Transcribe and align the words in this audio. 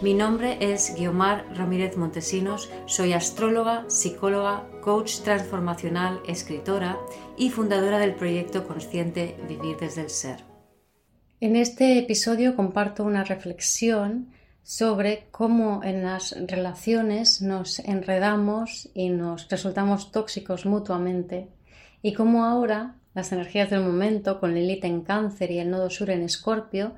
Mi 0.00 0.14
nombre 0.14 0.58
es 0.60 0.94
Guiomar 0.96 1.44
Ramírez 1.56 1.96
Montesinos, 1.96 2.70
soy 2.86 3.14
astróloga, 3.14 3.84
psicóloga, 3.88 4.64
coach 4.80 5.22
transformacional, 5.22 6.20
escritora 6.28 6.96
y 7.36 7.50
fundadora 7.50 7.98
del 7.98 8.14
proyecto 8.14 8.64
consciente 8.64 9.36
Vivir 9.48 9.76
desde 9.76 10.02
el 10.02 10.10
Ser. 10.10 10.44
En 11.40 11.56
este 11.56 11.98
episodio 11.98 12.54
comparto 12.54 13.02
una 13.02 13.24
reflexión 13.24 14.28
sobre 14.62 15.26
cómo 15.32 15.82
en 15.82 16.04
las 16.04 16.36
relaciones 16.46 17.42
nos 17.42 17.80
enredamos 17.80 18.90
y 18.94 19.08
nos 19.08 19.48
resultamos 19.48 20.12
tóxicos 20.12 20.64
mutuamente 20.64 21.48
y 22.02 22.12
cómo 22.12 22.44
ahora 22.44 22.94
las 23.14 23.32
energías 23.32 23.68
del 23.68 23.80
momento 23.80 24.38
con 24.38 24.54
Lilith 24.54 24.84
en 24.84 25.00
cáncer 25.00 25.50
y 25.50 25.58
el 25.58 25.70
nodo 25.70 25.90
sur 25.90 26.10
en 26.10 26.22
escorpio 26.22 26.94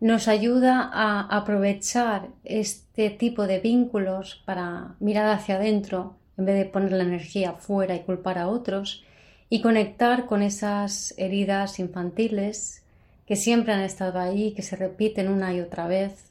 nos 0.00 0.28
ayuda 0.28 0.90
a 0.92 1.20
aprovechar 1.22 2.28
este 2.44 3.10
tipo 3.10 3.46
de 3.46 3.60
vínculos 3.60 4.42
para 4.44 4.94
mirar 5.00 5.28
hacia 5.30 5.56
adentro 5.56 6.16
en 6.36 6.44
vez 6.44 6.56
de 6.56 6.66
poner 6.66 6.92
la 6.92 7.04
energía 7.04 7.52
fuera 7.54 7.94
y 7.94 8.00
culpar 8.00 8.38
a 8.38 8.48
otros 8.48 9.04
y 9.48 9.62
conectar 9.62 10.26
con 10.26 10.42
esas 10.42 11.14
heridas 11.16 11.78
infantiles 11.78 12.82
que 13.26 13.36
siempre 13.36 13.72
han 13.72 13.80
estado 13.80 14.20
ahí, 14.20 14.52
que 14.52 14.62
se 14.62 14.76
repiten 14.76 15.28
una 15.28 15.54
y 15.54 15.60
otra 15.60 15.86
vez 15.86 16.26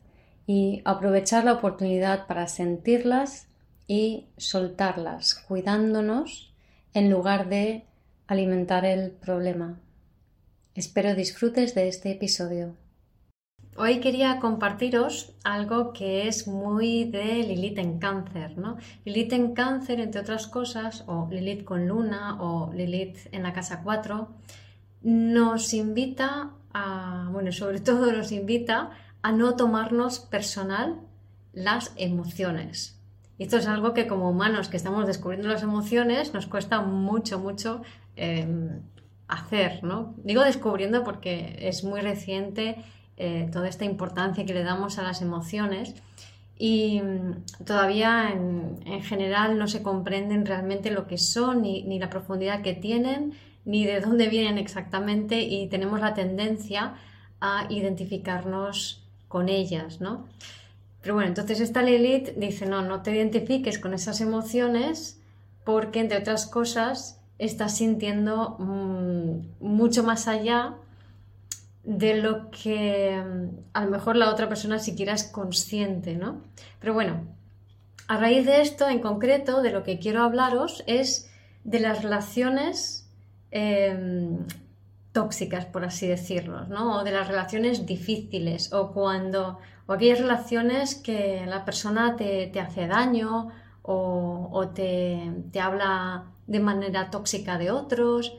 y 0.47 0.81
aprovechar 0.85 1.44
la 1.44 1.53
oportunidad 1.53 2.27
para 2.27 2.47
sentirlas 2.47 3.47
y 3.88 4.25
soltarlas, 4.38 5.35
cuidándonos 5.35 6.53
en 6.94 7.09
lugar 7.09 7.50
de 7.50 7.83
alimentar 8.27 8.85
el 8.85 9.11
problema. 9.11 9.79
Espero 10.75 11.16
disfrutes 11.16 11.73
de 11.73 11.88
este 11.88 12.11
episodio. 12.11 12.84
Hoy 13.77 13.99
quería 13.99 14.39
compartiros 14.39 15.33
algo 15.43 15.91
que 15.91 16.29
es 16.29 16.47
muy 16.47 17.03
de 17.03 17.43
Lilith 17.43 17.77
en 17.77 17.99
cáncer, 17.99 18.57
¿no? 18.57 18.77
Lilith 19.03 19.33
en 19.33 19.53
cáncer, 19.53 19.99
entre 19.99 20.21
otras 20.21 20.47
cosas, 20.47 21.03
o 21.07 21.27
Lilith 21.29 21.65
con 21.65 21.85
luna, 21.85 22.41
o 22.41 22.71
Lilith 22.73 23.17
en 23.33 23.43
la 23.43 23.51
casa 23.51 23.81
4, 23.83 24.29
nos 25.01 25.73
invita 25.73 26.51
a, 26.73 27.27
bueno, 27.33 27.51
sobre 27.51 27.81
todo 27.81 28.13
nos 28.13 28.31
invita 28.31 28.91
a 29.21 29.33
no 29.33 29.57
tomarnos 29.57 30.19
personal 30.19 31.01
las 31.51 31.91
emociones. 31.97 32.97
Y 33.37 33.43
esto 33.43 33.57
es 33.57 33.67
algo 33.67 33.93
que 33.93 34.07
como 34.07 34.29
humanos 34.29 34.69
que 34.69 34.77
estamos 34.77 35.05
descubriendo 35.05 35.49
las 35.49 35.63
emociones 35.63 36.33
nos 36.33 36.47
cuesta 36.47 36.79
mucho, 36.79 37.39
mucho 37.39 37.81
em, 38.15 38.83
hacer, 39.27 39.83
¿no? 39.83 40.15
Digo 40.23 40.43
descubriendo 40.43 41.03
porque 41.03 41.57
es 41.59 41.83
muy 41.83 41.99
reciente 41.99 42.77
eh, 43.17 43.49
toda 43.52 43.67
esta 43.69 43.85
importancia 43.85 44.45
que 44.45 44.53
le 44.53 44.63
damos 44.63 44.97
a 44.97 45.03
las 45.03 45.21
emociones 45.21 45.95
y 46.58 47.02
mm, 47.02 47.66
todavía 47.66 48.30
en, 48.31 49.02
general 49.03 49.57
no 49.57 49.67
se 49.67 49.83
comprenden 49.83 50.45
realmente 50.45 50.91
lo 50.91 51.07
que 51.07 51.17
son 51.17 51.61
ni, 51.61 51.99
la 51.99 52.09
profundidad 52.09 52.61
que 52.61 52.73
tienen 52.73 53.33
ni 53.66 53.85
de 53.85 53.99
dónde 53.99 54.27
vienen 54.27 54.57
exactamente 54.57 55.41
y 55.41 55.67
tenemos 55.67 56.00
la 56.00 56.13
tendencia 56.13 56.95
a 57.41 57.67
identificarnos 57.69 59.03
con 59.28 59.50
ellas, 59.50 60.01
¿no? 60.01 60.25
Pero 61.01 61.16
bueno, 61.16 61.29
entonces 61.29 61.59
esta 61.59 61.81
Lilith 61.81 62.35
dice, 62.35 62.66
no, 62.66 62.81
no 62.81 63.01
te 63.01 63.16
identifiques 63.16 63.79
con 63.79 63.94
esas 63.94 64.22
emociones 64.22 65.22
porque, 65.63 66.00
entre 66.00 66.19
otras 66.19 66.45
cosas, 66.45 67.22
estás 67.39 67.78
sintiendo 67.78 68.56
mm, 68.59 69.66
mucho 69.66 70.03
más 70.03 70.28
allá 70.28 70.75
de 71.85 72.16
lo 72.16 72.50
que 72.50 73.23
mm, 73.23 73.59
a 73.73 73.85
lo 73.85 73.91
mejor 73.91 74.16
la 74.16 74.29
otra 74.29 74.50
persona 74.50 74.79
siquiera 74.79 75.13
es 75.13 75.23
consciente, 75.23 76.16
¿no? 76.16 76.41
Pero 76.79 76.94
bueno, 76.94 77.22
a 78.07 78.18
raíz 78.18 78.46
de 78.46 78.62
esto 78.62 78.90
en 78.90 79.00
concreto, 79.00 79.62
de 79.62 79.72
lo 79.72 79.84
que 79.84 80.00
quiero 80.00 80.24
hablaros 80.24 80.84
es 80.88 81.29
de 81.63 81.79
las 81.79 82.03
relaciones 82.03 83.09
em, 83.51 84.45
tóxicas, 85.12 85.66
por 85.66 85.85
así 85.85 86.07
decirlo, 86.07 86.66
¿no? 86.66 87.00
O 87.00 87.03
de 87.03 87.12
las 87.12 87.28
relaciones 87.28 87.85
difíciles, 87.85 88.74
o 88.74 88.91
cuando, 88.91 89.59
o 89.88 89.94
aquellas 89.94 90.19
relaciones 90.19 90.95
que 90.95 91.45
la 91.47 91.66
persona 91.66 92.16
te, 92.16 92.51
hace 92.59 92.88
daño 92.88 93.50
o, 93.84 94.72
te, 94.74 95.31
te 95.51 95.59
habla 95.59 96.25
de 96.47 96.59
manera 96.59 97.12
tóxica 97.12 97.59
de 97.59 97.69
otros 97.69 98.35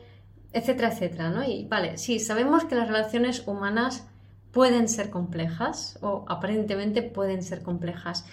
etcétera, 0.57 0.89
etcétera, 0.89 1.29
¿no? 1.29 1.43
Y 1.43 1.65
vale, 1.65 1.97
sí, 1.97 2.19
sabemos 2.19 2.65
que 2.65 2.75
las 2.75 2.87
relaciones 2.87 3.47
humanas 3.47 4.07
pueden 4.51 4.89
ser 4.89 5.09
complejas 5.09 5.99
o 6.01 6.25
aparentemente 6.27 7.03
pueden 7.03 7.43
ser 7.43 7.61
complejas, 7.61 8.25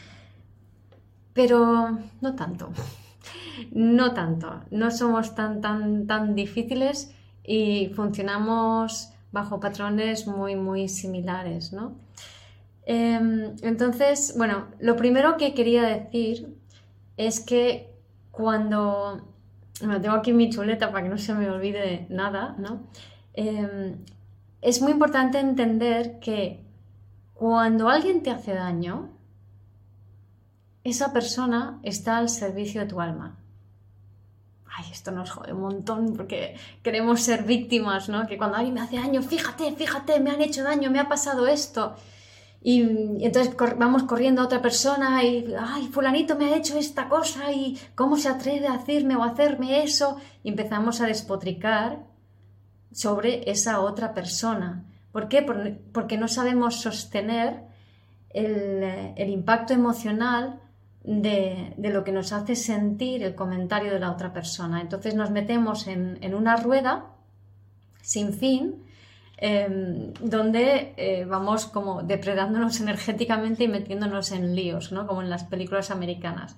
pero 1.35 1.99
no 2.21 2.35
tanto, 2.35 2.71
no 3.73 4.15
tanto, 4.15 4.62
no 4.71 4.91
somos 4.91 5.35
tan, 5.35 5.61
tan, 5.61 6.07
tan 6.07 6.35
difíciles 6.35 7.15
y 7.45 7.91
funcionamos 7.95 9.11
bajo 9.31 9.61
patrones 9.61 10.27
muy, 10.27 10.56
muy 10.56 10.89
similares, 10.89 11.73
¿no? 11.73 11.97
Em, 12.87 13.55
entonces, 13.62 14.35
bueno, 14.37 14.69
lo 14.79 14.97
primero 14.97 15.37
que 15.37 15.55
quería 15.55 15.83
decir 15.83 16.56
es 17.17 17.41
que 17.41 17.91
cuando 18.31 19.34
tengo 19.79 20.12
aquí 20.12 20.33
mi 20.33 20.51
chuleta 20.51 20.91
para 20.91 21.05
que 21.05 21.11
no 21.11 21.19
se 21.19 21.35
me 21.35 21.51
olvide 21.51 22.07
nada, 22.09 22.55
¿no? 22.59 22.83
Em, 23.35 23.97
es 24.61 24.81
muy 24.81 24.93
importante 24.93 25.39
entender 25.39 26.21
que 26.21 26.65
cuando 27.35 27.89
alguien 27.89 28.23
te 28.23 28.31
hace 28.31 28.55
daño, 28.55 29.11
esa 30.85 31.12
persona 31.12 31.81
está 31.83 32.19
al 32.19 32.29
servicio 32.29 32.83
de 32.83 32.87
tu 32.87 33.01
alma. 33.01 33.37
Ay, 34.77 34.87
esto 34.91 35.11
nos 35.11 35.31
jode 35.31 35.53
un 35.53 35.61
montón 35.61 36.15
porque 36.15 36.56
queremos 36.83 37.21
ser 37.21 37.45
víctimas, 37.45 38.09
¿no? 38.09 38.27
Que 38.27 38.37
cuando 38.37 38.56
alguien 38.56 38.75
me 38.75 38.81
hace 38.81 38.97
daño, 38.97 39.23
fíjate, 39.23 39.73
fíjate, 39.73 40.21
me 40.21 40.31
han 40.31 40.43
hecho 40.43 40.62
daño, 40.62 40.91
me 40.91 41.01
ha 41.01 41.09
pasado 41.09 41.47
esto. 41.47 41.95
Y, 42.67 42.81
entonces 43.23 43.55
vamos 43.77 44.05
corriendo 44.05 44.41
a 44.41 44.47
otra 44.47 44.63
persona 44.63 45.23
y, 45.23 45.55
ay, 45.61 45.87
fulanito 45.89 46.35
me 46.35 46.47
ha 46.47 46.57
hecho 46.57 46.79
esta 46.79 47.11
cosa 47.11 47.53
y 47.53 47.79
cómo 47.95 48.17
se 48.17 48.31
atreve 48.31 48.67
a 48.67 48.79
decirme 48.79 49.17
o 49.17 49.23
a 49.23 49.29
hacerme 49.29 49.85
eso. 49.85 50.17
Y 50.43 50.49
empezamos 50.49 51.03
a 51.03 51.07
despotricar 51.07 52.07
sobre 52.91 53.51
esa 53.51 53.81
otra 53.81 54.15
persona. 54.15 54.83
¿Por 55.13 55.29
qué? 55.29 55.43
Porque 55.93 56.17
no 56.17 56.27
sabemos 56.27 56.81
sostener 56.81 57.65
el, 58.31 59.29
impacto 59.29 59.75
emocional 59.75 60.59
de, 61.03 61.75
lo 61.77 62.03
que 62.03 62.13
nos 62.13 62.33
hace 62.33 62.57
sentir 62.57 63.23
el 63.23 63.35
comentario 63.35 63.93
de 63.93 64.01
la 64.01 64.11
otra 64.11 64.33
persona. 64.33 64.81
Entonces 64.81 65.15
nos 65.15 65.31
metemos 65.31 65.87
en, 65.87 66.17
en 66.23 66.35
una 66.35 66.57
rueda 66.57 67.11
sin 68.01 68.33
fin 68.33 68.85
Em, 69.37 70.12
donde 70.21 70.95
eh, 70.97 71.25
vamos 71.25 71.67
como 71.67 72.03
depredándonos 72.03 72.81
energéticamente 72.84 73.65
y 73.65 73.69
metiéndonos 73.69 74.31
en 74.33 74.55
líos, 74.55 74.93
¿no? 74.93 75.06
Como 75.06 75.22
en 75.22 75.31
las 75.31 75.45
películas 75.45 75.91
americanas. 75.91 76.56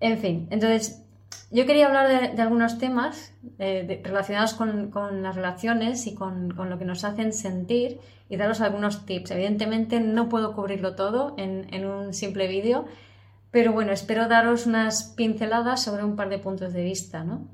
En 0.00 0.18
fin, 0.18 0.46
entonces 0.50 1.02
yo 1.50 1.66
quería 1.66 1.86
hablar 1.86 2.34
de, 2.36 2.40
algunos 2.40 2.78
temas 2.78 3.34
eh, 3.58 4.00
relacionados 4.04 4.54
con, 4.54 5.22
las 5.22 5.34
relaciones 5.34 6.06
y 6.06 6.14
con, 6.14 6.54
lo 6.56 6.78
que 6.78 6.84
nos 6.84 7.04
hacen 7.04 7.32
sentir 7.32 8.00
y 8.28 8.36
daros 8.36 8.60
algunos 8.60 9.04
tips. 9.04 9.32
Evidentemente 9.32 9.98
no 9.98 10.28
puedo 10.28 10.54
cubrirlo 10.54 10.94
todo 10.94 11.34
en, 11.36 11.66
en 11.74 11.84
un 11.84 12.14
simple 12.14 12.46
vídeo, 12.46 12.84
pero 13.50 13.72
bueno, 13.72 13.92
espero 13.92 14.28
daros 14.28 14.66
unas 14.66 15.14
pinceladas 15.16 15.82
sobre 15.82 16.04
un 16.04 16.14
par 16.14 16.28
de 16.28 16.38
puntos 16.38 16.72
de 16.72 16.84
vista, 16.84 17.24
¿no? 17.24 17.48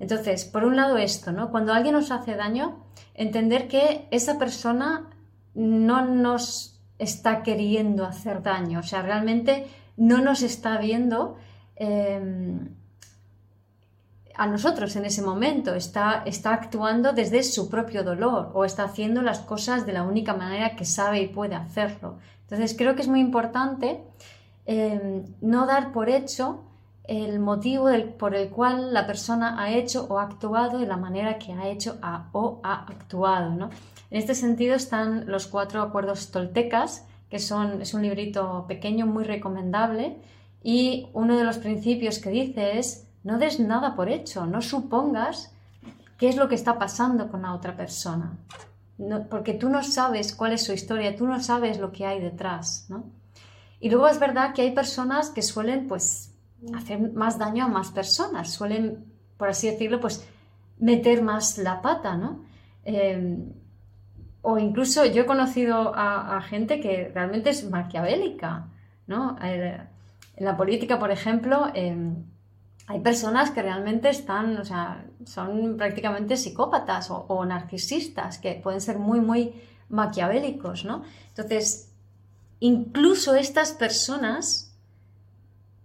Entonces, 0.00 0.44
por 0.44 0.64
un 0.64 0.76
lado 0.76 0.96
esto, 0.96 1.32
¿no? 1.32 1.50
Cuando 1.50 1.72
alguien 1.72 1.94
nos 1.94 2.10
hace 2.10 2.36
daño, 2.36 2.84
entender 3.14 3.68
que 3.68 4.06
esa 4.10 4.38
persona 4.38 5.10
no 5.54 6.04
nos 6.04 6.80
está 6.98 7.42
queriendo 7.42 8.04
hacer 8.04 8.42
daño, 8.42 8.80
o 8.80 8.82
sea, 8.82 9.02
realmente 9.02 9.66
no 9.96 10.18
nos 10.18 10.42
está 10.42 10.78
viendo 10.78 11.36
em, 11.76 12.76
a 14.34 14.46
nosotros 14.46 14.94
en 14.94 15.04
ese 15.04 15.22
momento, 15.22 15.74
está, 15.74 16.22
está 16.26 16.54
actuando 16.54 17.12
desde 17.12 17.42
su 17.42 17.68
propio 17.68 18.04
dolor 18.04 18.52
o 18.54 18.64
está 18.64 18.84
haciendo 18.84 19.20
las 19.20 19.40
cosas 19.40 19.84
de 19.84 19.92
la 19.92 20.04
única 20.04 20.34
manera 20.34 20.76
que 20.76 20.84
sabe 20.84 21.20
y 21.20 21.26
puede 21.26 21.56
hacerlo. 21.56 22.18
Entonces, 22.42 22.76
creo 22.78 22.94
que 22.94 23.02
es 23.02 23.08
muy 23.08 23.20
importante 23.20 24.00
em, 24.64 25.24
no 25.40 25.66
dar 25.66 25.92
por 25.92 26.08
hecho 26.08 26.67
el 27.08 27.40
motivo 27.40 27.88
por 28.18 28.34
el 28.34 28.50
cual 28.50 28.92
la 28.92 29.06
persona 29.06 29.60
ha 29.60 29.72
hecho 29.72 30.06
o 30.08 30.18
ha 30.18 30.24
actuado 30.24 30.78
de 30.78 30.86
la 30.86 30.98
manera 30.98 31.38
que 31.38 31.54
ha 31.54 31.68
hecho 31.68 31.98
o 32.32 32.60
ha 32.62 32.84
actuado. 32.84 33.50
¿no? 33.50 33.70
En 34.10 34.18
este 34.18 34.34
sentido 34.34 34.74
están 34.74 35.26
los 35.26 35.46
cuatro 35.46 35.82
acuerdos 35.82 36.30
toltecas, 36.30 37.06
que 37.30 37.38
son, 37.38 37.80
es 37.80 37.94
un 37.94 38.02
librito 38.02 38.66
pequeño 38.68 39.06
muy 39.06 39.24
recomendable, 39.24 40.18
y 40.62 41.08
uno 41.14 41.36
de 41.38 41.44
los 41.44 41.58
principios 41.58 42.18
que 42.18 42.30
dice 42.30 42.78
es 42.78 43.06
no 43.24 43.38
des 43.38 43.58
nada 43.58 43.96
por 43.96 44.10
hecho, 44.10 44.46
no 44.46 44.60
supongas 44.60 45.52
qué 46.18 46.28
es 46.28 46.36
lo 46.36 46.48
que 46.48 46.56
está 46.56 46.78
pasando 46.78 47.28
con 47.30 47.42
la 47.42 47.54
otra 47.54 47.74
persona, 47.74 48.36
porque 49.30 49.54
tú 49.54 49.70
no 49.70 49.82
sabes 49.82 50.34
cuál 50.34 50.52
es 50.52 50.64
su 50.64 50.72
historia, 50.72 51.16
tú 51.16 51.26
no 51.26 51.40
sabes 51.40 51.78
lo 51.78 51.90
que 51.90 52.04
hay 52.04 52.20
detrás. 52.20 52.86
¿no? 52.88 53.04
Y 53.80 53.88
luego 53.88 54.08
es 54.08 54.18
verdad 54.18 54.52
que 54.52 54.62
hay 54.62 54.72
personas 54.72 55.30
que 55.30 55.42
suelen 55.42 55.86
pues 55.86 56.27
hacer 56.74 57.12
más 57.12 57.38
daño 57.38 57.64
a 57.64 57.68
más 57.68 57.90
personas, 57.90 58.50
suelen, 58.50 59.04
por 59.36 59.48
así 59.48 59.70
decirlo, 59.70 60.00
pues 60.00 60.26
meter 60.78 61.22
más 61.22 61.58
la 61.58 61.80
pata, 61.82 62.16
¿no? 62.16 62.44
Em, 62.84 63.52
o 64.42 64.58
incluso 64.58 65.04
yo 65.04 65.22
he 65.22 65.26
conocido 65.26 65.92
a, 65.94 66.40
gente 66.42 66.80
que 66.80 67.10
realmente 67.14 67.50
es 67.50 67.68
maquiavélica, 67.68 68.68
¿no? 69.06 69.36
En 69.42 69.88
la 70.38 70.56
política, 70.56 70.98
por 70.98 71.10
ejemplo, 71.10 71.66
em, 71.74 72.24
hay 72.86 73.00
personas 73.00 73.50
que 73.50 73.62
realmente 73.62 74.08
están, 74.08 74.56
o 74.56 74.64
sea, 74.64 75.04
son 75.24 75.76
prácticamente 75.76 76.36
psicópatas 76.36 77.10
o, 77.10 77.26
o, 77.28 77.44
narcisistas, 77.44 78.38
que 78.38 78.54
pueden 78.54 78.80
ser 78.80 78.98
muy, 78.98 79.20
muy 79.20 79.52
maquiavélicos, 79.90 80.84
¿no? 80.84 81.02
Entonces, 81.28 81.92
incluso 82.60 83.34
estas 83.34 83.72
personas 83.72 84.67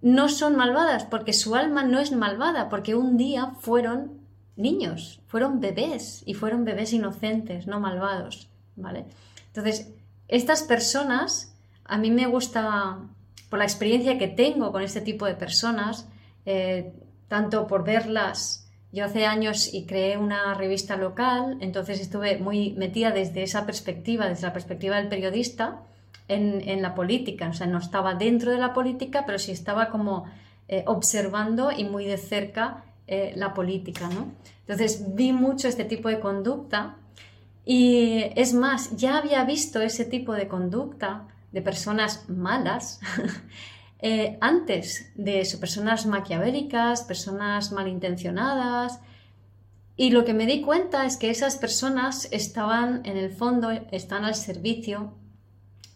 no 0.03 0.27
son 0.27 0.57
malvadas, 0.57 1.05
porque 1.05 1.31
su 1.31 1.55
alma 1.55 1.83
no 1.83 1.97
es 1.97 2.11
malvada, 2.11 2.67
porque 2.67 2.93
un 2.93 3.15
día 3.15 3.53
fueron 3.61 4.19
niños, 4.57 5.21
fueron 5.27 5.61
bebés 5.61 6.23
y 6.25 6.33
fueron 6.33 6.65
bebés 6.65 6.91
inocentes, 6.91 7.67
no 7.67 7.79
malvados, 7.79 8.49
¿vale? 8.75 9.05
Entonces, 9.47 9.93
estas 10.27 10.63
personas, 10.63 11.55
a 11.85 11.97
mí 11.97 12.11
me 12.11 12.27
gusta, 12.27 12.99
por 13.49 13.59
la 13.59 13.65
experiencia 13.65 14.17
que 14.17 14.27
tengo 14.27 14.73
con 14.73 14.83
este 14.83 14.99
tipo 14.99 15.25
de 15.25 15.35
personas, 15.35 16.05
eh, 16.45 16.91
tanto 17.29 17.65
por 17.65 17.85
verlas, 17.85 18.67
yo 18.91 19.05
hace 19.05 19.25
años 19.25 19.73
y 19.73 19.85
creé 19.85 20.17
una 20.17 20.53
revista 20.53 20.97
local, 20.97 21.57
entonces 21.61 22.01
estuve 22.01 22.39
muy 22.39 22.73
metida 22.73 23.11
desde 23.11 23.41
esa 23.41 23.65
perspectiva, 23.65 24.27
desde 24.27 24.47
la 24.47 24.53
perspectiva 24.53 24.97
del 24.97 25.07
periodista, 25.07 25.79
en, 26.35 26.81
la 26.81 26.95
política, 26.95 27.49
o 27.49 27.53
sea, 27.53 27.67
no 27.67 27.77
estaba 27.77 28.15
dentro 28.15 28.51
de 28.51 28.57
la 28.57 28.73
política, 28.73 29.23
pero 29.25 29.39
sí 29.39 29.51
estaba 29.51 29.89
como 29.89 30.25
eh, 30.67 30.83
observando 30.87 31.71
y 31.71 31.83
muy 31.83 32.05
de 32.05 32.17
cerca 32.17 32.83
eh, 33.07 33.33
la 33.35 33.53
política, 33.53 34.09
¿no? 34.09 34.31
Entonces 34.61 35.15
vi 35.15 35.33
mucho 35.33 35.67
este 35.67 35.83
tipo 35.83 36.09
de 36.09 36.19
conducta 36.19 36.95
y 37.65 38.25
es 38.35 38.53
más, 38.53 38.95
ya 38.95 39.17
había 39.17 39.43
visto 39.45 39.81
ese 39.81 40.05
tipo 40.05 40.33
de 40.33 40.47
conducta 40.47 41.27
de 41.51 41.61
personas 41.61 42.27
malas 42.29 42.99
eh, 43.99 44.37
antes 44.41 45.11
de 45.15 45.41
eso, 45.41 45.59
personas 45.59 46.05
maquiavélicas, 46.05 47.03
personas 47.03 47.71
malintencionadas. 47.71 48.99
Y 49.95 50.09
lo 50.09 50.25
que 50.25 50.33
me 50.33 50.45
di 50.45 50.61
cuenta 50.61 51.05
es 51.05 51.17
que 51.17 51.29
esas 51.29 51.55
personas 51.55 52.27
estaban, 52.31 53.01
en 53.05 53.15
el 53.15 53.29
fondo, 53.29 53.69
están 53.91 54.25
al 54.25 54.35
servicio 54.35 55.13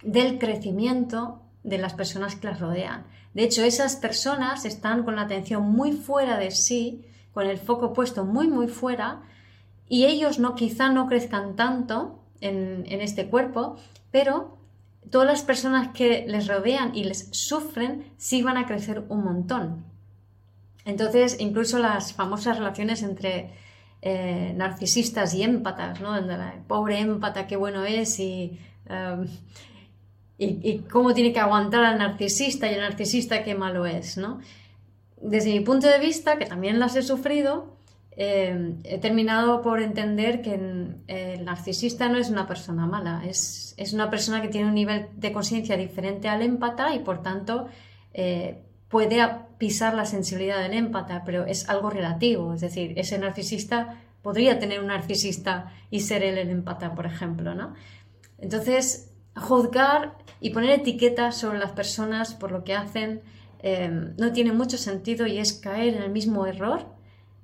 del 0.03 0.39
crecimiento 0.39 1.41
de 1.63 1.77
las 1.77 1.93
personas 1.93 2.35
que 2.35 2.47
las 2.47 2.59
rodean. 2.59 3.05
De 3.33 3.43
hecho, 3.43 3.63
esas 3.63 3.95
personas 3.97 4.65
están 4.65 5.03
con 5.03 5.15
la 5.15 5.23
atención 5.23 5.63
muy 5.69 5.91
fuera 5.91 6.37
de 6.37 6.51
sí, 6.51 7.05
con 7.33 7.45
el 7.45 7.57
foco 7.57 7.93
puesto 7.93 8.25
muy, 8.25 8.47
muy 8.47 8.67
fuera, 8.67 9.21
y 9.89 10.05
ellos 10.05 10.39
no, 10.39 10.55
quizá 10.55 10.89
no 10.89 11.07
crezcan 11.07 11.55
tanto 11.55 12.19
en, 12.41 12.85
este 13.01 13.27
cuerpo, 13.27 13.77
pero 14.11 14.57
todas 15.11 15.27
las 15.27 15.43
personas 15.43 15.89
que 15.89 16.25
les 16.27 16.47
rodean 16.47 16.95
y 16.95 17.03
les 17.03 17.29
sufren 17.31 18.11
sí 18.17 18.41
van 18.41 18.57
a 18.57 18.65
crecer 18.65 19.03
un 19.09 19.23
montón. 19.23 19.85
Entonces, 20.85 21.37
incluso 21.39 21.79
las 21.79 22.13
famosas 22.13 22.57
relaciones 22.57 23.03
entre 23.03 23.51
eh, 24.01 24.53
narcisistas 24.55 25.33
y 25.33 25.43
émpatas, 25.43 25.99
¿no? 26.01 26.13
pobre 26.67 26.99
empata, 26.99 27.47
qué 27.47 27.55
bueno 27.55 27.85
es 27.85 28.19
y 28.19 28.59
eh, 28.89 29.25
y, 30.37 30.79
cómo 30.91 31.13
tiene 31.13 31.33
que 31.33 31.39
aguantar 31.39 31.83
al 31.83 31.97
narcisista 31.97 32.69
y 32.69 32.75
el 32.75 32.81
narcisista 32.81 33.43
qué 33.43 33.55
malo 33.55 33.85
es, 33.85 34.17
¿no? 34.17 34.39
Desde 35.19 35.51
mi 35.51 35.61
punto 35.61 35.87
de 35.87 35.99
vista, 35.99 36.37
que 36.37 36.45
también 36.45 36.79
las 36.79 36.95
he 36.95 37.01
sufrido, 37.01 37.75
eh, 38.11 38.75
he 38.83 38.99
terminado 38.99 39.61
por 39.61 39.81
entender 39.81 40.41
que 40.41 40.53
el 41.07 41.45
narcisista 41.45 42.07
no 42.07 42.19
es 42.19 42.29
una 42.29 42.47
persona 42.47 42.85
mala, 42.85 43.23
es, 43.25 43.73
es 43.77 43.93
una 43.93 44.09
persona 44.09 44.41
que 44.41 44.47
tiene 44.47 44.67
un 44.67 44.75
nivel 44.75 45.07
de 45.15 45.31
conciencia 45.31 45.75
diferente 45.75 46.27
al 46.27 46.43
empata 46.43 46.93
y 46.93 46.99
por 46.99 47.23
tanto 47.23 47.67
eh, 48.13 48.63
puede 48.89 49.27
pisar 49.57 49.95
la 49.95 50.05
sensibilidad 50.05 50.61
del 50.61 50.73
empata, 50.73 51.23
pero 51.25 51.45
es 51.45 51.67
algo 51.69 51.89
relativo, 51.89 52.53
es 52.53 52.61
decir, 52.61 52.93
ese 52.97 53.17
narcisista 53.17 54.01
podría 54.21 54.59
tener 54.59 54.79
un 54.79 54.87
narcisista 54.87 55.73
y 55.89 56.01
ser 56.01 56.23
él 56.23 56.37
el 56.37 56.49
empata, 56.49 56.93
por 56.95 57.05
ejemplo, 57.05 57.55
¿no? 57.55 57.73
Entonces, 58.39 59.11
juzgar 59.37 60.17
y 60.39 60.51
poner 60.51 60.71
etiquetas 60.71 61.37
sobre 61.37 61.59
las 61.59 61.71
personas 61.71 62.33
por 62.33 62.51
lo 62.51 62.63
que 62.63 62.75
hacen 62.75 63.21
eh, 63.59 63.89
no 64.17 64.31
tiene 64.31 64.51
mucho 64.51 64.77
sentido 64.77 65.25
y 65.25 65.39
es 65.39 65.53
caer 65.53 65.95
en 65.95 66.03
el 66.03 66.11
mismo 66.11 66.45
error 66.45 66.85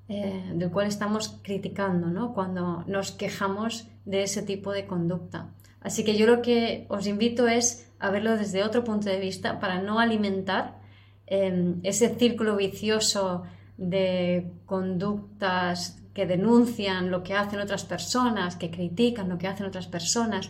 eh, 0.09 0.51
del 0.53 0.69
cual 0.69 0.87
estamos 0.87 1.39
criticando 1.41 2.07
¿no? 2.07 2.33
cuando 2.33 2.83
nos 2.87 3.11
quejamos 3.11 3.87
de 4.05 4.23
ese 4.23 4.41
tipo 4.41 4.71
de 4.71 4.85
conducta. 4.85 5.49
Así 5.81 6.03
que 6.03 6.15
yo 6.15 6.27
lo 6.27 6.41
que 6.41 6.85
os 6.89 7.07
invito 7.07 7.47
es 7.47 7.89
a 7.99 8.09
verlo 8.09 8.37
desde 8.37 8.63
otro 8.63 8.83
punto 8.83 9.09
de 9.09 9.19
vista 9.19 9.59
para 9.59 9.81
no 9.81 9.99
alimentar 9.99 10.79
eh, 11.27 11.75
ese 11.83 12.15
círculo 12.15 12.55
vicioso 12.55 13.43
de 13.77 14.51
conductas 14.65 15.99
que 16.13 16.25
denuncian 16.25 17.09
lo 17.09 17.23
que 17.23 17.33
hacen 17.33 17.59
otras 17.59 17.85
personas, 17.85 18.55
que 18.55 18.69
critican 18.69 19.29
lo 19.29 19.37
que 19.37 19.47
hacen 19.47 19.65
otras 19.65 19.87
personas, 19.87 20.49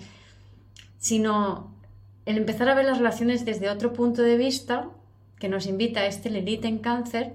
sino 1.04 1.76
el 2.26 2.38
empezar 2.38 2.70
a 2.70 2.76
ver 2.76 2.86
las 2.86 2.98
relaciones 2.98 3.44
desde 3.44 3.70
otro 3.70 3.92
punto 3.92 4.22
de 4.22 4.38
vista 4.38 4.88
que 5.38 5.50
nos 5.50 5.68
invita 5.68 6.00
a 6.00 6.06
este 6.06 6.30
Lilith 6.30 6.64
en 6.64 6.78
cáncer, 6.80 7.34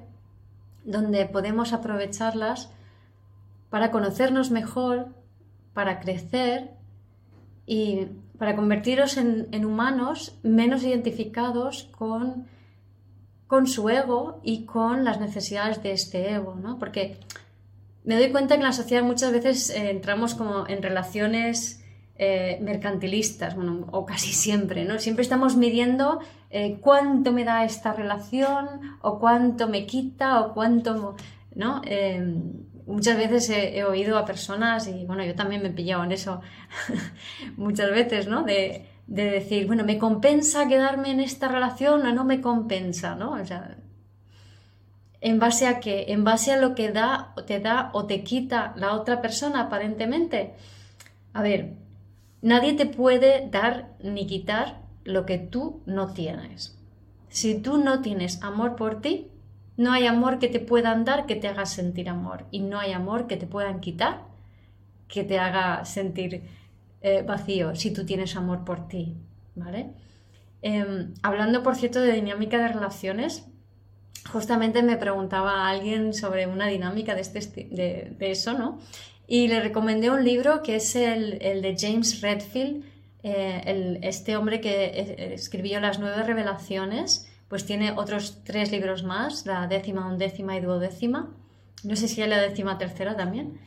donde 0.85 1.27
podemos 1.27 1.75
aprovecharlas 1.75 2.71
para 3.69 3.91
conocernos 3.91 4.51
mejor, 4.51 5.09
para 5.75 6.01
crecer 6.01 6.71
y 7.67 8.07
para 8.39 8.57
convertirnos 8.57 9.19
en, 9.19 9.65
humanos 9.67 10.39
menos 10.43 10.83
identificados 10.83 11.91
con, 11.95 12.47
con, 13.49 13.67
su 13.67 13.91
ego 13.91 14.41
y 14.43 14.65
con 14.65 15.05
las 15.05 15.21
necesidades 15.21 15.83
de 15.83 15.93
este 15.93 16.33
ego, 16.33 16.55
¿no? 16.55 16.79
Porque 16.79 17.21
me 18.03 18.17
doy 18.17 18.33
cuenta 18.33 18.55
que 18.55 18.63
en 18.63 18.67
la 18.67 18.73
sociedad 18.73 19.03
muchas 19.03 19.31
veces 19.31 19.69
eh, 19.69 19.91
entramos 19.91 20.35
como 20.35 20.67
en 20.67 20.83
relaciones 20.83 21.85
eh, 22.21 22.59
mercantilistas, 22.61 23.55
bueno, 23.55 23.87
o 23.93 24.05
casi 24.05 24.33
siempre, 24.33 24.85
¿no? 24.85 24.99
Siempre 24.99 25.23
estamos 25.23 25.57
midiendo 25.57 26.19
eh, 26.51 26.79
cuánto 26.81 27.31
me 27.31 27.45
da 27.45 27.65
esta 27.65 27.93
relación, 27.93 28.99
o 29.03 29.21
cuánto 29.21 29.69
me 29.69 29.87
quita, 29.87 30.41
o 30.41 30.53
cuánto, 30.53 31.15
¿no? 31.55 31.81
Em, 31.85 32.55
muchas 32.87 33.17
veces 33.17 33.49
he, 33.51 33.85
oído 33.85 34.19
a 34.19 34.25
personas, 34.25 34.89
y 34.89 35.05
bueno, 35.05 35.25
yo 35.25 35.37
también 35.37 35.63
me 35.63 35.69
he 35.69 35.73
pillado 35.73 36.03
en 36.03 36.11
eso 36.11 36.41
muchas 37.57 37.91
veces, 37.93 38.27
¿no? 38.27 38.43
De, 38.43 38.87
decir, 39.07 39.69
bueno, 39.69 39.85
¿me 39.85 39.97
compensa 39.97 40.67
quedarme 40.67 41.13
en 41.13 41.21
esta 41.21 41.47
relación 41.47 42.05
o 42.05 42.13
no 42.13 42.25
me 42.25 42.41
compensa, 42.41 43.15
¿no? 43.15 43.33
O 43.35 43.45
sea, 43.47 43.77
¿en 45.21 45.39
base 45.39 45.69
a 45.69 45.79
qué? 45.79 46.07
¿En 46.09 46.25
base 46.25 46.53
a 46.53 46.57
lo 46.57 46.75
que 46.75 46.91
da, 46.91 47.33
te 47.47 47.61
da 47.61 47.91
o 47.93 48.07
te 48.07 48.25
quita 48.25 48.75
la 48.77 48.95
otra 48.95 49.23
persona 49.23 49.61
aparentemente? 49.63 50.55
A 51.33 51.43
ver, 51.43 51.78
Nadie 52.41 52.75
te 52.75 52.87
puede 52.87 53.49
dar 53.51 53.97
ni 54.01 54.27
quitar 54.27 54.81
lo 55.05 55.27
que 55.27 55.39
tú 55.39 55.83
no 55.87 56.13
tienes. 56.13 56.79
Si 57.29 57.61
tú 57.61 57.79
no 57.79 58.01
tienes 58.01 58.43
amor 58.43 58.77
por 58.77 59.01
ti, 59.01 59.29
no 59.77 59.93
hay 59.93 60.07
amor 60.07 60.39
que 60.39 60.49
te 60.49 60.61
puedan 60.61 61.05
dar 61.05 61.27
que 61.27 61.37
te 61.37 61.49
haga 61.49 61.67
sentir 61.67 62.09
amor 62.09 62.47
y 62.51 62.61
no 62.61 62.79
hay 62.79 62.93
amor 62.93 63.27
que 63.27 63.37
te 63.37 63.47
puedan 63.47 63.81
quitar 63.81 64.23
que 65.09 65.25
te 65.25 65.39
haga 65.39 65.85
sentir 65.85 66.43
eh, 67.01 67.23
vacío 67.23 67.75
si 67.75 67.93
tú 67.93 68.05
tienes 68.05 68.37
amor 68.37 68.65
por 68.65 68.89
ti, 68.89 69.17
¿vale? 69.55 69.93
Em, 70.63 71.15
hablando, 71.23 71.63
por 71.63 71.77
cierto, 71.77 72.01
de 72.01 72.13
dinámica 72.13 72.59
de 72.59 72.69
relaciones, 72.69 73.47
justamente 74.31 74.83
me 74.83 74.97
preguntaba 74.97 75.69
alguien 75.69 76.13
sobre 76.13 76.47
una 76.47 76.67
dinámica 76.67 77.15
de, 77.15 77.21
este, 77.21 77.69
de 77.71 78.31
eso, 78.31 78.59
¿no? 78.59 78.81
Y 79.29 79.47
le 79.47 79.61
recomendé 79.61 80.11
un 80.11 80.25
libro 80.25 80.63
que 80.65 80.77
es 80.77 80.97
el, 80.97 81.39
de 81.39 81.77
James 81.79 82.21
Redfield, 82.23 82.85
eh, 83.23 84.01
este 84.03 84.37
hombre 84.37 84.61
que 84.61 84.87
eh, 84.87 85.35
escribió 85.35 85.79
las 85.81 86.01
nueve 86.01 86.23
revelaciones 86.25 87.29
pues 87.49 87.65
tiene 87.65 87.93
otros 87.93 88.43
tres 88.45 88.71
libros 88.71 89.03
más, 89.03 89.47
la 89.47 89.67
décima, 89.67 90.07
undécima 90.07 90.57
y 90.57 90.61
duodécima. 90.61 91.31
No 91.83 91.97
sé 91.97 92.07
si 92.07 92.23
hay 92.23 92.29
la 92.29 92.41
décima 92.41 92.77
tercera 92.79 93.17
también. 93.17 93.59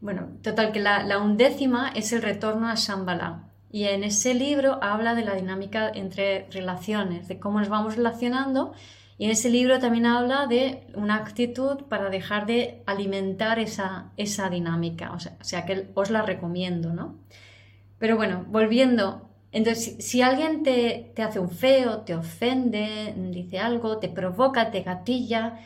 Bueno, 0.00 0.28
total 0.42 0.72
que 0.72 0.80
la, 0.80 1.18
undécima 1.18 1.90
es 1.94 2.12
el 2.12 2.22
retorno 2.22 2.68
a 2.68 2.74
Shambhala. 2.74 3.44
Y 3.70 3.84
en 3.84 4.04
ese 4.04 4.34
libro 4.34 4.82
habla 4.82 5.14
de 5.14 5.24
la 5.24 5.34
dinámica 5.34 5.90
entre 5.94 6.46
relaciones, 6.50 7.28
de 7.28 7.38
cómo 7.38 7.60
nos 7.60 7.68
vamos 7.68 7.96
relacionando. 7.96 8.72
Y 9.20 9.26
en 9.26 9.32
ese 9.32 9.50
libro 9.50 9.78
también 9.78 10.06
habla 10.06 10.46
de 10.46 10.86
una 10.94 11.16
actitud 11.16 11.82
para 11.90 12.08
dejar 12.08 12.46
de 12.46 12.82
alimentar 12.86 13.58
esa, 13.58 14.12
esa 14.16 14.48
dinámica. 14.48 15.12
O 15.12 15.20
sea, 15.20 15.36
o 15.38 15.44
sea, 15.44 15.66
que 15.66 15.90
os 15.92 16.08
la 16.08 16.22
recomiendo, 16.22 16.94
¿no? 16.94 17.18
Pero 17.98 18.16
bueno, 18.16 18.46
volviendo 18.48 19.28
entonces, 19.52 19.96
si 19.98 20.22
alguien 20.22 20.62
te, 20.62 21.12
hace 21.22 21.38
un 21.38 21.50
feo, 21.50 21.98
te 21.98 22.14
ofende, 22.14 23.12
dice 23.30 23.58
algo, 23.58 23.98
te 23.98 24.08
provoca, 24.08 24.70
te 24.70 24.80
gatilla, 24.80 25.58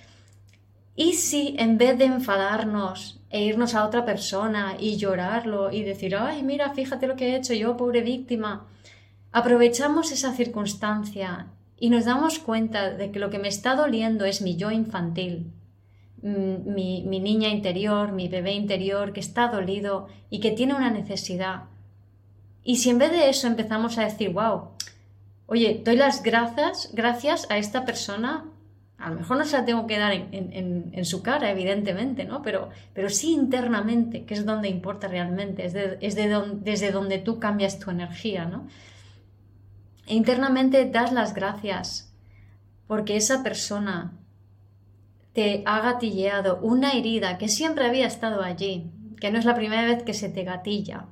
y 0.97 1.13
si 1.15 1.55
en 1.57 1.79
vez 1.79 1.97
de 1.97 2.07
enfadarnos 2.07 3.21
e 3.31 3.45
irnos 3.45 3.77
a 3.77 3.85
otra 3.85 4.05
persona 4.05 4.77
y 4.81 4.97
llorarlo 4.97 5.71
y 5.71 5.85
decir, 5.85 6.17
ay, 6.17 6.43
mira, 6.43 6.71
fíjate 6.73 7.07
lo 7.07 7.15
que 7.15 7.29
he 7.29 7.37
hecho 7.37 7.55
yo, 7.55 7.77
pobre 7.77 8.01
víctima, 8.01 8.67
aprovechamos 9.31 10.11
esa 10.11 10.33
circunstancia 10.33 11.49
y 11.85 11.91
nos 11.91 12.05
damos 12.07 12.39
cuenta 12.39 12.91
de 12.91 13.11
que 13.11 13.19
lo 13.19 13.29
que 13.29 13.39
me 13.39 13.49
está 13.49 13.75
doliendo 13.75 14.25
es 14.25 14.41
mi 14.41 14.57
yo 14.57 14.71
infantil, 14.71 15.53
mi, 16.23 17.03
mi 17.07 17.21
niña 17.21 17.49
interior, 17.51 18.13
mi 18.13 18.29
bebé 18.29 18.53
interior 18.53 19.13
que 19.13 19.21
está 19.21 19.49
dolido 19.49 20.09
y 20.31 20.41
que 20.41 20.53
tiene 20.53 20.75
una 20.75 20.91
necesidad 20.91 21.65
y 22.65 22.77
si 22.77 22.89
en 22.89 22.99
vez 22.99 23.13
de 23.13 23.29
eso 23.29 23.47
empezamos 23.47 23.99
a 23.99 24.05
decir, 24.05 24.31
wow, 24.31 24.71
oye, 25.47 25.83
doy 25.85 25.97
las 25.97 26.23
gracias, 26.23 26.91
gracias 26.95 27.47
a 27.51 27.59
esta 27.59 27.85
persona, 27.85 28.47
a 28.97 29.11
lo 29.11 29.17
mejor 29.17 29.37
no 29.37 29.45
se 29.45 29.59
la 29.59 29.67
tengo 29.67 29.87
que 29.87 29.99
dar 29.99 30.13
en, 30.15 31.05
su 31.05 31.23
cara, 31.23 31.51
evidentemente, 31.51 32.25
¿no? 32.25 32.41
Pero, 32.41 32.71
pero 32.95 33.11
sí 33.11 33.35
internamente, 33.35 34.25
que 34.25 34.33
es 34.33 34.47
donde 34.47 34.71
importa 34.71 35.09
realmente, 35.09 35.67
es, 35.67 35.75
desde 36.15 36.91
donde 36.91 37.19
tú 37.19 37.39
cambias 37.39 37.79
tu 37.79 37.91
energía, 37.91 38.47
¿no? 38.47 38.67
E 40.07 40.15
internamente 40.15 40.85
das 40.85 41.13
las 41.13 41.35
gracias 41.35 42.13
porque 42.87 43.17
esa 43.17 43.43
persona 43.43 44.13
te 45.33 45.63
ha 45.67 45.81
gatilleado 45.81 46.59
una 46.63 46.93
herida 46.93 47.39
que 47.39 47.49
siempre 47.49 47.87
había 47.87 48.07
estado 48.07 48.43
allí, 48.43 48.91
que 49.19 49.31
no 49.31 49.39
es 49.39 49.45
la 49.45 49.55
primera 49.55 49.85
vez 49.85 50.03
que 50.03 50.15
se 50.15 50.29
te 50.29 50.45
gatilla 50.45 51.07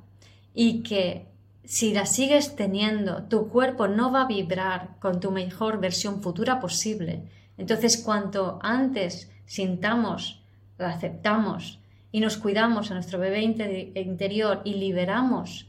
y 0.53 0.83
que 0.83 1.27
si 1.65 1.93
la 1.93 2.05
sigues 2.05 2.55
teniendo, 2.55 3.23
tu 3.23 3.49
cuerpo 3.49 3.87
no 3.87 4.11
va 4.11 4.23
a 4.23 4.27
vibrar 4.27 4.97
con 4.99 5.19
tu 5.19 5.31
mejor 5.31 5.79
versión 5.79 6.21
futura 6.21 6.59
posible. 6.59 7.23
Entonces, 7.57 7.97
cuanto 7.97 8.59
antes 8.61 9.31
sintamos, 9.45 10.43
la 10.77 10.89
aceptamos 10.89 11.79
y 12.11 12.19
nos 12.19 12.37
cuidamos 12.37 12.91
a 12.91 12.95
nuestro 12.95 13.17
bebé 13.19 13.41
interior 13.41 14.61
y 14.65 14.75
liberamos 14.75 15.67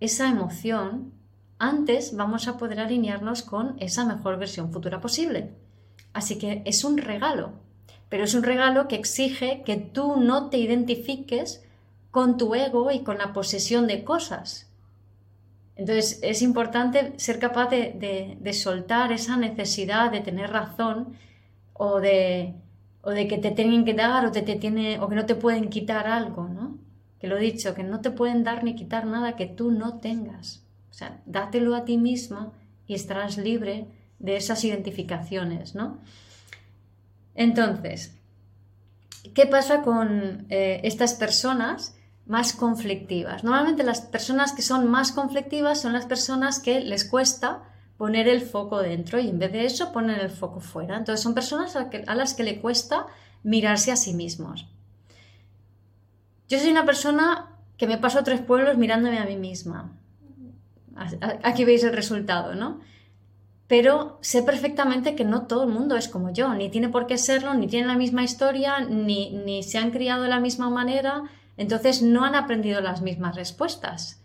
esa 0.00 0.28
emoción, 0.28 1.12
antes 1.60 2.16
vamos 2.16 2.48
a 2.48 2.56
poder 2.58 2.80
alinearnos 2.80 3.42
con 3.42 3.76
esa 3.78 4.04
mejor 4.04 4.38
versión 4.38 4.72
futura 4.72 5.00
posible. 5.00 5.52
Así 6.12 6.38
que 6.38 6.62
es 6.64 6.82
un 6.82 6.98
regalo, 6.98 7.52
pero 8.08 8.24
es 8.24 8.34
un 8.34 8.42
regalo 8.42 8.88
que 8.88 8.96
exige 8.96 9.62
que 9.64 9.76
tú 9.76 10.16
no 10.16 10.50
te 10.50 10.58
identifiques 10.58 11.62
con 12.10 12.36
tu 12.36 12.56
ego 12.56 12.90
y 12.90 13.04
con 13.04 13.18
la 13.18 13.32
posesión 13.32 13.86
de 13.86 14.02
cosas, 14.02 14.70
entonces 15.80 16.20
es 16.22 16.42
importante 16.42 17.14
ser 17.16 17.38
capaz 17.38 17.70
de, 17.70 18.52
soltar 18.52 19.12
esa 19.12 19.38
necesidad 19.38 20.12
de 20.12 20.20
tener 20.20 20.50
razón 20.50 21.14
o 21.72 22.00
de, 22.00 22.52
de 23.02 23.26
que 23.26 23.38
te 23.38 23.50
tienen 23.50 23.86
que 23.86 23.94
dar 23.94 24.26
o, 24.26 24.30
te, 24.30 24.42
o 25.00 25.08
que 25.08 25.16
no 25.16 25.24
te 25.24 25.34
pueden 25.36 25.70
quitar 25.70 26.06
algo, 26.06 26.50
¿no? 26.50 26.76
Que 27.18 27.28
lo 27.28 27.38
he 27.38 27.40
dicho, 27.40 27.74
que 27.74 27.82
no 27.82 28.02
te 28.02 28.10
pueden 28.10 28.44
dar 28.44 28.62
ni 28.62 28.74
quitar 28.74 29.06
nada 29.06 29.36
que 29.36 29.46
tú 29.46 29.70
no 29.70 30.00
tengas. 30.00 30.62
O 30.90 30.94
sea, 30.94 31.20
dátelo 31.26 31.74
a 31.74 31.84
ti 31.84 31.96
misma 31.96 32.52
y 32.86 32.94
estarás 32.94 33.38
libre 33.38 33.86
de 34.18 34.36
esas 34.36 34.64
identificaciones, 34.64 35.74
¿no? 35.74 35.98
Entonces, 37.34 38.14
¿qué 39.34 39.46
pasa 39.46 39.82
con 39.82 40.46
eh, 40.50 40.80
estas 40.84 41.14
personas? 41.14 41.94
más 42.30 42.52
conflictivas. 42.52 43.42
Normalmente 43.42 43.82
las 43.82 44.02
personas 44.02 44.52
que 44.52 44.62
son 44.62 44.88
más 44.88 45.10
conflictivas 45.10 45.80
son 45.80 45.92
las 45.92 46.06
personas 46.06 46.60
que 46.60 46.78
les 46.78 47.04
cuesta 47.04 47.64
poner 47.96 48.28
el 48.28 48.40
foco 48.40 48.78
dentro 48.80 49.18
y 49.18 49.28
en 49.28 49.40
vez 49.40 49.50
de 49.50 49.64
eso 49.64 49.92
ponen 49.92 50.20
el 50.20 50.30
foco 50.30 50.60
fuera. 50.60 50.96
Entonces 50.96 51.24
son 51.24 51.34
personas 51.34 51.74
a, 51.74 52.14
las 52.14 52.34
que 52.34 52.44
le 52.44 52.60
cuesta 52.60 53.08
mirarse 53.42 53.90
a 53.90 53.96
sí 53.96 54.14
mismos. 54.14 54.68
Yo 56.48 56.60
soy 56.60 56.70
una 56.70 56.86
persona 56.86 57.48
que 57.76 57.88
me 57.88 57.98
paso 57.98 58.22
tres 58.22 58.40
pueblos 58.40 58.78
mirándome 58.78 59.18
a 59.18 59.24
mí 59.24 59.36
misma. 59.36 59.90
Aquí 61.42 61.64
veis 61.64 61.82
el 61.84 61.94
resultado, 61.94 62.54
¿no? 62.54 62.80
Pero 63.66 64.18
sé 64.20 64.42
perfectamente 64.42 65.14
que 65.14 65.24
no 65.24 65.46
todo 65.46 65.62
el 65.62 65.70
mundo 65.70 65.96
es 65.96 66.08
como 66.08 66.32
yo, 66.32 66.52
ni 66.54 66.68
tiene 66.70 66.88
por 66.88 67.06
qué 67.06 67.16
serlo, 67.16 67.54
ni 67.54 67.68
tiene 67.68 67.86
la 67.86 67.96
misma 67.96 68.24
historia, 68.24 68.80
ni, 68.80 69.30
ni 69.30 69.62
se 69.62 69.78
han 69.78 69.92
criado 69.92 70.24
de 70.24 70.28
la 70.28 70.40
misma 70.40 70.70
manera, 70.70 71.22
entonces 71.56 72.02
no 72.02 72.24
han 72.24 72.34
aprendido 72.34 72.80
las 72.80 73.00
mismas 73.00 73.36
respuestas. 73.36 74.20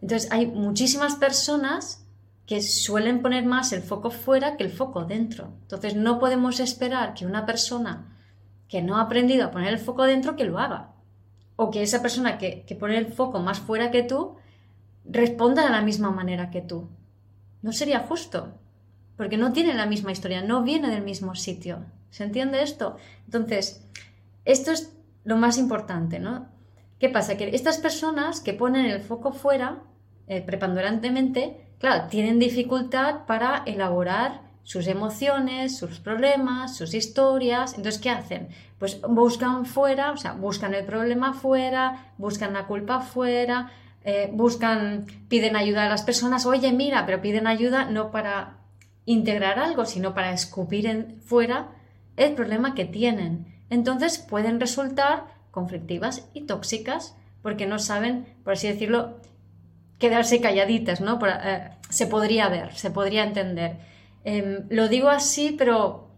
Entonces 0.00 0.30
hay 0.30 0.46
muchísimas 0.46 1.16
personas 1.16 2.06
que 2.46 2.62
suelen 2.62 3.20
poner 3.20 3.44
más 3.44 3.72
el 3.72 3.82
foco 3.82 4.10
fuera 4.10 4.56
que 4.56 4.62
el 4.62 4.70
foco 4.70 5.04
dentro. 5.04 5.52
Entonces 5.62 5.96
no 5.96 6.20
podemos 6.20 6.60
esperar 6.60 7.14
que 7.14 7.26
una 7.26 7.44
persona 7.44 8.16
que 8.68 8.82
no 8.82 8.96
ha 8.96 9.02
aprendido 9.02 9.46
a 9.46 9.50
poner 9.50 9.72
el 9.72 9.80
foco 9.80 10.04
dentro 10.04 10.36
que 10.36 10.44
lo 10.44 10.58
haga. 10.58 10.92
O 11.56 11.70
que 11.70 11.82
esa 11.82 12.00
persona 12.00 12.38
que, 12.38 12.64
que 12.64 12.76
pone 12.76 12.96
el 12.96 13.06
foco 13.06 13.40
más 13.40 13.58
fuera 13.58 13.90
que 13.90 14.04
tú 14.04 14.36
responda 15.08 15.64
de 15.64 15.70
la 15.70 15.82
misma 15.82 16.10
manera 16.10 16.50
que 16.50 16.62
tú. 16.62 16.88
No 17.62 17.72
sería 17.72 18.00
justo, 18.00 18.54
porque 19.16 19.36
no 19.36 19.52
tiene 19.52 19.74
la 19.74 19.86
misma 19.86 20.12
historia, 20.12 20.42
no 20.42 20.62
viene 20.62 20.90
del 20.90 21.02
mismo 21.02 21.34
sitio. 21.34 21.84
¿Se 22.10 22.24
entiende 22.24 22.62
esto? 22.62 22.96
Entonces, 23.24 23.84
esto 24.44 24.70
es 24.70 24.92
lo 25.24 25.36
más 25.36 25.58
importante, 25.58 26.18
¿no? 26.18 26.48
¿Qué 26.98 27.08
pasa? 27.08 27.36
Que 27.36 27.54
estas 27.54 27.78
personas 27.78 28.40
que 28.40 28.54
ponen 28.54 28.86
el 28.86 29.00
foco 29.00 29.32
fuera, 29.32 29.82
eh, 30.28 30.40
preponderantemente, 30.40 31.74
claro, 31.78 32.08
tienen 32.08 32.38
dificultad 32.38 33.26
para 33.26 33.62
elaborar 33.66 34.42
sus 34.62 34.86
emociones, 34.88 35.76
sus 35.76 36.00
problemas, 36.00 36.76
sus 36.76 36.94
historias. 36.94 37.74
Entonces, 37.76 38.00
¿qué 38.00 38.10
hacen? 38.10 38.48
Pues 38.78 39.00
buscan 39.02 39.66
fuera, 39.66 40.12
o 40.12 40.16
sea, 40.16 40.32
buscan 40.32 40.74
el 40.74 40.84
problema 40.84 41.34
fuera, 41.34 42.12
buscan 42.18 42.52
la 42.52 42.66
culpa 42.66 43.00
fuera, 43.00 43.70
eh, 44.06 44.30
buscan, 44.32 45.04
piden 45.28 45.56
ayuda 45.56 45.84
a 45.84 45.88
las 45.90 46.02
personas. 46.02 46.46
Oye, 46.46 46.72
mira, 46.72 47.04
pero 47.04 47.20
piden 47.20 47.46
ayuda 47.46 47.84
no 47.84 48.10
para 48.10 48.56
integrar 49.04 49.58
algo, 49.58 49.84
sino 49.84 50.14
para 50.14 50.32
escupir 50.32 50.86
en, 50.86 51.20
fuera 51.20 51.68
el 52.16 52.32
problema 52.32 52.74
que 52.74 52.86
tienen 52.86 53.56
entonces 53.70 54.18
pueden 54.18 54.60
resultar 54.60 55.24
conflictivas 55.50 56.28
y 56.34 56.42
tóxicas 56.42 57.16
porque 57.42 57.66
no 57.66 57.78
saben, 57.78 58.26
por 58.44 58.54
así 58.54 58.68
decirlo, 58.68 59.20
quedarse 59.98 60.40
calladitas, 60.40 61.00
¿no? 61.00 61.18
Eh, 61.26 61.70
se 61.88 62.06
podría 62.06 62.48
ver, 62.48 62.74
se 62.74 62.90
podría 62.90 63.24
entender. 63.24 63.78
Em, 64.24 64.66
lo 64.68 64.88
digo 64.88 65.08
así, 65.08 65.54
pero 65.56 66.10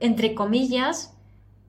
entre 0.00 0.34
comillas, 0.34 1.14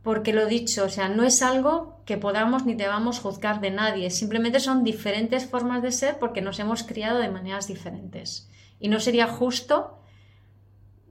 porque 0.04 0.34
lo 0.34 0.46
dicho, 0.46 0.84
o 0.84 0.90
sea, 0.90 1.08
no 1.08 1.24
es 1.24 1.42
algo 1.42 2.02
que 2.06 2.18
podamos 2.18 2.66
ni 2.66 2.76
debamos 2.76 3.20
juzgar 3.20 3.62
de 3.62 3.72
nadie, 3.72 4.10
simplemente 4.12 4.60
son 4.60 4.84
diferentes 4.84 5.46
formas 5.46 5.82
de 5.82 5.92
ser 5.92 6.20
porque 6.20 6.42
nos 6.42 6.60
hemos 6.60 6.84
criado 6.84 7.20
de 7.20 7.30
maneras 7.30 7.68
diferentes. 7.68 8.50
Y 8.80 8.90
no 8.90 9.00
sería 9.00 9.28
justo 9.28 10.00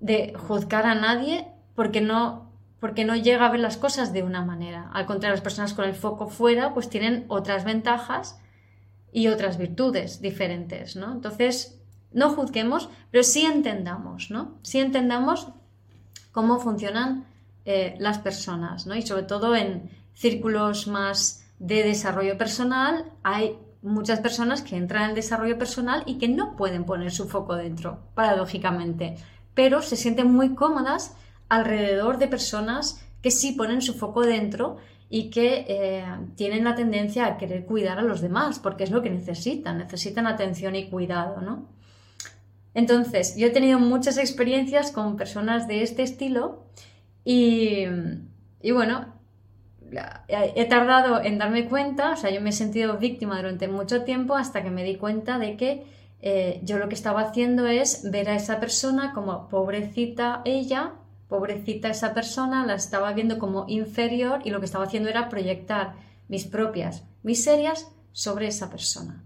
de 0.01 0.35
juzgar 0.37 0.85
a 0.85 0.95
nadie 0.95 1.49
porque 1.75 2.01
no 2.01 2.53
porque 2.81 3.05
no 3.05 3.15
llega 3.15 3.47
a 3.47 3.51
ver 3.51 3.61
las 3.61 3.77
cosas 3.77 4.13
de 4.13 4.25
una 4.25 4.45
manera. 4.45 4.91
Al 4.93 5.07
contrario, 5.07 5.37
las 5.37 5.41
personas 5.41 5.73
con 5.73 5.85
el 5.85 5.95
foco 5.95 6.27
fuera 6.27 6.75
pues 6.75 6.91
tienen 6.91 7.27
otras 7.29 7.65
ventajas 7.65 8.41
y 9.13 9.29
otras 9.29 9.57
virtudes 9.57 10.21
diferentes, 10.21 10.97
¿no? 10.97 11.13
Entonces, 11.13 11.81
no 12.11 12.31
juzguemos, 12.31 12.91
pero 13.13 13.23
sí 13.23 13.47
entendamos, 13.47 14.33
¿no? 14.33 14.59
Sí 14.63 14.81
entendamos 14.81 15.47
cómo 16.33 16.59
funcionan 16.59 17.25
eh, 17.65 17.95
las 17.99 18.19
personas, 18.19 18.87
¿no? 18.87 18.95
Y 18.95 19.03
sobre 19.03 19.23
todo 19.23 19.55
en 19.55 19.91
círculos 20.15 20.87
más 20.87 21.45
de 21.59 21.83
desarrollo 21.85 22.37
personal 22.37 23.13
hay 23.23 23.57
muchas 23.83 24.21
personas 24.21 24.63
que 24.63 24.77
entran 24.77 25.05
en 25.05 25.11
el 25.11 25.17
desarrollo 25.17 25.59
personal 25.59 26.03
y 26.07 26.19
que 26.19 26.29
no 26.29 26.57
pueden 26.57 26.85
poner 26.85 27.11
su 27.11 27.29
foco 27.29 27.57
dentro, 27.57 28.01
paradójicamente, 28.15 29.17
pero 29.55 29.83
se 29.83 29.97
sienten 29.97 30.33
muy 30.33 30.55
cómodas 30.55 31.17
alrededor 31.49 32.19
de 32.19 32.29
personas 32.29 33.05
que 33.21 33.31
sí 33.31 33.53
ponen 33.53 33.83
su 33.83 33.95
foco 33.95 34.23
dentro 34.23 34.79
y 35.09 35.31
que 35.31 35.67
eh, 35.69 36.05
tienen 36.37 36.65
la 36.65 36.75
tendencia 36.75 37.27
a 37.27 37.37
querer 37.37 37.67
cuidar 37.67 37.99
a 37.99 38.03
los 38.03 38.21
demás, 38.21 38.59
porque 38.59 38.85
es 38.85 38.91
lo 38.91 39.03
que 39.03 39.11
necesitan, 39.11 39.79
necesitan 39.79 40.27
atención 40.27 40.75
y 40.75 40.89
cuidado, 40.89 41.43
¿no? 41.43 41.69
Entonces, 42.75 43.37
yo 43.37 43.49
he 43.49 43.51
tenido 43.51 43.79
muchas 43.79 44.17
experiencias 44.17 44.91
con 44.91 45.17
personas 45.17 45.69
de 45.69 45.83
este 45.83 46.03
estilo 46.03 46.65
y, 47.25 47.87
bueno, 48.73 49.07
he 50.29 50.65
tardado 50.67 51.23
en 51.23 51.39
darme 51.39 51.69
cuenta, 51.69 52.13
o 52.13 52.17
sea, 52.17 52.31
yo 52.31 52.41
me 52.41 52.51
he 52.51 52.53
sentido 52.53 52.99
víctima 52.99 53.37
durante 53.37 53.69
mucho 53.69 54.03
tiempo 54.05 54.35
hasta 54.35 54.63
que 54.63 54.71
me 54.71 54.85
di 54.85 54.97
cuenta 54.97 55.39
de 55.39 55.57
que 55.57 55.85
eh, 56.21 56.61
yo 56.63 56.79
lo 56.79 56.89
que 56.89 56.95
estaba 56.95 57.21
haciendo 57.21 57.67
es 57.67 58.11
ver 58.11 58.29
a 58.31 58.37
esa 58.37 58.61
persona 58.61 59.13
como 59.13 59.49
pobrecita 59.49 60.41
ella, 60.45 60.93
pobrecita 61.29 61.89
esa 61.89 62.15
persona, 62.15 62.65
la 62.65 62.75
estaba 62.75 63.13
viendo 63.13 63.39
como 63.39 63.65
inferior 63.69 64.41
y 64.45 64.51
lo 64.51 64.61
que 64.61 64.67
estaba 64.67 64.85
haciendo 64.85 65.09
era 65.09 65.29
proyectar 65.29 65.95
mis 66.29 66.45
propias 66.45 67.05
miserias 67.23 67.91
sobre 68.13 68.47
esa 68.47 68.71
persona. 68.71 69.25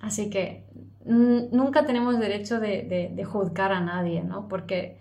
Así 0.00 0.30
que 0.30 0.64
nunca 1.04 1.86
tenemos 1.86 2.18
derecho 2.18 2.58
de, 2.60 3.26
juzgar 3.30 3.72
a 3.72 3.80
nadie, 3.80 4.22
¿no? 4.22 4.48
Porque 4.48 4.98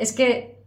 es 0.00 0.12
que 0.12 0.58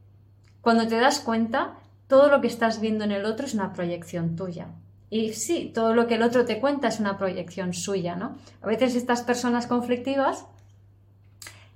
cuando 0.62 0.88
te 0.88 0.96
das 0.96 1.20
cuenta, 1.20 1.74
todo 2.08 2.30
lo 2.30 2.40
que 2.40 2.48
estás 2.48 2.80
viendo 2.80 3.04
en 3.04 3.12
el 3.12 3.26
otro 3.26 3.46
es 3.46 3.54
una 3.54 3.74
proyección 3.74 4.36
tuya. 4.36 4.68
Y 5.10 5.34
sí, 5.34 5.72
todo 5.74 5.94
lo 5.94 6.08
que 6.08 6.16
el 6.16 6.24
otro 6.24 6.46
te 6.46 6.60
cuenta 6.60 6.88
es 6.88 7.00
una 7.00 7.18
proyección 7.18 7.74
suya, 7.74 8.16
¿no? 8.16 8.38
A 8.62 8.68
veces 8.68 8.96
estas 8.96 9.24
personas 9.24 9.68
conflictivas 9.68 10.46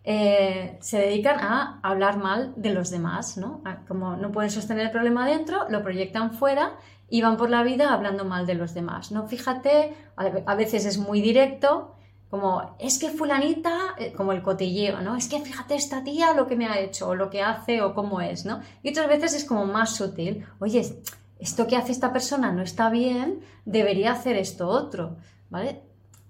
eh, 0.04 0.78
se 0.80 1.00
dedican 1.00 1.40
a 1.40 1.80
hablar 1.84 2.18
mal 2.18 2.54
de 2.56 2.74
los 2.74 2.90
demás, 2.92 3.38
¿no? 3.38 3.62
como 3.90 4.16
no 4.16 4.32
pueden 4.32 4.50
sostener 4.50 4.86
el 4.86 4.92
problema 4.92 5.28
dentro, 5.28 5.68
lo 5.70 5.84
proyectan 5.84 6.32
fuera 6.32 6.78
y 7.10 7.22
van 7.22 7.36
por 7.36 7.50
la 7.50 7.62
vida 7.62 7.94
hablando 7.94 8.24
mal 8.24 8.46
de 8.46 8.56
los 8.56 8.74
demás, 8.74 9.12
¿no? 9.12 9.28
Fíjate, 9.28 9.94
a 10.16 10.56
veces 10.56 10.86
es 10.86 10.98
muy 10.98 11.20
directo, 11.20 11.97
como, 12.30 12.76
es 12.80 13.00
que 13.00 13.10
fulanita, 13.10 13.96
eh, 13.98 14.14
como 14.14 14.34
el 14.34 14.42
cotilleo, 14.42 15.02
¿no? 15.02 15.16
Es 15.16 15.30
que 15.30 15.40
fíjate 15.40 15.76
esta 15.76 16.04
tía 16.04 16.34
lo 16.34 16.48
que 16.48 16.56
me 16.56 16.68
ha 16.68 16.80
hecho, 16.80 17.10
o 17.10 17.16
lo 17.16 17.30
que 17.30 17.42
hace, 17.42 17.82
o 17.82 17.94
cómo 17.94 18.20
es, 18.20 18.46
¿no? 18.46 18.62
Y 18.84 18.90
otras 18.90 19.08
veces 19.08 19.34
es 19.34 19.46
como 19.46 19.66
más 19.66 19.96
sutil, 19.96 20.46
oye, 20.60 21.02
esto 21.40 21.68
que 21.68 21.78
hace 21.78 21.92
esta 21.92 22.12
persona 22.12 22.52
no 22.52 22.62
está 22.62 22.90
bien, 22.90 23.42
debería 23.66 24.12
hacer 24.12 24.36
esto 24.36 24.68
otro, 24.68 25.18
¿vale? 25.50 25.82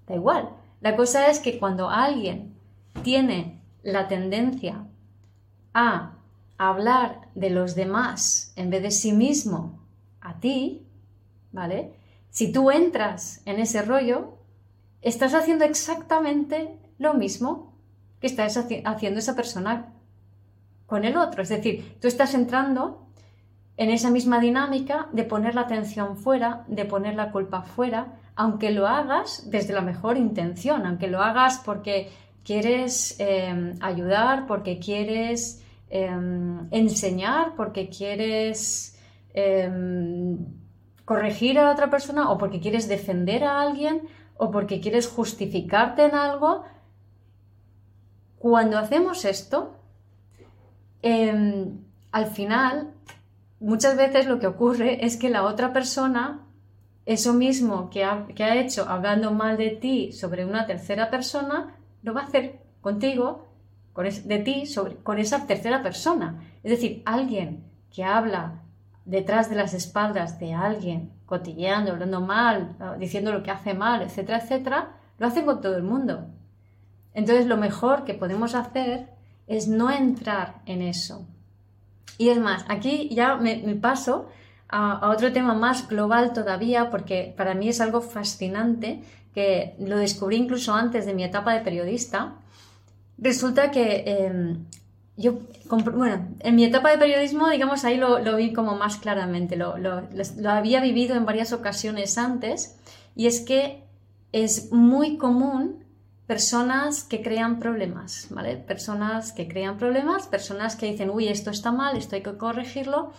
Da 0.06 0.16
igual. 0.16 0.50
La 0.82 0.96
cosa 0.96 1.30
es 1.30 1.39
que 1.39 1.58
cuando 1.58 1.89
alguien 1.89 2.56
tiene 3.04 3.62
la 3.82 4.08
tendencia 4.08 4.86
a 5.74 6.13
hablar 6.58 7.30
de 7.36 7.50
los 7.50 7.75
demás 7.75 8.54
en 8.56 8.70
vez 8.70 8.84
de 8.84 8.92
sí 8.92 9.13
mismo 9.13 9.80
a 10.22 10.39
ti, 10.39 10.86
¿vale? 11.51 11.94
Si 12.30 12.51
tú 12.51 12.70
entras 12.70 13.42
en 13.46 13.60
ese 13.60 13.82
rollo, 13.82 14.37
estás 15.10 15.34
haciendo 15.34 15.66
exactamente 15.66 16.78
lo 16.98 17.14
mismo 17.14 17.74
que 18.20 18.28
está 18.28 18.46
haciendo 18.46 19.20
esa 19.20 19.36
persona 19.36 19.94
con 20.86 21.06
el 21.06 21.18
otro. 21.18 21.44
Es 21.44 21.50
decir, 21.50 21.98
tú 22.02 22.08
estás 22.08 22.34
entrando 22.34 23.08
en 23.78 23.92
esa 23.92 24.10
misma 24.10 24.40
dinámica 24.40 25.08
de 25.12 25.24
poner 25.24 25.54
la 25.54 25.62
atención 25.62 26.18
fuera, 26.18 26.66
de 26.68 26.86
poner 26.86 27.16
la 27.16 27.32
culpa 27.32 27.62
fuera, 27.62 28.16
aunque 28.36 28.72
lo 28.72 28.88
hagas 28.88 29.50
desde 29.50 29.74
la 29.74 29.82
mejor 29.82 30.18
intención, 30.18 30.86
aunque 30.86 31.08
lo 31.08 31.22
hagas 31.22 31.62
porque 31.64 32.10
quieres 32.44 33.16
em, 33.20 33.76
ayudar, 33.82 34.48
porque 34.48 34.80
quieres 34.80 35.64
em, 35.90 36.68
enseñar, 36.72 37.56
porque 37.56 37.90
quieres 37.90 38.98
em, 39.34 40.38
corregir 41.06 41.60
a 41.60 41.72
otra 41.72 41.90
persona 41.90 42.32
o 42.32 42.38
porque 42.38 42.60
quieres 42.60 42.88
defender 42.88 43.44
a 43.44 43.62
alguien 43.62 44.02
o 44.38 44.51
porque 44.51 44.79
quieres 44.79 45.08
justificarte 45.08 46.06
en 46.06 46.15
algo, 46.15 46.63
cuando 48.38 48.77
hacemos 48.77 49.25
esto, 49.25 49.75
em, 51.01 51.79
al 52.12 52.27
final, 52.27 52.94
muchas 53.60 53.97
veces 53.97 54.28
lo 54.28 54.39
que 54.39 54.47
ocurre 54.47 55.06
es 55.06 55.17
que 55.17 55.30
la 55.30 55.43
otra 55.43 55.73
persona, 55.73 56.45
eso 57.06 57.34
mismo 57.34 57.89
que 57.89 58.04
ha, 58.04 58.28
hecho 58.56 58.88
hablando 58.88 59.32
mal 59.32 59.58
de 59.58 59.71
ti 59.71 60.12
sobre 60.12 60.45
una 60.45 60.67
tercera 60.67 61.10
persona, 61.10 61.76
lo 62.04 62.13
va 62.13 62.21
a 62.21 62.26
hacer 62.26 62.60
contigo, 62.82 63.47
con 63.93 64.06
de 64.06 64.39
ti, 64.39 64.67
sobre, 64.67 64.95
con 64.97 65.17
esa 65.17 65.47
tercera 65.47 65.82
persona. 65.82 66.43
Es 66.63 66.71
decir, 66.71 67.02
alguien 67.06 67.63
que 67.91 68.04
habla 68.04 68.62
detrás 69.06 69.50
de 69.50 69.56
las 69.56 69.73
espaldas 69.73 70.39
de 70.39 70.54
alguien, 70.54 71.16
cotilleando, 71.28 71.92
hablando 71.92 72.22
mal, 72.22 72.76
diciendo 72.98 73.32
lo 73.32 73.44
que 73.44 73.52
hace 73.52 73.76
mal, 73.76 74.02
etcétera, 74.02 74.40
etcétera, 74.40 74.96
lo 75.20 75.28
hacen 75.28 75.46
con 75.46 75.62
todo 75.62 75.78
el 75.78 75.84
mundo. 75.84 76.28
Entonces 77.13 77.46
lo 77.46 77.58
mejor 77.58 78.06
que 78.06 78.16
podemos 78.16 78.56
hacer 78.56 79.10
es 79.46 79.68
no 79.68 79.92
entrar 79.92 80.62
en 80.66 80.82
eso. 80.82 81.28
Y 82.18 82.30
es 82.30 82.40
más, 82.40 82.66
aquí 82.70 83.10
ya 83.13 83.36
me, 83.36 83.58
paso 83.76 84.30
a, 84.70 85.10
otro 85.10 85.32
tema 85.34 85.54
más 85.54 85.88
global 85.88 86.34
todavía, 86.34 86.90
porque 86.90 87.34
para 87.36 87.54
mí 87.54 87.70
es 87.70 87.82
algo 87.82 88.02
fascinante, 88.02 89.04
que 89.34 89.76
lo 89.80 89.98
descubrí 89.98 90.38
incluso 90.38 90.74
antes 90.74 91.06
de 91.06 91.13
mi 91.13 91.24
etapa 91.24 91.54
de 91.54 91.62
periodista. 91.62 92.36
Resulta 93.18 93.70
que 93.70 94.04
em, 94.06 94.66
yo, 95.17 95.39
bueno, 95.67 96.27
en 96.41 96.56
mi 96.56 96.63
etapa 96.63 96.91
de 96.91 96.99
periodismo, 96.99 97.49
digamos, 97.49 97.84
ahí 97.84 97.97
lo, 97.97 98.36
vi 98.36 98.53
como 98.53 98.75
más 98.75 98.97
claramente, 98.97 99.56
lo, 99.56 99.73
había 100.47 100.80
vivido 100.80 101.15
en 101.15 101.25
varias 101.25 101.53
ocasiones 101.53 102.19
antes, 102.19 102.77
y 103.15 103.25
es 103.25 103.41
que 103.41 103.84
es 104.32 104.71
muy 104.71 105.17
común 105.17 105.84
personas 106.27 107.03
que 107.03 107.23
crean 107.23 107.60
problemas, 107.60 108.27
¿vale? 108.30 108.58
Personas 108.58 109.32
que 109.32 109.47
crean 109.47 109.77
problemas, 109.77 110.27
personas 110.27 110.75
que 110.75 110.91
dicen, 110.91 111.10
uy, 111.10 111.30
esto 111.30 111.49
está 111.49 111.71
mal, 111.71 111.97
esto 111.97 112.15
hay 112.15 112.21
que 112.21 112.38
corregirlo. 112.38 113.12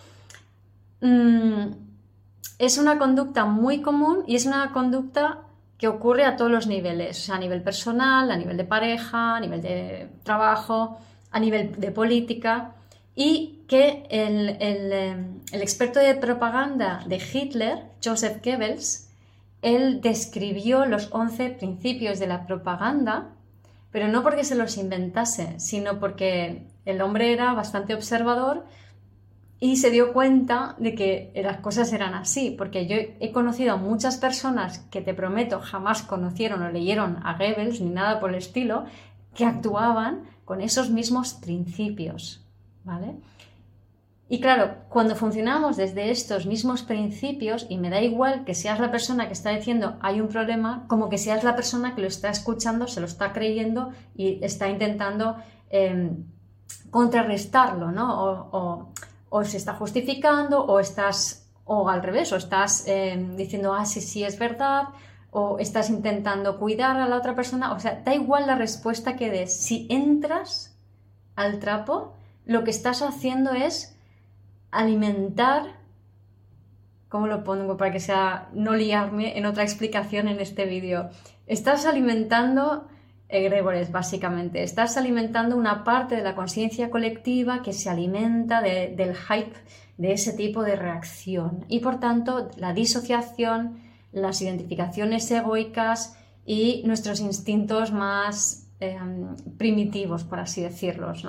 Mm, 1.01 1.71
es 2.59 2.77
una 2.77 2.97
conducta 2.97 3.43
muy 3.43 3.81
común 3.81 4.23
y 4.25 4.35
es 4.35 4.45
una 4.45 4.71
conducta 4.71 5.39
que 5.77 5.87
ocurre 5.87 6.23
a 6.23 6.37
todos 6.37 6.51
los 6.51 6.67
niveles, 6.67 7.19
o 7.19 7.21
sea, 7.23 7.35
a 7.35 7.39
nivel 7.39 7.61
personal, 7.61 8.31
a 8.31 8.37
nivel 8.37 8.55
de 8.55 8.63
pareja, 8.63 9.35
a 9.35 9.39
nivel 9.41 9.61
de 9.61 10.09
trabajo 10.23 10.99
a 11.31 11.39
nivel 11.39 11.79
de 11.79 11.91
política 11.91 12.75
y 13.15 13.59
que 13.67 14.03
el, 14.09 14.57
em, 14.59 15.39
el, 15.51 15.61
experto 15.61 15.99
de 15.99 16.15
propaganda 16.15 17.03
de 17.07 17.17
Hitler, 17.17 17.83
Joseph 18.03 18.43
Goebbels, 18.43 19.09
él 19.61 20.01
describió 20.01 20.85
los 20.85 21.09
11 21.11 21.49
principios 21.51 22.19
de 22.19 22.27
la 22.27 22.47
propaganda, 22.47 23.29
pero 23.91 24.07
no 24.07 24.23
porque 24.23 24.43
se 24.43 24.55
los 24.55 24.77
inventase, 24.77 25.59
sino 25.59 25.99
porque 25.99 26.63
el 26.85 27.01
hombre 27.01 27.33
era 27.33 27.53
bastante 27.53 27.93
observador 27.93 28.65
y 29.59 29.75
se 29.75 29.91
dio 29.91 30.13
cuenta 30.13 30.75
de 30.77 30.95
que 30.95 31.31
las 31.43 31.57
cosas 31.57 31.91
eran 31.91 32.13
así, 32.13 32.55
porque 32.57 32.87
yo 32.87 32.95
he 33.19 33.31
conocido 33.31 33.73
a 33.73 33.77
muchas 33.77 34.17
personas 34.17 34.79
que 34.89 35.01
te 35.01 35.13
prometo 35.13 35.59
jamás 35.59 36.01
conocieron 36.03 36.61
o 36.61 36.71
leyeron 36.71 37.17
a 37.23 37.37
Goebbels 37.37 37.81
ni 37.81 37.89
nada 37.89 38.19
por 38.21 38.29
el 38.29 38.37
estilo, 38.37 38.85
que 39.35 39.45
actuaban 39.45 40.21
con 40.49 40.61
esos 40.61 40.89
mismos 40.89 41.35
principios, 41.35 42.41
¿vale? 42.83 43.13
Y 44.29 44.41
claro, 44.41 44.77
cuando 44.89 45.15
funcionamos 45.15 45.77
desde 45.77 46.09
estos 46.09 46.47
mismos 46.47 46.81
principios, 46.81 47.67
y 47.69 47.77
me 47.77 47.91
da 47.91 48.01
igual 48.01 48.45
que 48.45 48.55
seas 48.55 48.79
la 48.79 48.89
persona 48.89 49.27
que 49.27 49.33
está 49.33 49.51
diciendo 49.51 49.97
hay 50.01 50.19
un 50.19 50.27
problema, 50.27 50.85
como 50.87 51.07
que 51.07 51.19
seas 51.19 51.43
la 51.43 51.55
persona 51.55 51.93
que 51.93 52.01
lo 52.01 52.07
está 52.07 52.31
escuchando, 52.31 52.87
se 52.87 52.99
lo 52.99 53.05
está 53.05 53.31
creyendo 53.31 53.91
y 54.15 54.43
está 54.43 54.67
intentando 54.69 55.35
em, 55.69 56.25
contrarrestarlo, 56.89 57.91
¿no? 57.91 58.89
O, 59.29 59.43
se 59.43 59.57
está 59.57 59.75
justificando, 59.75 60.65
o 60.65 60.79
estás, 60.79 61.47
o 61.65 61.89
al 61.89 62.01
revés, 62.01 62.33
o 62.33 62.37
estás 62.37 62.87
em, 62.87 63.35
diciendo, 63.35 63.75
ah, 63.75 63.85
sí, 63.85 64.01
sí, 64.01 64.23
es 64.23 64.39
verdad, 64.39 64.85
o 65.31 65.59
estás 65.59 65.89
intentando 65.89 66.57
cuidar 66.57 66.97
a 66.97 67.07
la 67.07 67.17
otra 67.17 67.35
persona, 67.35 67.73
o 67.73 67.79
sea, 67.79 68.01
da 68.03 68.15
igual 68.15 68.47
la 68.47 68.55
respuesta 68.55 69.15
que 69.15 69.29
des. 69.29 69.55
Si 69.55 69.87
entras 69.89 70.75
al 71.35 71.59
trapo, 71.59 72.15
lo 72.45 72.63
que 72.63 72.71
estás 72.71 73.01
haciendo 73.01 73.51
es 73.51 73.95
alimentar, 74.71 75.77
¿cómo 77.09 77.27
lo 77.27 77.43
pongo 77.43 77.77
para 77.77 77.91
que 77.91 77.99
sea 77.99 78.49
no 78.53 78.75
liarme 78.75 79.37
en 79.37 79.45
otra 79.45 79.63
explicación 79.63 80.27
en 80.27 80.39
este 80.39 80.65
vídeo? 80.65 81.09
Estás 81.45 81.85
alimentando 81.85 82.87
egregores, 83.29 83.91
básicamente. 83.91 84.63
Estás 84.63 84.97
alimentando 84.97 85.55
una 85.55 85.83
parte 85.83 86.15
de 86.15 86.23
la 86.23 86.35
conciencia 86.35 86.89
colectiva 86.89 87.61
que 87.61 87.73
se 87.73 87.89
alimenta 87.89 88.61
del 88.61 89.15
hype 89.15 89.53
de 89.97 90.13
ese 90.13 90.33
tipo 90.33 90.63
de 90.63 90.75
reacción. 90.75 91.65
Y 91.67 91.79
por 91.79 91.99
tanto, 91.99 92.49
la 92.57 92.73
disociación, 92.73 93.79
las 94.11 94.41
identificaciones 94.41 95.29
egoicas 95.31 96.17
y 96.45 96.81
nuestros 96.85 97.19
instintos 97.19 97.91
más 97.91 98.67
em, 98.79 99.35
primitivos, 99.57 100.23
por 100.23 100.39
así 100.39 100.61
decirlos. 100.61 101.25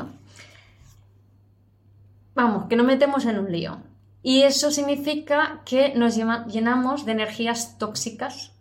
Vamos, 2.34 2.66
que 2.68 2.76
nos 2.76 2.86
metemos 2.86 3.24
en 3.26 3.38
un 3.38 3.52
lío. 3.52 3.82
Y 4.22 4.42
eso 4.42 4.70
significa 4.70 5.62
que 5.64 5.94
nos 5.94 6.16
llenamos 6.16 7.06
de 7.06 7.12
energías 7.12 7.78
tóxicas, 7.78 8.52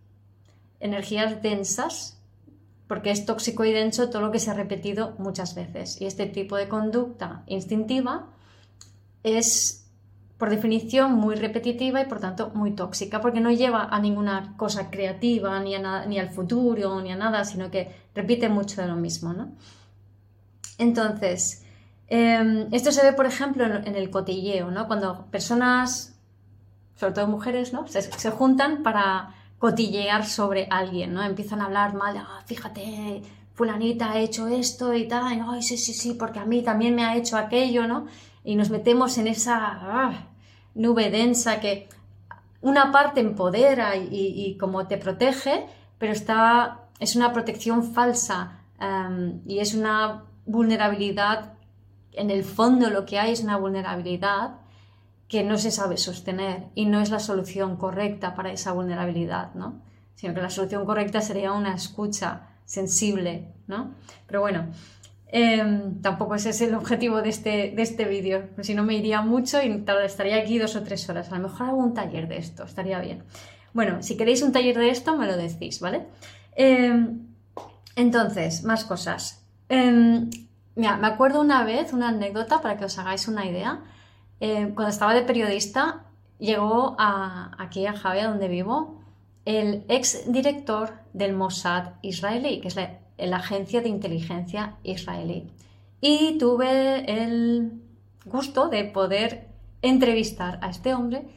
energías 0.79 1.41
densas, 1.41 2.17
porque 2.87 3.11
es 3.11 3.25
tóxico 3.25 3.65
y 3.65 3.71
denso 3.71 4.09
todo 4.09 4.21
lo 4.21 4.31
que 4.31 4.39
se 4.39 4.49
ha 4.49 4.53
repetido 4.53 5.15
muchas 5.17 5.53
veces. 5.55 6.01
Y 6.01 6.05
este 6.05 6.25
tipo 6.25 6.55
de 6.55 6.67
conducta 6.67 7.43
instintiva 7.45 8.27
es, 9.23 9.78
por 10.39 10.49
definición, 10.49 11.13
muy 11.13 11.35
repetitiva 11.35 12.01
y 12.01 12.05
por 12.05 12.19
tanto 12.19 12.49
muy 12.55 12.71
tóxica, 12.71 13.21
porque 13.21 13.41
no 13.41 13.51
lleva 13.51 13.83
a 13.91 13.99
ninguna 13.99 14.55
cosa 14.57 14.89
creativa, 14.89 15.59
ni, 15.59 15.75
ni 16.07 16.17
al 16.17 16.29
futuro, 16.29 16.99
ni 17.01 17.11
a 17.11 17.15
nada, 17.15 17.43
sino 17.45 17.69
que 17.69 17.93
repite 18.15 18.49
mucho 18.49 18.81
de 18.81 18.87
lo 18.87 18.95
mismo. 18.95 19.33
¿no? 19.33 19.51
Entonces, 20.77 21.65
em, 22.07 22.67
esto 22.71 22.91
se 22.91 23.03
ve, 23.03 23.13
por 23.13 23.25
ejemplo, 23.25 23.65
en, 23.65 23.95
el 23.95 24.09
cotilleo, 24.09 24.71
¿no? 24.71 24.87
cuando 24.87 25.25
personas, 25.25 26.15
sobre 26.95 27.13
todo 27.13 27.27
mujeres, 27.27 27.73
¿no? 27.73 27.85
se 27.87 28.31
juntan 28.31 28.81
para 28.81 29.35
cotillear 29.59 30.25
sobre 30.25 30.67
alguien, 30.71 31.13
¿no? 31.13 31.21
Empiezan 31.21 31.61
a 31.61 31.65
hablar 31.65 31.93
mal 31.93 32.13
de, 32.13 32.19
ah, 32.19 32.41
fíjate, 32.45 33.21
fulanita 33.53 34.11
ha 34.11 34.19
hecho 34.19 34.47
esto 34.47 34.93
y 34.93 35.07
tal, 35.07 35.37
y, 35.37 35.41
ay, 35.45 35.61
sí, 35.61 35.77
sí, 35.77 35.93
sí, 35.93 36.13
porque 36.13 36.39
a 36.39 36.45
mí 36.45 36.63
también 36.63 36.95
me 36.95 37.03
ha 37.03 37.17
hecho 37.17 37.37
aquello, 37.37 37.85
¿no? 37.85 38.07
Y 38.45 38.55
nos 38.55 38.69
metemos 38.69 39.17
en 39.17 39.27
esa 39.27 39.57
ah, 39.59 40.28
nube 40.79 41.11
densa 41.11 41.59
que 41.59 41.89
una 42.61 42.91
parte 42.91 43.19
empodera 43.19 43.95
y, 43.97 44.57
como 44.57 44.87
te 44.87 44.97
protege, 44.97 45.65
pero 45.97 46.13
está, 46.13 46.87
es 46.99 47.15
una 47.15 47.31
protección 47.33 47.93
falsa 47.93 48.61
em, 48.79 49.41
y 49.45 49.59
es 49.59 49.73
una 49.73 50.23
vulnerabilidad, 50.45 51.53
en 52.13 52.31
el 52.31 52.43
fondo 52.43 52.89
lo 52.89 53.05
que 53.05 53.19
hay 53.19 53.33
es 53.33 53.43
una 53.43 53.57
vulnerabilidad 53.57 54.55
que 55.27 55.43
no 55.43 55.57
se 55.57 55.69
sabe 55.69 55.97
sostener 55.97 56.65
y 56.75 56.85
no 56.85 57.01
es 57.01 57.11
la 57.11 57.19
solución 57.19 57.75
correcta 57.75 58.33
para 58.33 58.51
esa 58.51 58.71
vulnerabilidad, 58.71 59.53
¿no? 59.53 59.81
Sino 60.15 60.33
que 60.33 60.41
la 60.41 60.49
solución 60.49 60.85
correcta 60.85 61.21
sería 61.21 61.51
una 61.51 61.75
escucha 61.75 62.47
sensible, 62.65 63.53
¿no? 63.67 63.91
Pero 64.27 64.41
bueno, 64.41 64.71
em, 65.31 66.01
tampoco 66.01 66.35
ese 66.35 66.49
es 66.49 66.61
el 66.61 66.75
objetivo 66.75 67.21
de 67.21 67.29
este, 67.29 67.71
de 67.75 67.81
este 67.81 68.05
vídeo, 68.05 68.49
si 68.61 68.73
no 68.73 68.83
me 68.83 68.95
iría 68.95 69.21
mucho 69.21 69.61
y 69.61 69.83
estaría 70.03 70.37
aquí 70.37 70.57
dos 70.57 70.75
o 70.75 70.83
tres 70.83 71.07
horas. 71.09 71.31
A 71.31 71.37
lo 71.37 71.49
mejor 71.49 71.67
hago 71.67 71.77
un 71.77 71.93
taller 71.93 72.27
de 72.27 72.37
esto, 72.37 72.63
estaría 72.63 72.99
bien. 72.99 73.23
Bueno, 73.73 74.01
si 74.01 74.17
queréis 74.17 74.41
un 74.41 74.51
taller 74.51 74.77
de 74.77 74.89
esto, 74.89 75.15
me 75.15 75.27
lo 75.27 75.37
decís, 75.37 75.79
¿vale? 75.79 76.07
Em, 76.55 77.27
entonces, 77.95 78.63
más 78.63 78.83
cosas. 78.85 79.45
Em, 79.69 80.29
mira, 80.75 80.97
me 80.97 81.07
acuerdo 81.07 81.41
una 81.41 81.63
vez, 81.63 81.93
una 81.93 82.09
anécdota 82.09 82.61
para 82.61 82.77
que 82.77 82.85
os 82.85 82.97
hagáis 82.97 83.27
una 83.27 83.45
idea. 83.45 83.81
Eh, 84.39 84.71
cuando 84.73 84.89
estaba 84.89 85.13
de 85.13 85.21
periodista, 85.21 86.05
llegó 86.39 86.95
aquí 86.97 87.85
a 87.85 87.93
Javier, 87.93 88.29
donde 88.29 88.47
vivo, 88.47 89.01
el 89.45 89.83
ex 89.89 90.31
director 90.31 90.93
del 91.13 91.33
Mossad 91.33 91.93
israelí, 92.01 92.61
que 92.61 92.69
es 92.69 92.75
la, 93.19 93.37
agencia 93.37 93.81
de 93.81 93.89
inteligencia 93.89 94.75
israelí. 94.83 95.49
Y 96.01 96.37
tuve 96.37 97.05
el 97.11 97.81
gusto 98.25 98.69
de 98.69 98.85
poder 98.85 99.47
entrevistar 99.81 100.59
a 100.61 100.69
este 100.69 100.93
hombre 100.93 101.27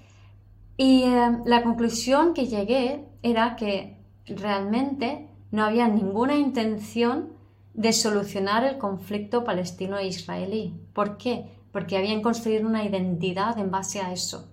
y 0.77 1.05
eh, 1.05 1.39
la 1.45 1.63
conclusión 1.63 2.35
que 2.35 2.47
llegué 2.47 3.05
era 3.23 3.57
que 3.57 3.97
realmente 4.27 5.29
no 5.51 5.65
había 5.65 5.89
ninguna 5.89 6.37
intención 6.37 7.33
de 7.75 7.93
solucionar 7.93 8.65
el 8.65 8.79
conflicto 8.79 9.45
palestino-israelí. 9.45 10.75
¿Por 10.93 11.17
qué? 11.17 11.47
porque 11.73 11.97
habían 11.97 12.23
construido 12.23 12.69
una 12.69 12.85
identidad 12.85 13.59
en 13.59 13.71
base 13.71 14.01
a 14.01 14.13
eso. 14.13 14.49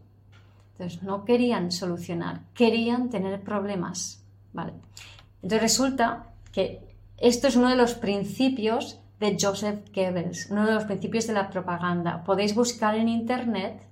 Entonces 0.72 1.04
no 1.04 1.26
querían 1.26 1.72
solucionar, 1.72 2.42
querían 2.54 3.10
tener 3.10 3.44
problemas. 3.44 4.24
¿vale? 4.54 4.74
Entonces 5.42 5.62
resulta 5.62 6.34
que 6.54 6.89
esto 7.22 7.48
es 7.48 7.56
uno 7.56 7.70
de 7.70 7.76
los 7.76 7.94
principios 7.96 9.00
de 9.20 9.38
Joseph 9.40 9.80
Goebbels, 9.94 10.48
uno 10.50 10.66
de 10.66 10.74
los 10.74 10.86
principios 10.86 11.28
de 11.28 11.34
la 11.34 11.50
propaganda. 11.50 12.24
Podéis 12.24 12.56
buscar 12.56 12.96
en 12.96 13.10
internet 13.10 13.84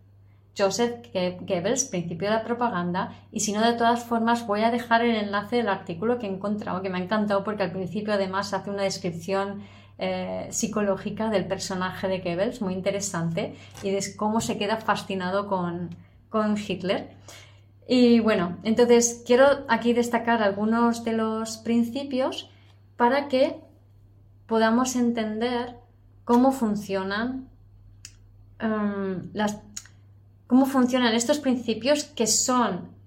Joseph 0.58 1.06
Goebbels, 1.14 1.86
principio 1.86 2.30
de 2.30 2.36
la 2.36 2.44
propaganda, 2.44 3.14
y 3.32 3.42
si 3.42 3.54
no, 3.54 3.62
de 3.62 3.78
todas 3.78 4.04
formas 4.04 4.48
voy 4.48 4.62
a 4.62 4.72
dejar 4.72 5.04
el 5.04 5.16
enlace 5.16 5.58
del 5.58 5.70
artículo 5.70 6.18
que 6.18 6.26
he 6.26 6.30
encontrado, 6.30 6.82
que 6.82 6.90
me 6.90 6.98
ha 6.98 7.04
encantado 7.04 7.44
porque 7.44 7.64
al 7.64 7.72
principio 7.72 8.14
además 8.14 8.54
hace 8.54 8.70
una 8.70 8.84
descripción 8.84 9.62
eh, 10.00 10.48
psicológica 10.50 11.30
del 11.30 11.46
personaje 11.46 12.08
de 12.08 12.20
Goebbels, 12.20 12.62
muy 12.62 12.74
interesante, 12.74 13.56
y 13.84 13.92
de 13.92 14.04
cómo 14.16 14.42
se 14.42 14.58
queda 14.58 14.78
fascinado 14.78 15.48
con, 15.48 15.96
con 16.30 16.56
Hitler. 16.58 17.12
Y 17.88 18.20
bueno, 18.20 18.58
entonces 18.64 19.24
quiero 19.26 19.46
aquí 19.68 19.94
destacar 19.94 20.42
algunos 20.42 21.04
de 21.04 21.14
los 21.14 21.58
principios 21.58 22.50
para 22.98 23.28
que 23.28 23.62
podamos 24.48 24.96
entender 24.96 25.78
cómo 26.26 26.52
funcionan 26.52 27.48
em, 28.60 29.30
las, 29.34 29.62
cómo 30.48 30.66
funcionan 30.66 31.14
estos 31.14 31.40
principios 31.40 32.04
que 32.04 32.28
son 32.28 32.98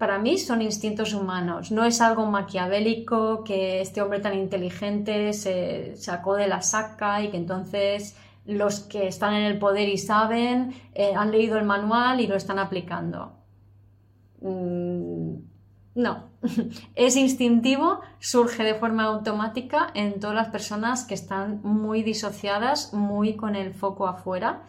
para 0.00 0.18
mí 0.18 0.38
son 0.38 0.62
instintos 0.62 1.12
humanos. 1.12 1.70
No 1.70 1.84
es 1.84 2.00
algo 2.00 2.24
maquiavélico 2.24 3.44
que 3.44 3.82
este 3.82 4.00
hombre 4.00 4.20
tan 4.20 4.32
inteligente 4.32 5.34
se 5.34 5.94
sacó 5.96 6.36
de 6.36 6.48
la 6.48 6.62
saca 6.62 7.22
y 7.22 7.28
que 7.28 7.36
entonces 7.36 8.16
los 8.46 8.80
que 8.80 9.06
están 9.06 9.34
en 9.34 9.42
el 9.42 9.58
poder 9.58 9.90
y 9.90 9.98
saben 9.98 10.72
eh, 10.94 11.12
han 11.14 11.30
leído 11.30 11.58
el 11.58 11.66
manual 11.66 12.18
y 12.22 12.26
lo 12.26 12.34
están 12.34 12.58
aplicando. 12.58 13.34
Mm, 14.40 15.34
no, 15.96 16.29
es 16.94 17.16
instintivo, 17.16 18.00
surge 18.18 18.62
de 18.62 18.74
forma 18.74 19.04
automática 19.04 19.90
en 19.94 20.20
todas 20.20 20.36
las 20.36 20.48
personas 20.48 21.04
que 21.04 21.14
están 21.14 21.60
muy 21.62 22.02
disociadas, 22.02 22.92
muy 22.94 23.36
con 23.36 23.56
el 23.56 23.74
foco 23.74 24.06
afuera 24.06 24.62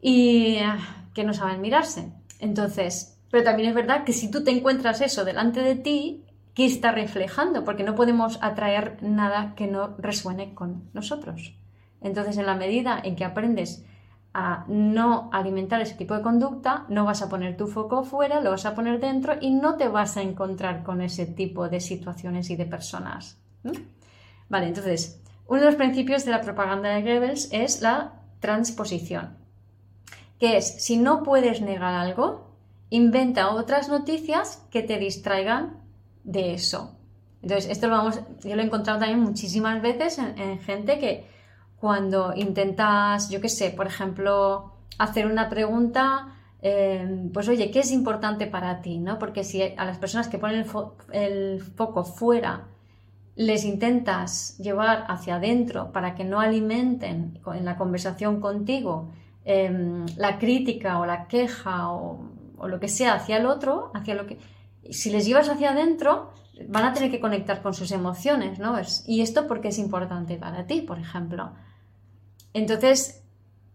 y 0.00 0.58
ah, 0.58 0.78
que 1.14 1.24
no 1.24 1.32
saben 1.32 1.60
mirarse. 1.60 2.12
Entonces, 2.38 3.18
pero 3.30 3.44
también 3.44 3.70
es 3.70 3.74
verdad 3.74 4.04
que 4.04 4.12
si 4.12 4.30
tú 4.30 4.44
te 4.44 4.50
encuentras 4.50 5.00
eso 5.00 5.24
delante 5.24 5.60
de 5.60 5.74
ti, 5.74 6.24
¿qué 6.54 6.66
está 6.66 6.92
reflejando? 6.92 7.64
Porque 7.64 7.82
no 7.82 7.94
podemos 7.94 8.38
atraer 8.42 8.98
nada 9.02 9.54
que 9.56 9.66
no 9.66 9.96
resuene 9.98 10.54
con 10.54 10.90
nosotros. 10.92 11.54
Entonces, 12.00 12.36
en 12.36 12.46
la 12.46 12.54
medida 12.54 13.00
en 13.02 13.16
que 13.16 13.24
aprendes 13.24 13.84
a 14.38 14.66
no 14.68 15.30
alimentar 15.32 15.80
ese 15.80 15.94
tipo 15.94 16.12
de 16.12 16.20
conducta, 16.20 16.84
no 16.90 17.06
vas 17.06 17.22
a 17.22 17.28
poner 17.30 17.56
tu 17.56 17.68
foco 17.68 18.04
fuera, 18.04 18.42
lo 18.42 18.50
vas 18.50 18.66
a 18.66 18.74
poner 18.74 19.00
dentro 19.00 19.32
y 19.40 19.54
no 19.54 19.76
te 19.76 19.88
vas 19.88 20.18
a 20.18 20.22
encontrar 20.22 20.82
con 20.82 21.00
ese 21.00 21.24
tipo 21.24 21.70
de 21.70 21.80
situaciones 21.80 22.50
y 22.50 22.56
de 22.56 22.66
personas. 22.66 23.38
Vale, 24.50 24.66
entonces, 24.66 25.22
uno 25.46 25.60
de 25.60 25.66
los 25.68 25.76
principios 25.76 26.26
de 26.26 26.32
la 26.32 26.42
propaganda 26.42 26.90
de 26.90 27.00
Goebbels 27.00 27.48
es 27.50 27.80
la 27.80 28.12
transposición, 28.40 29.38
que 30.38 30.58
es, 30.58 30.84
si 30.84 30.98
no 30.98 31.22
puedes 31.22 31.62
negar 31.62 31.94
algo, 31.94 32.50
inventa 32.90 33.54
otras 33.54 33.88
noticias 33.88 34.62
que 34.70 34.82
te 34.82 34.98
distraigan 34.98 35.78
de 36.24 36.52
eso. 36.52 36.94
Entonces, 37.40 37.70
esto 37.70 37.88
lo 37.88 37.96
vamos, 37.96 38.20
yo 38.44 38.54
lo 38.54 38.60
he 38.60 38.66
encontrado 38.66 38.98
también 38.98 39.20
muchísimas 39.20 39.80
veces 39.80 40.18
en, 40.18 40.58
gente 40.58 40.98
que 40.98 41.24
cuando 41.80 42.32
intentas, 42.34 43.30
yo 43.30 43.40
qué 43.40 43.48
sé, 43.48 43.70
por 43.70 43.86
ejemplo, 43.86 44.72
hacer 44.98 45.26
una 45.26 45.48
pregunta, 45.48 46.34
em, 46.62 47.30
pues 47.32 47.48
oye, 47.48 47.70
¿qué 47.70 47.80
es 47.80 47.92
importante 47.92 48.46
para 48.46 48.80
ti? 48.80 48.98
¿no? 48.98 49.18
Porque 49.18 49.44
si 49.44 49.62
a 49.62 49.84
las 49.84 49.98
personas 49.98 50.28
que 50.28 50.38
ponen 50.38 50.66
el, 51.12 51.62
foco 51.76 52.04
fuera 52.04 52.68
les 53.36 53.64
intentas 53.64 54.56
llevar 54.58 55.04
hacia 55.08 55.36
adentro 55.36 55.92
para 55.92 56.14
que 56.14 56.24
no 56.24 56.40
alimenten 56.40 57.38
en 57.54 57.64
la 57.66 57.76
conversación 57.76 58.40
contigo 58.40 59.10
em, 59.44 60.06
la 60.16 60.38
crítica 60.38 60.98
o 60.98 61.06
la 61.06 61.28
queja 61.28 61.90
o 61.92 62.36
o 62.58 62.68
lo 62.68 62.80
que 62.80 62.88
sea 62.88 63.14
hacia 63.14 63.36
el 63.36 63.46
otro, 63.46 63.90
hacia 63.94 64.14
lo 64.14 64.26
que... 64.26 64.38
Si 64.90 65.10
les 65.10 65.26
llevas 65.26 65.48
hacia 65.48 65.70
adentro, 65.70 66.30
van 66.68 66.84
a 66.84 66.92
tener 66.92 67.10
que 67.10 67.20
conectar 67.20 67.62
con 67.62 67.74
sus 67.74 67.92
emociones, 67.92 68.58
¿no? 68.58 68.76
Y 69.06 69.20
esto 69.20 69.46
porque 69.46 69.68
es 69.68 69.78
importante 69.78 70.36
para 70.36 70.66
ti, 70.66 70.82
por 70.82 70.98
ejemplo. 70.98 71.52
Entonces, 72.54 73.22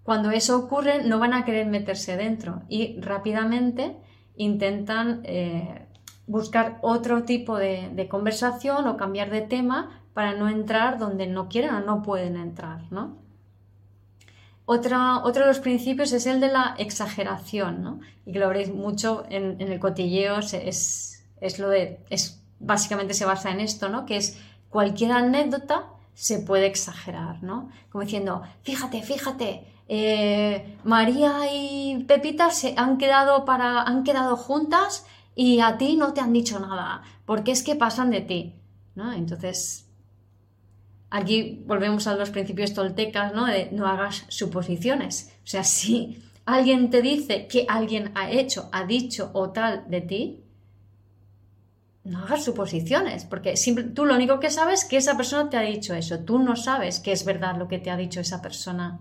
cuando 0.04 0.32
eso 0.32 0.58
ocurre, 0.58 1.04
no 1.04 1.20
van 1.20 1.34
a 1.34 1.46
querer 1.46 1.68
meterse 1.68 2.18
dentro 2.18 2.64
y 2.68 3.00
rápidamente 3.00 3.98
intentan 4.36 5.22
eh, 5.24 5.86
buscar 6.26 6.80
otro 6.82 7.24
tipo 7.24 7.58
de, 7.58 8.08
conversación 8.10 8.88
o 8.88 8.98
cambiar 8.98 9.30
de 9.30 9.42
tema 9.42 10.02
para 10.14 10.34
no 10.34 10.50
entrar 10.50 10.98
donde 10.98 11.28
no 11.28 11.48
quieren 11.48 11.76
o 11.76 11.82
no 11.82 12.02
pueden 12.02 12.36
entrar, 12.36 12.92
¿no? 12.92 13.20
otro 14.66 15.42
de 15.42 15.48
los 15.48 15.60
principios 15.60 16.14
es 16.14 16.26
el 16.28 16.40
de 16.40 16.48
la 16.48 16.76
exageración, 16.78 17.84
¿no? 17.84 18.00
Y 18.26 18.32
que 18.32 18.40
lo 18.40 18.48
veréis 18.48 18.74
mucho 18.74 19.26
en, 19.30 19.60
el 19.60 19.80
cotilleo, 19.80 20.40
es, 20.40 21.26
lo 21.60 21.68
de, 21.68 22.00
es, 22.10 22.41
básicamente 22.62 23.14
se 23.14 23.26
basa 23.26 23.52
en 23.52 23.60
esto, 23.60 23.90
¿no? 23.90 24.06
Que 24.06 24.18
es 24.18 24.40
cualquier 24.70 25.12
anécdota 25.12 25.88
se 26.14 26.40
puede 26.40 26.68
exagerar, 26.68 27.42
¿no? 27.44 27.70
Como 27.90 28.04
diciendo, 28.04 28.44
fíjate, 28.64 29.02
fíjate, 29.02 29.66
eh, 29.88 30.78
María 30.84 31.52
y 31.54 32.04
Pepita 32.08 32.52
se 32.52 32.74
han 32.78 32.98
quedado, 32.98 33.44
para, 33.46 33.82
han 33.84 34.04
quedado 34.04 34.38
juntas 34.38 35.06
y 35.36 35.60
a 35.60 35.78
ti 35.78 35.96
no 35.96 36.14
te 36.14 36.22
han 36.22 36.34
dicho 36.34 36.60
nada, 36.60 37.02
porque 37.26 37.52
es 37.52 37.64
que 37.64 37.76
pasan 37.76 38.12
de 38.12 38.22
ti. 38.22 38.62
¿no? 38.96 39.14
Entonces, 39.14 39.88
aquí 41.10 41.64
volvemos 41.66 42.08
a 42.08 42.16
los 42.16 42.30
principios 42.30 42.74
toltecas, 42.74 43.34
¿no? 43.34 43.48
No 43.72 43.88
hagas 43.88 44.26
suposiciones. 44.30 45.34
O 45.44 45.48
sea, 45.48 45.64
si 45.64 46.22
alguien 46.46 46.90
te 46.90 47.02
dice 47.02 47.48
que 47.48 47.66
alguien 47.68 48.12
ha 48.16 48.32
hecho, 48.32 48.70
ha 48.72 48.86
dicho 48.86 49.32
o 49.34 49.52
tal 49.52 49.90
de 49.90 50.02
ti, 50.02 50.44
no 52.04 52.24
hagas 52.24 52.44
suposiciones, 52.44 53.26
porque 53.26 53.54
tú 53.94 54.06
lo 54.06 54.16
único 54.16 54.40
que 54.40 54.50
sabes 54.50 54.84
es 54.84 54.90
que 54.90 54.98
esa 54.98 55.18
persona 55.18 55.50
te 55.50 55.58
ha 55.58 55.62
dicho 55.62 55.94
eso, 55.94 56.20
tú 56.20 56.40
no 56.40 56.56
sabes 56.56 57.00
que 57.00 57.12
es 57.12 57.26
verdad 57.26 57.58
lo 57.58 57.68
que 57.68 57.80
te 57.80 57.92
ha 57.92 57.98
dicho 57.98 58.20
esa 58.20 58.42
persona, 58.42 59.00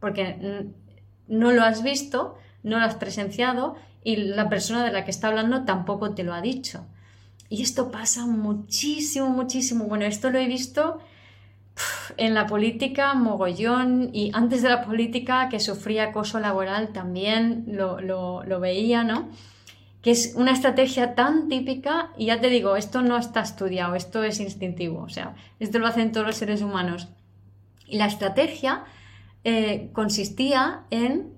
porque 0.00 0.66
no 1.28 1.52
lo 1.52 1.62
has 1.62 1.82
visto, 1.82 2.38
no 2.62 2.78
lo 2.78 2.84
has 2.84 2.94
presenciado 2.94 3.76
y 4.02 4.16
la 4.16 4.48
persona 4.48 4.84
de 4.84 4.92
la 4.92 5.04
que 5.04 5.10
está 5.10 5.28
hablando 5.28 5.64
tampoco 5.64 6.14
te 6.14 6.24
lo 6.24 6.32
ha 6.32 6.40
dicho. 6.40 6.86
Y 7.48 7.62
esto 7.62 7.90
pasa 7.90 8.24
muchísimo, 8.24 9.28
muchísimo. 9.28 9.84
Bueno, 9.84 10.06
esto 10.06 10.30
lo 10.30 10.38
he 10.38 10.46
visto 10.46 11.00
en 12.16 12.32
la 12.32 12.46
política, 12.46 13.12
mogollón, 13.12 14.08
y 14.14 14.30
antes 14.32 14.62
de 14.62 14.70
la 14.70 14.84
política, 14.84 15.50
que 15.50 15.60
sufría 15.60 16.04
acoso 16.04 16.40
laboral, 16.40 16.92
también 16.94 17.64
lo, 17.68 18.00
lo 18.00 18.60
veía, 18.60 19.04
¿no? 19.04 19.28
Que 20.02 20.10
es 20.10 20.34
una 20.34 20.52
estrategia 20.52 21.14
tan 21.14 21.48
típica 21.48 22.10
y 22.18 22.26
ya 22.26 22.40
te 22.40 22.50
digo, 22.50 22.76
esto 22.76 23.02
no 23.02 23.16
está 23.16 23.40
estudiado, 23.40 23.94
esto 23.94 24.24
es 24.24 24.40
instintivo, 24.40 25.00
o 25.00 25.08
sea, 25.08 25.36
esto 25.60 25.78
lo 25.78 25.86
hacen 25.86 26.10
todos 26.10 26.26
los 26.26 26.36
seres 26.36 26.60
humanos. 26.60 27.08
Y 27.86 27.98
la 27.98 28.06
estrategia 28.06 28.84
eh, 29.44 29.90
consistía 29.92 30.82
en, 30.90 31.32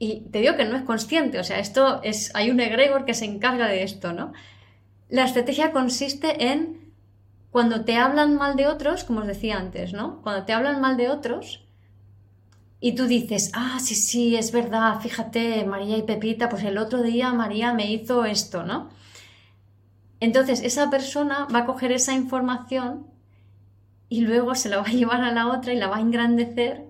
y 0.00 0.22
te 0.32 0.40
digo 0.40 0.56
que 0.56 0.64
no 0.64 0.76
es 0.76 0.82
consciente, 0.82 1.38
o 1.38 1.44
sea, 1.44 1.60
esto 1.60 2.00
es, 2.02 2.34
hay 2.34 2.50
un 2.50 2.58
egregor 2.58 3.04
que 3.04 3.14
se 3.14 3.26
encarga 3.26 3.68
de 3.68 3.84
esto, 3.84 4.12
¿no? 4.12 4.32
La 5.08 5.24
estrategia 5.24 5.70
consiste 5.70 6.50
en, 6.50 6.92
cuando 7.52 7.84
te 7.84 7.96
hablan 7.96 8.34
mal 8.34 8.56
de 8.56 8.66
otros, 8.66 9.04
como 9.04 9.20
os 9.20 9.26
decía 9.26 9.56
antes, 9.56 9.92
¿no? 9.92 10.20
Cuando 10.22 10.44
te 10.44 10.52
hablan 10.52 10.80
mal 10.80 10.96
de 10.96 11.10
otros, 11.10 11.67
y 12.80 12.94
tú 12.94 13.06
dices, 13.06 13.50
ah, 13.54 13.78
sí, 13.80 13.94
sí, 13.94 14.36
es 14.36 14.52
verdad, 14.52 15.00
fíjate, 15.00 15.64
María 15.64 15.96
y 15.96 16.02
Pepita, 16.02 16.48
pues 16.48 16.62
el 16.62 16.78
otro 16.78 17.02
día 17.02 17.32
María 17.32 17.72
me 17.74 17.90
hizo 17.90 18.24
esto, 18.24 18.62
¿no? 18.62 18.90
Entonces 20.20 20.60
esa 20.62 20.90
persona 20.90 21.46
va 21.52 21.60
a 21.60 21.66
coger 21.66 21.92
esa 21.92 22.12
información 22.14 23.06
y 24.08 24.20
luego 24.20 24.54
se 24.54 24.68
la 24.68 24.78
va 24.78 24.88
a 24.88 24.92
llevar 24.92 25.22
a 25.22 25.32
la 25.32 25.48
otra 25.48 25.72
y 25.72 25.76
la 25.76 25.88
va 25.88 25.96
a 25.96 26.00
engrandecer 26.00 26.86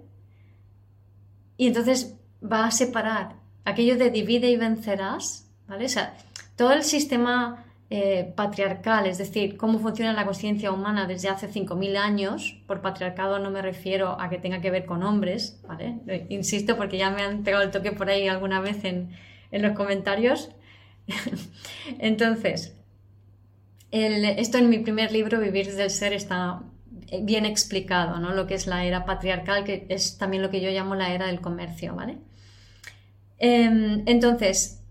y 1.56 1.66
entonces 1.66 2.16
va 2.40 2.66
a 2.66 2.70
separar 2.70 3.36
aquello 3.64 3.96
de 3.96 4.10
divide 4.10 4.50
y 4.50 4.56
vencerás, 4.56 5.50
¿vale? 5.66 5.86
O 5.86 5.88
sea, 5.88 6.16
todo 6.56 6.72
el 6.72 6.84
sistema 6.84 7.64
eh, 7.90 8.34
patriarcal, 8.36 9.06
es 9.06 9.16
decir, 9.16 9.56
cómo 9.56 9.78
funciona 9.78 10.12
la 10.12 10.26
conciencia 10.26 10.70
humana 10.70 11.06
desde 11.06 11.30
hace 11.30 11.48
5.000 11.48 11.96
años. 11.96 12.60
Por 12.66 12.82
patriarcado 12.82 13.38
no 13.38 13.50
me 13.50 13.62
refiero 13.62 14.20
a 14.20 14.28
que 14.28 14.36
tenga 14.36 14.60
que 14.60 14.70
ver 14.70 14.84
con 14.84 15.02
hombres, 15.02 15.58
¿vale? 15.66 15.98
Insisto 16.28 16.76
porque 16.76 16.98
ya 16.98 17.10
me 17.10 17.22
han 17.22 17.44
pegado 17.44 17.64
el 17.64 17.70
toque 17.70 17.92
por 17.92 18.10
ahí 18.10 18.28
alguna 18.28 18.60
vez 18.60 18.84
en, 18.84 19.10
los 19.50 19.72
comentarios. 19.72 20.50
Entonces, 21.98 22.76
esto 23.90 24.58
en 24.58 24.68
mi 24.68 24.80
primer 24.80 25.10
libro, 25.10 25.40
Vivir 25.40 25.64
desde 25.64 25.84
el 25.84 25.90
Ser, 25.90 26.12
está 26.12 26.60
bien 27.22 27.46
explicado, 27.46 28.18
¿no? 28.18 28.34
Lo 28.34 28.46
que 28.46 28.54
es 28.54 28.66
la 28.66 28.84
era 28.84 29.06
patriarcal, 29.06 29.64
que 29.64 29.86
es 29.88 30.18
también 30.18 30.42
lo 30.42 30.50
que 30.50 30.60
yo 30.60 30.70
llamo 30.70 30.94
la 30.94 31.14
era 31.14 31.28
del 31.28 31.40
comercio, 31.40 31.94
¿vale? 31.94 32.18
Em, 33.38 34.02
entonces, 34.06 34.82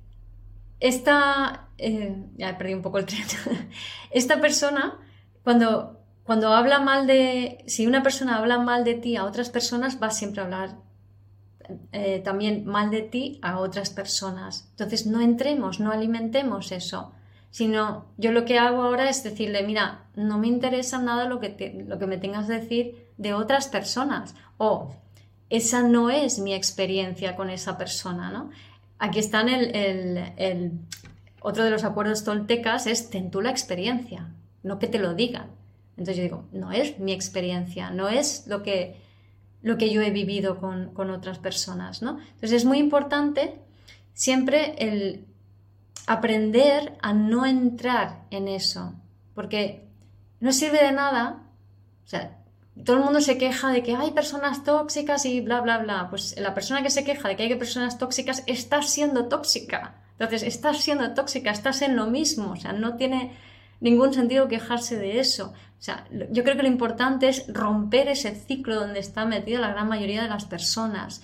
esta, 0.79 1.66
eh, 1.77 2.15
ya 2.37 2.57
perdido 2.57 2.77
un 2.77 2.83
poco 2.83 2.97
el 2.97 3.05
tren. 3.05 3.25
Esta 4.11 4.39
persona, 4.41 4.99
cuando, 5.43 5.99
cuando 6.23 6.53
habla 6.53 6.79
mal 6.79 7.07
de, 7.07 7.63
si 7.67 7.87
una 7.87 8.03
persona 8.03 8.37
habla 8.37 8.59
mal 8.59 8.83
de 8.83 8.95
ti 8.95 9.15
a 9.15 9.25
otras 9.25 9.49
personas, 9.49 10.01
va 10.01 10.09
siempre 10.09 10.41
a 10.41 10.45
hablar 10.45 10.77
eh, 11.91 12.21
también 12.23 12.65
mal 12.65 12.91
de 12.91 13.01
ti 13.01 13.39
a 13.41 13.59
otras 13.59 13.89
personas. 13.89 14.67
Entonces 14.71 15.05
no 15.05 15.21
entremos, 15.21 15.79
no 15.79 15.91
alimentemos 15.91 16.71
eso, 16.71 17.13
sino 17.51 18.05
yo 18.17 18.31
lo 18.31 18.45
que 18.45 18.59
hago 18.59 18.83
ahora 18.83 19.09
es 19.09 19.23
decirle, 19.23 19.63
mira, 19.63 20.05
no 20.15 20.37
me 20.37 20.47
interesa 20.47 20.99
nada 20.99 21.25
lo 21.25 21.39
que, 21.39 21.83
lo 21.87 21.99
que 21.99 22.07
me 22.07 22.17
tengas 22.17 22.47
que 22.47 22.53
decir 22.53 23.07
de 23.17 23.33
otras 23.33 23.67
personas 23.67 24.35
o 24.57 24.95
esa 25.49 25.81
no 25.81 26.09
es 26.09 26.39
mi 26.39 26.53
experiencia 26.53 27.35
con 27.35 27.49
esa 27.49 27.77
persona, 27.77 28.31
¿no? 28.31 28.49
Aquí 28.99 29.19
está 29.19 29.41
el, 29.41 29.75
el, 30.37 30.71
otro 31.47 31.63
de 31.63 31.69
los 31.69 31.85
acuerdos 31.85 32.25
toltecas 32.25 32.87
es 32.87 33.09
ten 33.09 33.31
tú 33.31 33.39
la 33.39 33.51
experiencia, 33.51 34.33
no 34.63 34.79
que 34.79 34.87
te 34.87 34.99
lo 34.99 35.13
digan. 35.13 35.47
Entonces 35.91 36.17
yo 36.17 36.23
digo, 36.23 36.45
no 36.51 36.73
es 36.73 36.99
mi 36.99 37.13
experiencia, 37.13 37.89
no 37.89 38.09
es 38.09 38.45
lo 38.47 38.63
que, 38.63 39.01
lo 39.61 39.77
que 39.77 39.89
yo 39.89 40.01
he 40.01 40.11
vivido 40.11 40.57
con, 40.59 41.09
otras 41.09 41.39
personas, 41.39 42.01
¿no? 42.01 42.19
Entonces 42.19 42.51
es 42.51 42.65
muy 42.65 42.79
importante 42.79 43.61
siempre 44.13 44.75
el 44.79 45.25
aprender 46.05 46.97
a 47.01 47.13
no 47.13 47.45
entrar 47.45 48.25
en 48.29 48.49
eso, 48.49 48.93
porque 49.33 49.87
no 50.41 50.51
sirve 50.51 50.83
de 50.83 50.91
nada, 50.91 51.43
o 52.05 52.09
sea, 52.09 52.37
todo 52.83 52.97
el 52.97 53.03
mundo 53.03 53.21
se 53.21 53.37
queja 53.37 53.71
de 53.71 53.83
que 53.83 53.95
hay 53.95 54.11
personas 54.11 54.65
tóxicas 54.65 55.25
y 55.25 55.39
bla, 55.39 55.61
bla, 55.61 55.77
bla. 55.77 56.09
Pues 56.09 56.37
la 56.37 56.53
persona 56.53 56.83
que 56.83 56.89
se 56.89 57.05
queja 57.05 57.29
de 57.29 57.37
que 57.37 57.43
hay 57.43 57.55
personas 57.55 57.97
tóxicas 57.97 58.43
está 58.47 58.81
siendo 58.81 59.29
tóxica. 59.29 59.95
Entonces, 60.19 60.43
estás 60.43 60.81
siendo 60.81 61.13
tóxica, 61.13 61.51
estás 61.51 61.83
en 61.83 61.95
lo 61.95 62.07
mismo, 62.07 62.51
o 62.51 62.55
sea, 62.55 62.73
no 62.73 62.95
tiene 62.95 63.33
ningún 63.79 64.13
sentido 64.13 64.47
quejarse 64.47 64.97
de 64.97 65.19
eso. 65.19 65.53
O 65.79 65.81
sea, 65.81 66.07
yo 66.31 66.43
creo 66.43 66.55
que 66.55 66.63
lo 66.63 66.67
importante 66.67 67.29
es 67.29 67.45
romper 67.53 68.07
ese 68.07 68.33
ciclo 68.33 68.75
donde 68.75 68.99
está 68.99 69.25
metida 69.25 69.59
la 69.59 69.69
gran 69.69 69.87
mayoría 69.87 70.23
de 70.23 70.29
las 70.29 70.45
personas, 70.45 71.21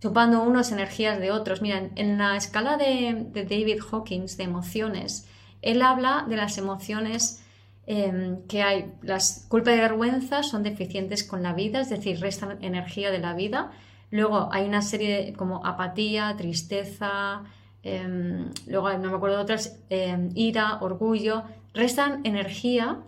chupando 0.00 0.42
unos 0.42 0.72
energías 0.72 1.20
de 1.20 1.30
otros. 1.30 1.62
Mira, 1.62 1.90
en 1.94 2.18
la 2.18 2.36
escala 2.36 2.76
de, 2.76 3.28
David 3.32 3.78
Hawkins 3.88 4.36
de 4.36 4.42
emociones, 4.42 5.28
él 5.62 5.80
habla 5.80 6.26
de 6.28 6.36
las 6.36 6.58
emociones 6.58 7.44
em, 7.86 8.44
que 8.48 8.62
hay. 8.64 8.92
Las 9.02 9.46
culpa 9.48 9.72
y 9.72 9.76
vergüenza 9.76 10.42
son 10.42 10.64
deficientes 10.64 11.22
con 11.22 11.44
la 11.44 11.52
vida, 11.52 11.82
es 11.82 11.88
decir, 11.88 12.18
restan 12.18 12.58
energía 12.64 13.12
de 13.12 13.20
la 13.20 13.32
vida 13.32 13.70
Luego 14.12 14.50
hay 14.52 14.66
una 14.66 14.82
serie 14.82 15.32
como 15.32 15.64
apatía, 15.64 16.36
tristeza, 16.36 17.44
em, 17.82 18.50
luego 18.66 18.92
no 18.98 19.10
me 19.10 19.16
acuerdo 19.16 19.38
de 19.38 19.42
otras, 19.42 19.78
em, 19.88 20.28
ira, 20.34 20.78
orgullo, 20.82 21.44
restan 21.72 22.20
energía 22.24 22.98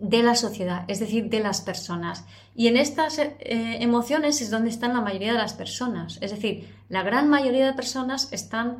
de 0.00 0.22
la 0.24 0.34
sociedad, 0.34 0.84
es 0.88 0.98
decir, 0.98 1.30
de 1.30 1.38
las 1.38 1.60
personas. 1.60 2.24
Y 2.56 2.66
en 2.66 2.76
estas 2.76 3.20
eh, 3.20 3.36
emociones 3.80 4.42
es 4.42 4.50
donde 4.50 4.70
están 4.70 4.92
la 4.92 5.00
mayoría 5.00 5.32
de 5.32 5.38
las 5.38 5.54
personas. 5.54 6.18
Es 6.20 6.32
decir, 6.32 6.68
la 6.88 7.04
gran 7.04 7.28
mayoría 7.28 7.66
de 7.66 7.72
personas 7.74 8.32
están 8.32 8.78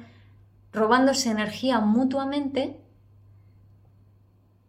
robándose 0.73 1.31
energía 1.31 1.79
mutuamente 1.79 2.81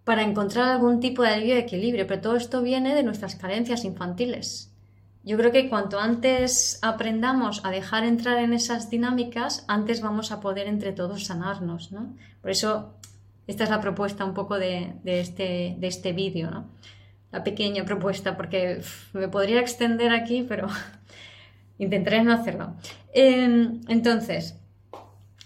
para 0.03 0.21
encontrar 0.21 0.69
algún 0.69 0.99
tipo 0.99 1.23
de 1.23 1.29
alivio 1.29 1.55
de 1.55 1.61
equilibrio, 1.61 2.05
pero 2.05 2.21
todo 2.21 2.35
esto 2.35 2.61
viene 2.61 2.93
de 2.93 3.01
nuestras 3.01 3.35
carencias 3.35 3.85
infantiles. 3.85 4.68
Yo 5.29 5.37
creo 5.37 5.51
que 5.51 5.69
cuanto 5.69 5.99
antes 5.99 6.79
aprendamos 6.81 7.63
a 7.63 7.69
dejar 7.69 8.03
entrar 8.03 8.39
en 8.39 8.51
esas 8.51 8.89
dinámicas, 8.89 9.63
antes 9.67 10.01
vamos 10.01 10.31
a 10.31 10.39
poder 10.39 10.65
entre 10.65 10.91
todos 10.91 11.25
sanarnos, 11.25 11.91
¿no? 11.91 12.15
Por 12.41 12.49
eso 12.49 12.95
esta 13.45 13.63
es 13.63 13.69
la 13.69 13.79
propuesta 13.79 14.25
un 14.25 14.33
poco 14.33 14.57
de, 14.57 14.95
este, 15.05 15.75
de 15.77 15.87
este 15.87 16.13
vídeo, 16.13 16.49
¿no? 16.49 16.71
La 17.31 17.43
pequeña 17.43 17.85
propuesta, 17.85 18.35
porque 18.35 18.81
me 19.13 19.27
podría 19.27 19.59
extender 19.61 20.11
aquí, 20.13 20.47
pero 20.49 20.67
intentaré 21.77 22.23
no 22.23 22.33
hacerlo. 22.33 22.73
Em, 23.13 23.81
entonces, 23.87 24.55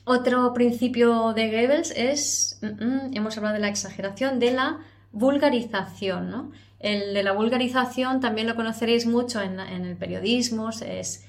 otro 0.06 0.54
principio 0.54 1.34
de 1.34 1.52
Goebbels 1.52 1.92
es, 1.92 2.58
mm, 2.62 2.86
mm, 2.86 3.18
hemos 3.18 3.36
hablado 3.36 3.56
de 3.56 3.60
la 3.60 3.68
exageración, 3.68 4.40
de 4.40 4.52
la 4.52 4.80
vulgarización, 5.12 6.30
¿no? 6.30 6.52
El 6.84 7.14
de 7.14 7.24
la 7.24 7.32
vulgarización 7.32 8.20
también 8.20 8.46
lo 8.46 8.56
conoceréis 8.56 9.06
mucho 9.06 9.42
en, 9.42 9.58
el 9.58 9.96
periodismo, 9.96 10.70
es, 10.70 11.26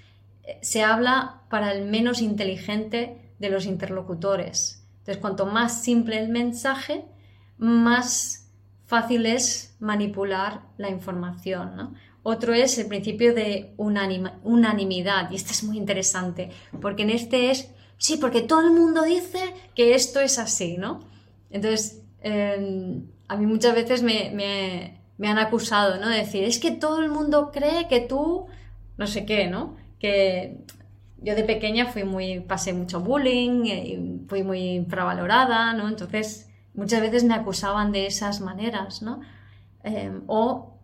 se 0.63 0.83
habla 0.83 1.43
para 1.49 1.73
el 1.73 1.85
menos 1.85 2.21
inteligente 2.21 3.33
de 3.39 3.51
los 3.51 3.65
interlocutores. 3.65 4.85
Entonces, 4.99 5.19
cuanto 5.19 5.47
más 5.47 5.81
simple 5.81 6.19
el 6.19 6.29
mensaje, 6.29 7.05
más 7.57 8.51
fácil 8.87 9.27
es 9.27 9.77
manipular 9.79 10.63
la 10.77 10.91
información. 10.91 11.95
Otro 12.25 12.53
es 12.53 12.77
el 12.79 12.89
principio 12.89 13.33
de 13.33 13.75
unanimidad, 13.77 15.31
y 15.31 15.37
este 15.37 15.53
es 15.53 15.63
muy 15.63 15.77
interesante, 15.77 16.51
porque 16.81 17.05
en 17.05 17.11
este 17.11 17.53
es, 17.53 17.71
sí, 17.97 18.17
porque 18.17 18.43
todo 18.43 18.63
el 18.63 18.73
mundo 18.73 19.05
dice 19.05 19.55
que 19.77 19.95
esto 19.95 20.19
es 20.19 20.41
así, 20.41 20.79
¿no? 20.79 21.09
Entonces, 21.51 22.03
em, 22.23 23.07
a 23.29 23.37
mí 23.37 23.47
muchas 23.47 23.77
veces 23.77 24.03
me, 24.03 24.33
me 24.35 25.04
han 25.23 25.39
acusado, 25.39 25.99
¿no? 25.99 26.09
De 26.09 26.19
decir, 26.19 26.45
es 26.45 26.59
que 26.59 26.73
todo 26.73 27.03
el 27.03 27.11
mundo 27.11 27.51
cree 27.53 27.89
que 27.89 28.01
tú, 28.01 28.47
no 28.97 29.07
sé 29.07 29.25
qué, 29.25 29.47
¿no? 29.47 29.77
Que 29.99 30.59
yo 31.19 31.35
de 31.35 31.45
pequeña 31.45 31.87
fui 31.87 32.05
muy, 32.05 32.41
pasé 32.41 32.73
mucho 32.73 33.01
bullying, 33.01 33.65
y 33.65 34.27
fui 34.29 34.43
muy 34.43 34.61
infravalorada, 34.71 35.73
¿no? 35.73 35.89
Entonces, 35.89 36.51
muchas 36.75 37.01
veces 37.01 37.25
me 37.25 37.35
acusaban 37.35 37.93
de 37.93 38.07
esas 38.07 38.41
maneras, 38.41 39.03
¿no? 39.03 39.21
Em, 39.85 40.23
o 40.27 40.75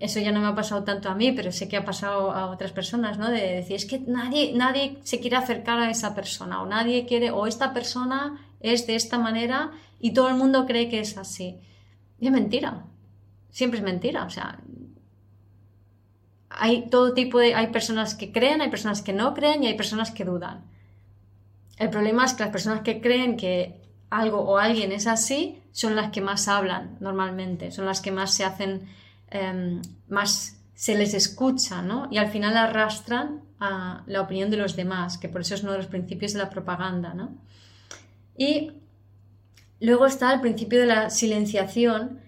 eso 0.00 0.20
ya 0.20 0.32
no 0.32 0.40
me 0.40 0.48
ha 0.48 0.54
pasado 0.54 0.84
tanto 0.84 1.08
a 1.08 1.14
mí, 1.14 1.32
pero 1.32 1.52
sé 1.52 1.68
que 1.68 1.76
ha 1.76 1.84
pasado 1.84 2.32
a 2.32 2.50
otras 2.50 2.72
personas, 2.72 3.18
¿no? 3.18 3.30
De 3.30 3.40
decir, 3.40 3.76
es 3.76 3.86
que 3.86 4.00
nadie, 4.00 4.52
nadie 4.54 4.98
se 5.02 5.20
quiere 5.20 5.36
acercar 5.36 5.78
a 5.78 5.90
esa 5.90 6.14
persona, 6.14 6.62
o 6.62 6.66
nadie 6.66 7.06
quiere, 7.06 7.30
o 7.30 7.46
esta 7.46 7.72
persona 7.72 8.38
es 8.60 8.86
de 8.86 8.96
esta 8.96 9.18
manera 9.18 9.72
y 10.00 10.12
todo 10.12 10.28
el 10.28 10.34
mundo 10.34 10.66
cree 10.66 10.88
que 10.88 11.00
es 11.00 11.16
así. 11.16 11.60
Y 12.18 12.26
es 12.26 12.32
mentira. 12.32 12.84
Siempre 13.54 13.78
es 13.78 13.84
mentira. 13.84 14.24
O 14.24 14.30
sea, 14.30 14.58
hay 16.50 16.88
todo 16.90 17.14
tipo 17.14 17.38
de. 17.38 17.54
Hay 17.54 17.68
personas 17.68 18.16
que 18.16 18.32
creen, 18.32 18.60
hay 18.60 18.68
personas 18.68 19.00
que 19.00 19.12
no 19.12 19.32
creen 19.32 19.62
y 19.62 19.68
hay 19.68 19.74
personas 19.74 20.10
que 20.10 20.24
dudan. 20.24 20.64
El 21.78 21.88
problema 21.88 22.24
es 22.24 22.34
que 22.34 22.42
las 22.42 22.50
personas 22.50 22.80
que 22.80 23.00
creen 23.00 23.36
que 23.36 23.80
algo 24.10 24.40
o 24.40 24.58
alguien 24.58 24.90
es 24.90 25.06
así 25.06 25.62
son 25.70 25.94
las 25.94 26.10
que 26.10 26.20
más 26.20 26.48
hablan 26.48 26.96
normalmente, 26.98 27.70
son 27.70 27.86
las 27.86 28.00
que 28.00 28.10
más 28.10 28.34
se 28.34 28.44
hacen, 28.44 28.88
em, 29.30 29.80
más 30.08 30.56
se 30.74 30.96
les 30.96 31.14
escucha, 31.14 31.80
¿no? 31.80 32.08
Y 32.10 32.18
al 32.18 32.30
final 32.30 32.56
arrastran 32.56 33.42
a 33.60 34.02
la 34.06 34.20
opinión 34.20 34.50
de 34.50 34.56
los 34.56 34.74
demás, 34.74 35.16
que 35.16 35.28
por 35.28 35.42
eso 35.42 35.54
es 35.54 35.62
uno 35.62 35.70
de 35.72 35.78
los 35.78 35.86
principios 35.86 36.32
de 36.32 36.40
la 36.40 36.50
propaganda, 36.50 37.14
¿no? 37.14 37.36
Y 38.36 38.72
luego 39.78 40.06
está 40.06 40.34
el 40.34 40.40
principio 40.40 40.80
de 40.80 40.86
la 40.86 41.10
silenciación, 41.10 42.18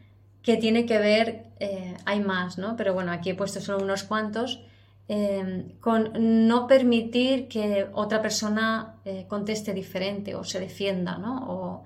que 0.47 0.57
tiene 0.57 0.87
que 0.87 0.99
ver, 0.99 1.47
eh, 1.59 1.97
hay 2.05 2.21
más, 2.21 2.57
¿no? 2.57 2.77
Pero 2.77 2.95
bueno, 2.95 3.11
aquí 3.11 3.31
he 3.31 3.35
puesto 3.35 3.61
solo 3.61 3.83
unos 3.83 4.05
cuantos, 4.05 4.63
em, 5.09 5.71
con 5.81 6.13
no 6.47 6.69
permitir 6.69 7.49
que 7.49 7.89
otra 7.93 8.23
persona 8.23 8.95
eh, 9.05 9.27
conteste 9.29 9.75
diferente 9.75 10.37
o 10.37 10.45
se 10.45 10.61
defienda, 10.61 11.19
¿no? 11.19 11.33
O 11.51 11.85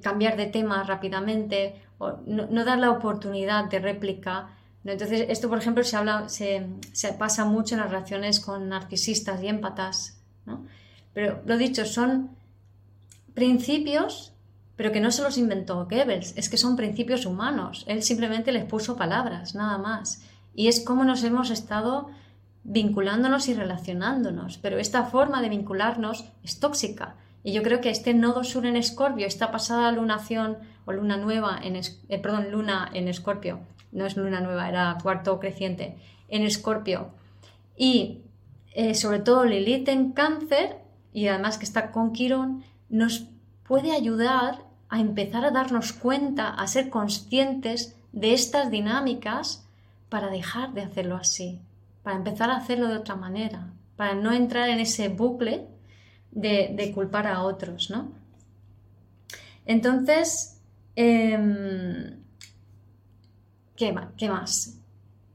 cambiar 0.00 0.36
de 0.36 0.46
tema 0.46 0.84
rápidamente, 0.84 1.82
o 1.98 2.12
no, 2.26 2.64
dar 2.64 2.78
la 2.78 2.92
oportunidad 2.92 3.64
de 3.64 3.80
réplica. 3.80 4.50
Entonces, 4.84 5.26
esto, 5.28 5.48
por 5.48 5.58
ejemplo, 5.58 5.82
se, 5.82 5.96
habla, 5.96 6.28
se, 6.28 6.64
se, 6.92 7.12
pasa 7.12 7.44
mucho 7.44 7.74
en 7.74 7.80
las 7.80 7.90
relaciones 7.90 8.38
con 8.38 8.68
narcisistas 8.68 9.42
y 9.42 9.48
empatas, 9.48 10.22
¿no? 10.44 10.64
Pero 11.12 11.42
lo 11.44 11.56
dicho, 11.56 11.84
son 11.84 12.30
principios, 13.34 14.35
pero 14.76 14.92
que 14.92 15.00
no 15.00 15.10
se 15.10 15.22
los 15.22 15.38
inventó 15.38 15.86
Goebbels, 15.86 16.36
es 16.36 16.48
que 16.48 16.58
son 16.58 16.76
principios 16.76 17.24
humanos. 17.24 17.84
Él 17.88 18.02
simplemente 18.02 18.52
les 18.52 18.64
puso 18.64 18.96
palabras, 18.96 19.54
nada 19.54 19.78
más. 19.78 20.22
Y 20.54 20.68
es 20.68 20.84
como 20.84 21.04
nos 21.04 21.24
hemos 21.24 21.50
estado 21.50 22.08
vinculándonos 22.62 23.48
y 23.48 23.54
relacionándonos. 23.54 24.58
Pero 24.58 24.78
esta 24.78 25.04
forma 25.04 25.40
de 25.40 25.48
vincularnos 25.48 26.26
es 26.42 26.60
tóxica. 26.60 27.16
Y 27.42 27.52
yo 27.52 27.62
creo 27.62 27.80
que 27.80 27.90
este 27.90 28.12
nodo 28.12 28.44
sur 28.44 28.66
en 28.66 28.76
Escorpio, 28.76 29.26
esta 29.26 29.50
pasada 29.50 29.92
lunación 29.92 30.58
o 30.84 30.92
luna 30.92 31.16
nueva, 31.16 31.58
en 31.62 31.76
eh, 31.76 32.18
perdón, 32.18 32.50
luna 32.50 32.90
en 32.92 33.08
Escorpio, 33.08 33.60
no 33.92 34.04
es 34.04 34.16
luna 34.16 34.40
nueva, 34.40 34.68
era 34.68 34.98
cuarto 35.02 35.38
creciente, 35.38 35.96
en 36.28 36.42
Escorpio. 36.42 37.12
Y 37.76 38.22
eh, 38.72 38.94
sobre 38.94 39.20
todo 39.20 39.44
Lilith 39.44 39.88
en 39.88 40.12
cáncer, 40.12 40.78
y 41.12 41.28
además 41.28 41.56
que 41.56 41.64
está 41.64 41.92
con 41.92 42.12
Quirón, 42.12 42.64
nos 42.88 43.28
puede 43.62 43.92
ayudar 43.92 44.65
a 44.88 45.00
empezar 45.00 45.44
a 45.44 45.50
darnos 45.50 45.92
cuenta, 45.92 46.50
a 46.50 46.66
ser 46.66 46.90
conscientes 46.90 47.96
de 48.12 48.32
estas 48.32 48.70
dinámicas 48.70 49.66
para 50.08 50.30
dejar 50.30 50.72
de 50.72 50.82
hacerlo 50.82 51.16
así, 51.16 51.60
para 52.02 52.16
empezar 52.16 52.50
a 52.50 52.56
hacerlo 52.56 52.88
de 52.88 52.96
otra 52.96 53.16
manera, 53.16 53.72
para 53.96 54.14
no 54.14 54.32
entrar 54.32 54.68
en 54.68 54.78
ese 54.78 55.08
bucle 55.08 55.66
de, 56.30 56.92
culpar 56.94 57.26
a 57.26 57.42
otros, 57.42 57.90
¿no? 57.90 58.12
Entonces, 59.64 60.60
em, 60.94 62.20
¿qué, 63.74 63.94
¿qué 64.16 64.28
más? 64.28 64.78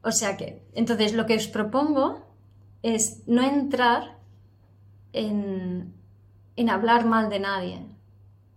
O 0.03 0.11
sea 0.11 0.37
que, 0.37 0.63
entonces 0.73 1.13
lo 1.13 1.25
que 1.25 1.35
os 1.35 1.47
propongo 1.47 2.25
es 2.81 3.21
no 3.27 3.43
entrar 3.43 4.17
en, 5.13 5.93
en 6.55 6.69
hablar 6.69 7.05
mal 7.05 7.29
de 7.29 7.39
nadie, 7.39 7.90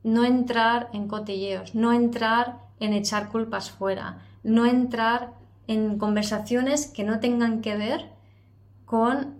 no 0.04 0.24
entrar 0.24 0.90
en 0.92 1.08
cotilleos, 1.08 1.74
no 1.74 1.92
entrar 1.92 2.60
en 2.78 2.92
echar 2.92 3.30
culpas 3.30 3.70
fuera, 3.70 4.20
no 4.44 4.66
entrar 4.66 5.32
en 5.66 5.98
conversaciones 5.98 6.86
que 6.86 7.02
no 7.02 7.18
tengan 7.18 7.62
que 7.62 7.76
ver 7.76 8.10
con 8.84 9.34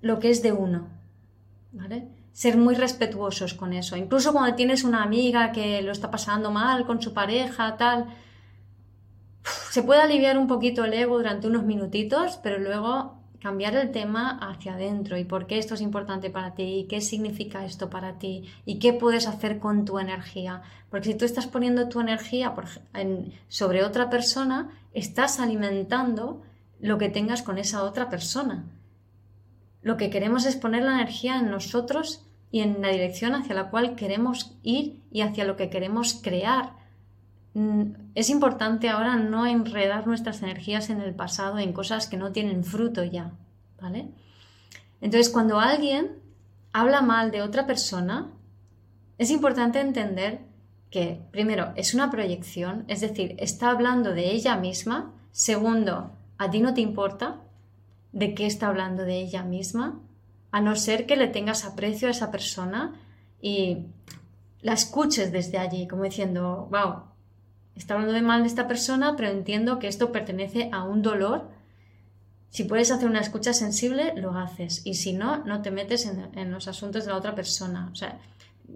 lo 0.00 0.18
que 0.18 0.30
es 0.30 0.42
de 0.42 0.52
uno. 0.52 0.88
¿vale? 1.72 2.08
Ser 2.32 2.56
muy 2.56 2.74
respetuosos 2.74 3.54
con 3.54 3.72
eso. 3.72 3.96
Incluso 3.96 4.32
cuando 4.32 4.56
tienes 4.56 4.84
una 4.84 5.02
amiga 5.02 5.52
que 5.52 5.82
lo 5.82 5.92
está 5.92 6.10
pasando 6.10 6.50
mal 6.50 6.86
con 6.86 7.02
su 7.02 7.12
pareja, 7.12 7.76
tal, 7.76 8.06
se 9.70 9.82
puede 9.82 10.00
aliviar 10.00 10.38
un 10.38 10.46
poquito 10.46 10.84
el 10.84 10.94
ego 10.94 11.16
durante 11.16 11.46
unos 11.46 11.64
minutitos, 11.64 12.38
pero 12.42 12.58
luego 12.58 13.21
cambiar 13.42 13.74
el 13.74 13.90
tema 13.90 14.38
hacia 14.40 14.74
adentro 14.74 15.18
y 15.18 15.24
por 15.24 15.48
qué 15.48 15.58
esto 15.58 15.74
es 15.74 15.80
importante 15.80 16.30
para 16.30 16.54
ti 16.54 16.62
y 16.62 16.84
qué 16.84 17.00
significa 17.00 17.64
esto 17.64 17.90
para 17.90 18.18
ti 18.18 18.44
y 18.64 18.78
qué 18.78 18.92
puedes 18.92 19.26
hacer 19.26 19.58
con 19.58 19.84
tu 19.84 19.98
energía. 19.98 20.62
Porque 20.90 21.10
si 21.10 21.18
tú 21.18 21.24
estás 21.24 21.48
poniendo 21.48 21.88
tu 21.88 22.00
energía 22.00 22.54
sobre 23.48 23.82
otra 23.82 24.10
persona, 24.10 24.70
estás 24.94 25.40
alimentando 25.40 26.42
lo 26.80 26.98
que 26.98 27.08
tengas 27.08 27.42
con 27.42 27.58
esa 27.58 27.82
otra 27.82 28.08
persona. 28.08 28.64
Lo 29.82 29.96
que 29.96 30.10
queremos 30.10 30.46
es 30.46 30.54
poner 30.54 30.84
la 30.84 30.94
energía 30.94 31.38
en 31.38 31.50
nosotros 31.50 32.24
y 32.52 32.60
en 32.60 32.80
la 32.80 32.90
dirección 32.90 33.34
hacia 33.34 33.56
la 33.56 33.70
cual 33.70 33.96
queremos 33.96 34.56
ir 34.62 35.00
y 35.10 35.22
hacia 35.22 35.44
lo 35.44 35.56
que 35.56 35.68
queremos 35.68 36.14
crear 36.14 36.81
es 38.14 38.30
importante 38.30 38.88
ahora 38.88 39.16
no 39.16 39.46
enredar 39.46 40.06
nuestras 40.06 40.42
energías 40.42 40.88
en 40.88 41.00
el 41.00 41.14
pasado 41.14 41.58
en 41.58 41.72
cosas 41.72 42.06
que 42.06 42.16
no 42.16 42.32
tienen 42.32 42.64
fruto 42.64 43.04
ya, 43.04 43.32
¿vale? 43.80 44.08
Entonces, 45.00 45.30
cuando 45.30 45.60
alguien 45.60 46.12
habla 46.72 47.02
mal 47.02 47.30
de 47.30 47.42
otra 47.42 47.66
persona, 47.66 48.30
es 49.18 49.30
importante 49.30 49.80
entender 49.80 50.40
que, 50.90 51.20
primero, 51.30 51.72
es 51.76 51.94
una 51.94 52.10
proyección, 52.10 52.84
es 52.88 53.00
decir, 53.00 53.34
está 53.38 53.70
hablando 53.70 54.12
de 54.14 54.30
ella 54.30 54.56
misma. 54.56 55.12
Segundo, 55.32 56.12
a 56.38 56.50
ti 56.50 56.60
no 56.60 56.74
te 56.74 56.80
importa 56.80 57.40
de 58.12 58.34
qué 58.34 58.46
está 58.46 58.68
hablando 58.68 59.04
de 59.04 59.18
ella 59.20 59.42
misma, 59.42 59.98
a 60.50 60.60
no 60.60 60.76
ser 60.76 61.06
que 61.06 61.16
le 61.16 61.28
tengas 61.28 61.64
aprecio 61.64 62.08
a 62.08 62.10
esa 62.10 62.30
persona 62.30 62.94
y 63.40 63.86
la 64.60 64.74
escuches 64.74 65.32
desde 65.32 65.58
allí, 65.58 65.88
como 65.88 66.04
diciendo, 66.04 66.68
wow, 66.70 67.11
está 67.76 67.94
hablando 67.94 68.14
de 68.14 68.22
mal 68.22 68.42
de 68.42 68.48
esta 68.48 68.68
persona, 68.68 69.16
pero 69.16 69.30
entiendo 69.30 69.78
que 69.78 69.88
esto 69.88 70.12
pertenece 70.12 70.68
a 70.72 70.84
un 70.84 71.02
dolor. 71.02 71.50
Si 72.50 72.64
puedes 72.64 72.90
hacer 72.90 73.08
una 73.08 73.20
escucha 73.20 73.54
sensible, 73.54 74.12
lo 74.16 74.36
haces. 74.36 74.82
Y 74.84 74.94
si 74.94 75.12
no, 75.12 75.44
no 75.44 75.62
te 75.62 75.70
metes 75.70 76.06
en, 76.06 76.50
los 76.50 76.68
asuntos 76.68 77.04
de 77.04 77.10
la 77.10 77.16
otra 77.16 77.34
persona. 77.34 77.88
O 77.90 77.94
sea, 77.94 78.20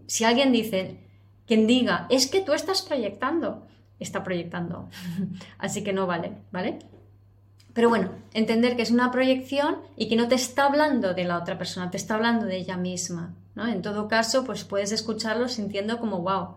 si 0.07 0.25
alguien 0.25 0.51
dice, 0.51 0.99
quien 1.47 1.67
diga, 1.67 2.07
es 2.09 2.27
que 2.27 2.41
tú 2.41 2.53
estás 2.53 2.83
proyectando, 2.83 3.67
está 3.99 4.25
proyectando. 4.25 4.89
Así 5.59 5.85
que 5.85 5.93
no 5.93 6.07
vale, 6.07 6.33
¿vale? 6.53 6.79
Pero 7.75 7.91
bueno, 7.91 8.13
entender 8.33 8.75
que 8.75 8.83
es 8.83 8.91
una 8.91 9.11
proyección 9.11 9.77
y 9.99 10.09
que 10.09 10.17
no 10.17 10.29
te 10.29 10.35
está 10.35 10.65
hablando 10.65 11.13
de 11.13 11.25
la 11.25 11.37
otra 11.37 11.59
persona, 11.59 11.91
te 11.91 11.99
está 11.99 12.15
hablando 12.15 12.47
de 12.47 12.57
ella 12.57 12.79
misma. 12.79 13.35
¿no? 13.55 13.67
En 13.67 13.83
todo 13.83 14.09
caso, 14.09 14.45
pues 14.45 14.65
puedes 14.65 14.93
escucharlo 14.93 15.49
sintiendo 15.49 15.99
como, 15.99 16.23
wow, 16.23 16.55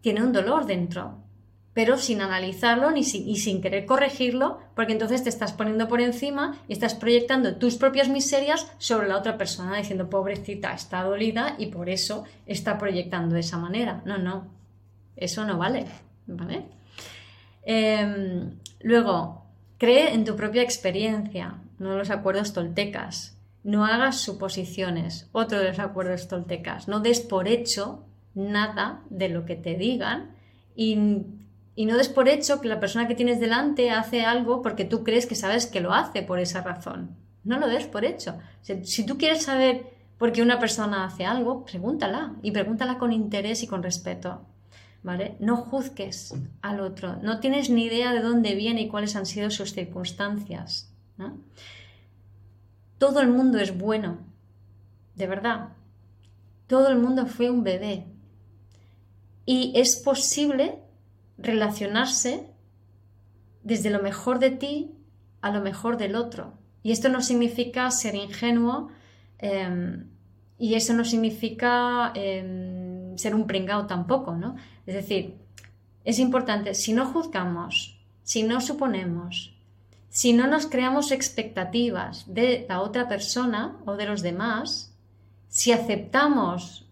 tiene 0.00 0.22
un 0.22 0.32
dolor 0.32 0.66
dentro, 0.66 1.18
pero 1.72 1.98
sin 1.98 2.20
analizarlo 2.20 2.90
ni 2.90 3.00
y 3.00 3.36
sin 3.36 3.60
querer 3.60 3.86
corregirlo, 3.86 4.58
porque 4.74 4.92
entonces 4.92 5.22
te 5.22 5.28
estás 5.28 5.52
poniendo 5.52 5.86
por 5.86 6.00
encima 6.00 6.58
y 6.66 6.72
estás 6.72 6.94
proyectando 6.94 7.56
tus 7.56 7.76
propias 7.76 8.08
miserias 8.08 8.70
sobre 8.78 9.08
la 9.08 9.16
otra 9.16 9.38
persona, 9.38 9.76
diciendo, 9.76 10.10
pobrecita, 10.10 10.72
está 10.72 11.02
dolida 11.04 11.54
y 11.58 11.66
por 11.66 11.88
eso 11.88 12.24
está 12.46 12.76
proyectando 12.76 13.34
de 13.34 13.40
esa 13.40 13.58
manera. 13.58 14.02
No, 14.04 14.18
no, 14.18 14.48
eso 15.16 15.44
no 15.44 15.58
vale, 15.58 15.86
¿vale? 16.26 16.64
Em, 17.62 18.58
luego, 18.80 19.44
cree 19.78 20.12
en 20.12 20.24
tu 20.24 20.34
propia 20.34 20.62
experiencia, 20.62 21.58
no 21.78 21.96
los 21.96 22.10
acuerdos 22.10 22.52
toltecas. 22.52 23.36
No 23.62 23.84
hagas 23.84 24.20
suposiciones, 24.20 25.28
otro 25.32 25.58
de 25.58 25.68
los 25.68 25.78
acuerdos 25.78 26.28
toltecas. 26.28 26.88
No 26.88 27.00
des 27.00 27.20
por 27.20 27.46
hecho 27.46 28.04
nada 28.34 29.02
de 29.10 29.28
lo 29.28 29.44
que 29.44 29.54
te 29.54 29.74
digan 29.74 30.34
y 30.74 30.96
y 31.74 31.86
no 31.86 31.96
des 31.96 32.08
por 32.08 32.28
hecho 32.28 32.60
que 32.60 32.68
la 32.68 32.80
persona 32.80 33.06
que 33.06 33.14
tienes 33.14 33.40
delante 33.40 33.90
hace 33.90 34.22
algo 34.24 34.62
porque 34.62 34.84
tú 34.84 35.04
crees 35.04 35.26
que 35.26 35.34
sabes 35.34 35.66
que 35.66 35.80
lo 35.80 35.92
hace 35.92 36.22
por 36.22 36.38
esa 36.38 36.62
razón. 36.62 37.16
No 37.44 37.58
lo 37.58 37.68
des 37.68 37.86
por 37.86 38.04
hecho. 38.04 38.38
Si, 38.60 39.06
tú 39.06 39.16
quieres 39.16 39.44
saber 39.44 39.86
por 40.18 40.32
qué 40.32 40.42
una 40.42 40.58
persona 40.58 41.04
hace 41.04 41.24
algo, 41.24 41.64
pregúntala 41.64 42.34
y 42.42 42.50
pregúntala 42.50 42.98
con 42.98 43.12
interés 43.12 43.62
y 43.62 43.66
con 43.66 43.82
respeto. 43.82 44.42
¿Vale? 45.02 45.36
No 45.40 45.56
juzgues 45.56 46.34
al 46.60 46.80
otro. 46.80 47.16
No 47.22 47.40
tienes 47.40 47.70
ni 47.70 47.84
idea 47.84 48.12
de 48.12 48.20
dónde 48.20 48.54
viene 48.54 48.82
y 48.82 48.88
cuáles 48.88 49.16
han 49.16 49.24
sido 49.24 49.48
sus 49.50 49.72
circunstancias. 49.72 50.92
Todo 52.98 53.20
el 53.20 53.28
mundo 53.28 53.58
es 53.58 53.78
bueno. 53.78 54.18
De 55.14 55.26
verdad. 55.26 55.68
Todo 56.66 56.88
el 56.88 56.98
mundo 56.98 57.24
fue 57.26 57.48
un 57.50 57.64
bebé 57.64 58.06
y 59.46 59.72
es 59.74 59.96
posible 59.96 60.78
relacionarse 61.40 62.46
desde 63.62 63.90
lo 63.90 64.02
mejor 64.02 64.38
de 64.38 64.50
ti 64.50 64.94
a 65.40 65.50
lo 65.50 65.60
mejor 65.60 65.96
del 65.96 66.16
otro. 66.16 66.54
Y 66.82 66.92
esto 66.92 67.08
no 67.08 67.20
significa 67.20 67.90
ser 67.90 68.14
ingenuo 68.14 68.88
em, 69.38 70.06
y 70.58 70.74
eso 70.74 70.92
no 70.92 71.04
significa 71.04 72.12
em, 72.14 73.16
ser 73.16 73.34
un 73.34 73.46
pringao 73.46 73.86
tampoco, 73.86 74.34
¿no? 74.34 74.56
Es 74.86 74.94
decir, 74.94 75.36
es 76.04 76.18
importante, 76.18 76.74
si 76.74 76.92
no 76.92 77.06
juzgamos, 77.06 77.98
si 78.22 78.42
no 78.42 78.60
suponemos, 78.60 79.54
si 80.08 80.32
no 80.32 80.46
nos 80.46 80.66
creamos 80.66 81.12
expectativas 81.12 82.24
de 82.26 82.66
la 82.68 82.80
otra 82.80 83.08
persona 83.08 83.76
o 83.86 83.96
de 83.96 84.06
los 84.06 84.22
demás, 84.22 84.94
si 85.48 85.72
aceptamos 85.72 86.86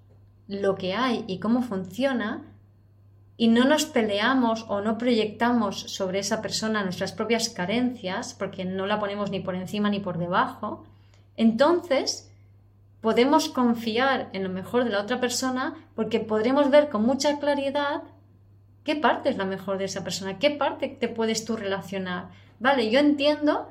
lo 0.47 0.77
que 0.77 0.95
hay 0.95 1.25
y 1.27 1.39
cómo 1.39 1.63
funciona, 1.63 2.45
y 3.41 3.47
no 3.47 3.65
nos 3.65 3.87
peleamos 3.87 4.67
o 4.69 4.81
no 4.81 4.99
proyectamos 4.99 5.79
sobre 5.81 6.19
esa 6.19 6.43
persona 6.43 6.83
nuestras 6.83 7.13
propias 7.13 7.49
carencias, 7.49 8.35
porque 8.35 8.65
no 8.65 8.85
la 8.85 8.99
ponemos 8.99 9.31
ni 9.31 9.39
por 9.39 9.55
encima 9.55 9.89
ni 9.89 10.01
por 10.01 10.19
debajo, 10.19 10.85
entonces 11.37 12.31
podemos 13.01 13.49
confiar 13.49 14.29
en 14.33 14.43
lo 14.43 14.51
mejor 14.51 14.83
de 14.83 14.91
la 14.91 15.01
otra 15.01 15.21
persona 15.21 15.77
porque 15.95 16.19
podremos 16.19 16.69
ver 16.69 16.89
con 16.89 17.05
mucha 17.05 17.39
claridad 17.39 18.03
qué 18.83 18.97
parte 18.97 19.29
es 19.29 19.37
la 19.37 19.45
mejor 19.45 19.79
de 19.79 19.85
esa 19.85 20.03
persona, 20.03 20.41
qué 20.41 20.51
parte 20.51 20.89
te 20.89 21.09
puedes 21.09 21.45
tú 21.45 21.57
relacionar. 21.57 22.31
Vale, 22.59 22.91
yo 22.91 22.99
entiendo 22.99 23.69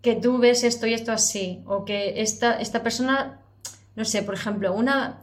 que 0.00 0.14
tú 0.14 0.38
ves 0.38 0.62
esto 0.62 0.86
y 0.86 0.94
esto 0.94 1.10
así, 1.10 1.64
o 1.66 1.84
que 1.84 2.20
esta, 2.22 2.60
esta 2.60 2.84
persona, 2.84 3.40
no 3.96 4.04
sé, 4.04 4.22
por 4.22 4.34
ejemplo, 4.34 4.72
una 4.72 5.18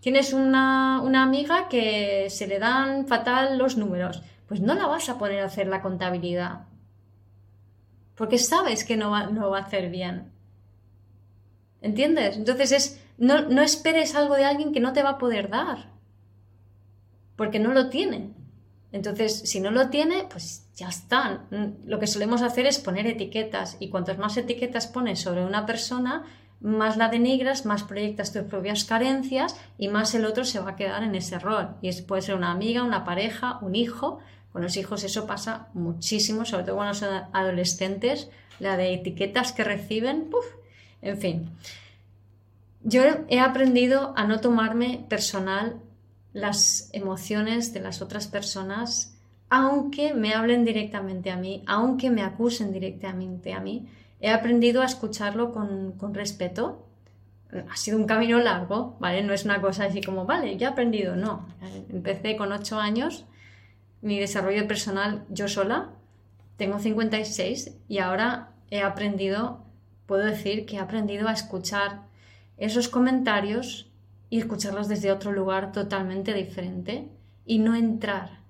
tienes 0.00 0.32
una, 0.32 1.22
amiga 1.22 1.68
que 1.68 2.28
se 2.30 2.46
le 2.46 2.58
dan 2.58 3.06
fatal 3.06 3.58
los 3.58 3.76
números, 3.76 4.22
pues 4.46 4.60
no 4.60 4.74
la 4.74 4.86
vas 4.86 5.08
a 5.08 5.18
poner 5.18 5.40
a 5.40 5.46
hacer 5.46 5.66
la 5.66 5.82
contabilidad, 5.82 6.66
porque 8.14 8.38
sabes 8.38 8.84
que 8.84 8.96
no 8.96 9.10
va, 9.10 9.26
no 9.26 9.50
va 9.50 9.58
a 9.58 9.62
hacer 9.62 9.90
bien. 9.90 10.32
¿Entiendes? 11.82 12.36
Entonces 12.36 12.72
es, 12.72 13.04
no, 13.16 13.42
no 13.42 13.62
esperes 13.62 14.14
algo 14.14 14.36
de 14.36 14.44
alguien 14.44 14.72
que 14.72 14.80
no 14.80 14.92
te 14.92 15.02
va 15.02 15.10
a 15.10 15.18
poder 15.18 15.48
dar, 15.48 15.90
porque 17.36 17.58
no 17.58 17.72
lo 17.72 17.88
tiene. 17.88 18.34
Entonces, 18.92 19.38
si 19.44 19.60
no 19.60 19.70
lo 19.70 19.88
tiene, 19.88 20.26
pues 20.28 20.66
ya 20.74 20.88
está. 20.88 21.44
Lo 21.84 21.98
que 21.98 22.06
solemos 22.06 22.42
hacer 22.42 22.66
es 22.66 22.78
poner 22.78 23.06
etiquetas 23.06 23.76
y 23.78 23.88
cuantas 23.88 24.18
más 24.18 24.36
etiquetas 24.36 24.88
pones 24.88 25.20
sobre 25.20 25.44
una 25.44 25.64
persona, 25.64 26.24
más 26.60 26.96
la 26.96 27.08
denigras, 27.08 27.64
más 27.64 27.82
proyectas 27.82 28.32
tus 28.32 28.42
propias 28.42 28.84
carencias 28.84 29.56
y 29.78 29.88
más 29.88 30.14
el 30.14 30.26
otro 30.26 30.44
se 30.44 30.60
va 30.60 30.70
a 30.70 30.76
quedar 30.76 31.02
en 31.02 31.14
ese 31.14 31.38
rol. 31.38 31.76
Y 31.80 31.88
es, 31.88 32.02
puede 32.02 32.22
ser 32.22 32.34
una 32.34 32.52
amiga, 32.52 32.82
una 32.82 33.04
pareja, 33.04 33.58
un 33.62 33.74
hijo. 33.74 34.18
Con 34.52 34.62
los 34.62 34.76
hijos 34.76 35.04
eso 35.04 35.26
pasa 35.26 35.68
muchísimo, 35.74 36.44
sobre 36.44 36.64
todo 36.64 36.76
cuando 36.76 36.94
son 36.94 37.24
adolescentes, 37.32 38.28
la 38.58 38.76
de 38.76 38.94
etiquetas 38.94 39.52
que 39.52 39.64
reciben, 39.64 40.30
en 41.02 41.18
fin. 41.18 41.50
Yo 42.82 43.02
he 43.28 43.40
aprendido 43.40 44.12
a 44.16 44.24
no 44.24 44.40
tomarme 44.40 45.04
personal 45.08 45.80
las 46.32 46.90
emociones 46.92 47.72
de 47.72 47.80
las 47.80 48.02
otras 48.02 48.26
personas, 48.26 49.16
aunque 49.48 50.14
me 50.14 50.34
hablen 50.34 50.64
directamente 50.64 51.30
a 51.30 51.36
mí, 51.36 51.62
aunque 51.66 52.10
me 52.10 52.22
acusen 52.22 52.72
directamente 52.72 53.52
a 53.52 53.60
mí, 53.60 53.86
he 54.20 54.30
aprendido 54.30 54.82
a 54.82 54.86
escucharlo 54.86 55.52
con, 55.52 56.14
respeto. 56.14 56.86
Ha 57.68 57.76
sido 57.76 57.98
un 57.98 58.04
camino 58.04 58.38
largo, 58.38 58.96
¿vale? 59.00 59.22
No 59.22 59.32
es 59.32 59.44
una 59.44 59.60
cosa 59.60 59.84
así 59.84 60.00
como, 60.00 60.24
vale, 60.24 60.56
ya 60.56 60.68
he 60.68 60.70
aprendido, 60.70 61.16
no. 61.16 61.46
Empecé 61.90 62.36
con 62.36 62.52
ocho 62.52 62.78
años 62.78 63.26
mi 64.02 64.18
desarrollo 64.18 64.66
personal 64.66 65.24
yo 65.28 65.48
sola, 65.48 65.90
tengo 66.56 66.78
56 66.78 67.76
y 67.88 67.98
ahora 67.98 68.50
he 68.70 68.82
aprendido, 68.82 69.64
puedo 70.06 70.24
decir 70.24 70.66
que 70.66 70.76
he 70.76 70.78
aprendido 70.78 71.28
a 71.28 71.32
escuchar 71.32 72.02
esos 72.56 72.88
comentarios 72.88 73.90
y 74.28 74.38
escucharlos 74.38 74.88
desde 74.88 75.12
otro 75.12 75.32
lugar 75.32 75.72
totalmente 75.72 76.34
diferente 76.34 77.08
y 77.44 77.58
no 77.58 77.74
entrar, 77.74 78.40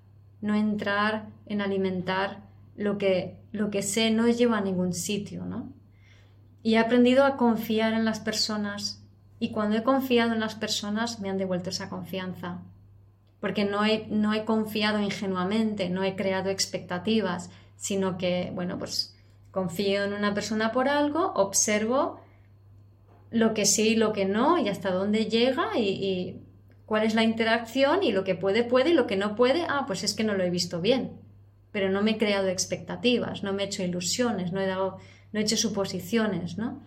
no 0.41 0.55
entrar 0.55 1.27
en 1.47 1.61
alimentar 1.61 2.39
lo 2.75 2.97
que, 2.97 3.37
lo 3.51 3.69
que 3.69 3.81
sé 3.81 4.11
no 4.11 4.27
lleva 4.27 4.57
a 4.57 4.61
ningún 4.61 4.93
sitio, 4.93 5.45
¿no? 5.45 5.73
Y 6.63 6.75
he 6.75 6.77
aprendido 6.77 7.25
a 7.25 7.37
confiar 7.37 7.93
en 7.93 8.05
las 8.05 8.19
personas 8.19 9.03
y 9.39 9.51
cuando 9.51 9.77
he 9.77 9.83
confiado 9.83 10.33
en 10.33 10.39
las 10.39 10.55
personas 10.55 11.19
me 11.19 11.29
han 11.29 11.37
devuelto 11.37 11.69
esa 11.69 11.89
confianza. 11.89 12.61
Porque 13.39 13.65
no 13.65 13.83
he, 13.83 14.05
no 14.07 14.33
he 14.33 14.45
confiado 14.45 14.99
ingenuamente, 14.99 15.89
no 15.89 16.03
he 16.03 16.15
creado 16.15 16.49
expectativas, 16.51 17.49
sino 17.75 18.17
que, 18.17 18.51
bueno, 18.53 18.77
pues 18.77 19.17
confío 19.49 20.03
en 20.03 20.13
una 20.13 20.33
persona 20.35 20.71
por 20.71 20.87
algo, 20.87 21.33
observo 21.33 22.21
lo 23.31 23.53
que 23.55 23.65
sí 23.65 23.89
y 23.89 23.95
lo 23.95 24.13
que 24.13 24.25
no 24.25 24.59
y 24.59 24.69
hasta 24.69 24.91
dónde 24.91 25.25
llega 25.25 25.77
y, 25.77 25.87
y 25.87 26.41
cuál 26.85 27.03
es 27.03 27.15
la 27.15 27.23
interacción 27.23 28.03
y 28.03 28.11
lo 28.11 28.23
que 28.23 28.35
puede, 28.35 28.63
puede 28.63 28.91
y 28.91 28.93
lo 28.93 29.07
que 29.07 29.17
no 29.17 29.35
puede, 29.35 29.65
ah, 29.67 29.85
pues 29.87 30.03
es 30.03 30.13
que 30.13 30.23
no 30.23 30.35
lo 30.35 30.43
he 30.43 30.49
visto 30.51 30.79
bien 30.79 31.20
pero 31.71 31.89
no 31.89 32.01
me 32.01 32.11
he 32.11 32.17
creado 32.17 32.47
expectativas, 32.47 33.43
no 33.43 33.53
me 33.53 33.63
he 33.63 33.65
hecho 33.67 33.83
ilusiones, 33.83 34.51
no 34.51 34.61
he, 34.61 34.67
dado, 34.67 34.97
no 35.31 35.39
he 35.39 35.43
hecho 35.43 35.57
suposiciones, 35.57 36.57
¿no? 36.57 36.81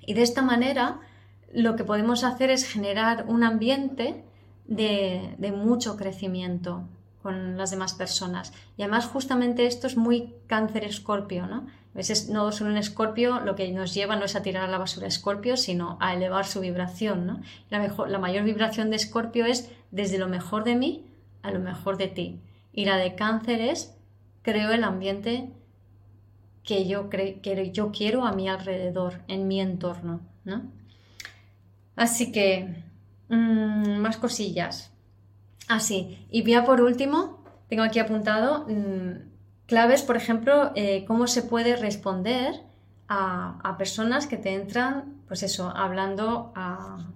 Y 0.00 0.14
de 0.14 0.22
esta 0.22 0.42
manera 0.42 1.00
lo 1.52 1.76
que 1.76 1.84
podemos 1.84 2.24
hacer 2.24 2.50
es 2.50 2.64
generar 2.64 3.24
un 3.28 3.42
ambiente 3.42 4.24
de, 4.66 5.52
mucho 5.54 5.96
crecimiento 5.96 6.88
con 7.22 7.56
las 7.56 7.70
demás 7.70 7.94
personas. 7.94 8.52
Y 8.76 8.82
además 8.82 9.06
justamente 9.06 9.66
esto 9.66 9.86
es 9.86 9.96
muy 9.96 10.34
cáncer 10.46 10.84
escorpio, 10.84 11.46
¿no? 11.46 11.66
A 11.94 11.96
veces 11.98 12.28
no 12.28 12.52
solo 12.52 12.70
un 12.70 12.76
escorpio 12.76 13.40
lo 13.40 13.56
que 13.56 13.72
nos 13.72 13.92
lleva 13.92 14.14
no 14.14 14.24
es 14.24 14.36
a 14.36 14.42
tirar 14.42 14.64
a 14.64 14.68
la 14.68 14.78
basura 14.78 15.08
escorpio, 15.08 15.56
sino 15.56 15.98
a 16.00 16.14
elevar 16.14 16.46
su 16.46 16.60
vibración, 16.60 17.26
¿no? 17.26 17.40
La, 17.70 17.80
mejor, 17.80 18.08
la 18.08 18.18
mayor 18.18 18.44
vibración 18.44 18.90
de 18.90 18.96
escorpio 18.96 19.46
es 19.46 19.70
desde 19.90 20.18
lo 20.18 20.28
mejor 20.28 20.64
de 20.64 20.76
mí 20.76 21.04
a 21.42 21.50
lo 21.50 21.60
mejor 21.60 21.96
de 21.96 22.08
ti. 22.08 22.40
Y 22.72 22.84
la 22.84 22.96
de 22.96 23.14
cáncer 23.14 23.60
es 23.60 23.97
creo 24.48 24.70
el 24.70 24.82
ambiente 24.82 25.50
que 26.64 26.88
yo, 26.88 27.10
que 27.10 27.70
yo 27.70 27.92
quiero 27.92 28.24
a 28.24 28.32
mi 28.32 28.48
alrededor, 28.48 29.20
en 29.28 29.46
mi 29.46 29.60
entorno. 29.60 30.20
¿no? 30.44 30.62
Así 31.96 32.32
que, 32.32 32.82
mm, 33.28 33.98
más 33.98 34.16
cosillas. 34.16 34.90
Así, 35.68 36.18
ah, 36.18 36.26
y 36.30 36.42
ya 36.44 36.64
por 36.64 36.80
último, 36.80 37.44
tengo 37.68 37.82
aquí 37.82 37.98
apuntado 37.98 38.64
mm, 38.66 39.66
claves, 39.66 40.00
por 40.00 40.16
ejemplo, 40.16 40.72
eh, 40.76 41.04
cómo 41.06 41.26
se 41.26 41.42
puede 41.42 41.76
responder 41.76 42.54
a, 43.06 43.58
a, 43.62 43.76
personas 43.76 44.26
que 44.26 44.38
te 44.38 44.54
entran, 44.54 45.20
pues 45.26 45.42
eso, 45.42 45.70
hablando 45.76 46.52
a, 46.54 47.06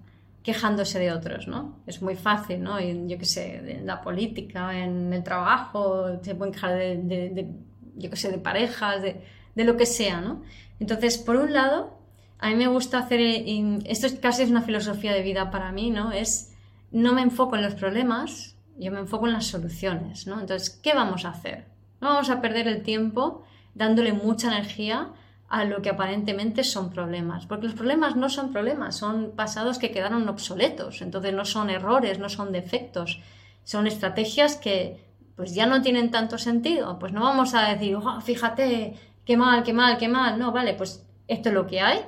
quejándose 0.43 0.99
de 0.99 1.11
otros, 1.11 1.47
¿no? 1.47 1.79
Es 1.87 2.01
muy 2.01 2.15
fácil, 2.15 2.61
¿no? 2.61 2.79
yo 2.79 3.17
qué 3.17 3.25
sé, 3.25 3.55
en 3.77 3.87
la 3.87 4.01
política, 4.01 4.77
en 4.77 5.13
el 5.13 5.23
trabajo, 5.23 6.21
se 6.21 6.35
pueden 6.35 6.53
quejar 6.53 6.75
de, 6.75 7.47
yo 7.95 8.09
qué 8.09 8.15
sé, 8.17 8.29
de 8.29 8.37
parejas, 8.37 9.01
de, 9.01 9.63
lo 9.63 9.77
que 9.77 9.85
sea, 9.85 10.19
¿no? 10.19 10.41
Entonces, 10.79 11.17
por 11.17 11.37
un 11.37 11.53
lado, 11.53 11.97
a 12.39 12.49
mí 12.49 12.55
me 12.55 12.67
gusta 12.67 12.99
hacer, 12.99 13.21
esto 13.21 14.07
es, 14.07 14.15
casi 14.15 14.43
es 14.43 14.49
una 14.49 14.63
filosofía 14.63 15.13
de 15.13 15.21
vida 15.21 15.49
para 15.49 15.71
mí, 15.71 15.89
¿no? 15.89 16.11
Es, 16.11 16.53
no 16.91 17.13
me 17.13 17.21
enfoco 17.21 17.55
en 17.55 17.61
los 17.61 17.75
problemas, 17.75 18.57
yo 18.77 18.91
me 18.91 18.99
enfoco 18.99 19.27
en 19.27 19.33
las 19.33 19.45
soluciones, 19.45 20.27
¿no? 20.27 20.41
Entonces, 20.41 20.69
¿qué 20.69 20.93
vamos 20.93 21.23
a 21.23 21.29
hacer? 21.29 21.67
No 22.01 22.09
vamos 22.09 22.29
a 22.29 22.41
perder 22.41 22.67
el 22.67 22.83
tiempo 22.83 23.43
dándole 23.75 24.11
mucha 24.11 24.47
energía 24.47 25.13
a 25.53 25.65
lo 25.65 25.83
que 25.83 25.91
aparentemente 25.91 26.63
son 26.63 26.89
problemas. 26.89 27.45
Porque 27.45 27.67
los 27.67 27.75
problemas 27.75 28.15
no 28.15 28.27
son 28.27 28.51
problemas, 28.51 28.97
son 28.97 29.33
pasados 29.35 29.77
que 29.77 29.91
quedaron 29.91 30.27
obsoletos, 30.27 31.03
entonces 31.03 31.31
no 31.31 31.45
son 31.45 31.69
errores, 31.69 32.17
no 32.17 32.27
son 32.27 32.51
defectos, 32.51 33.21
son 33.63 33.85
estrategias 33.85 34.55
que 34.55 34.99
pues 35.35 35.53
ya 35.53 35.67
no 35.67 35.83
tienen 35.83 36.09
tanto 36.09 36.39
sentido. 36.39 36.97
Pues 36.97 37.13
no 37.13 37.21
vamos 37.21 37.53
a 37.53 37.69
decir, 37.69 37.95
oh, 37.95 38.19
fíjate, 38.19 38.95
qué 39.25 39.37
mal, 39.37 39.61
qué 39.61 39.73
mal, 39.73 39.99
qué 39.99 40.07
mal. 40.07 40.39
No, 40.39 40.51
vale, 40.51 40.73
pues 40.73 41.05
esto 41.27 41.49
es 41.49 41.55
lo 41.55 41.67
que 41.67 41.81
hay, 41.81 41.99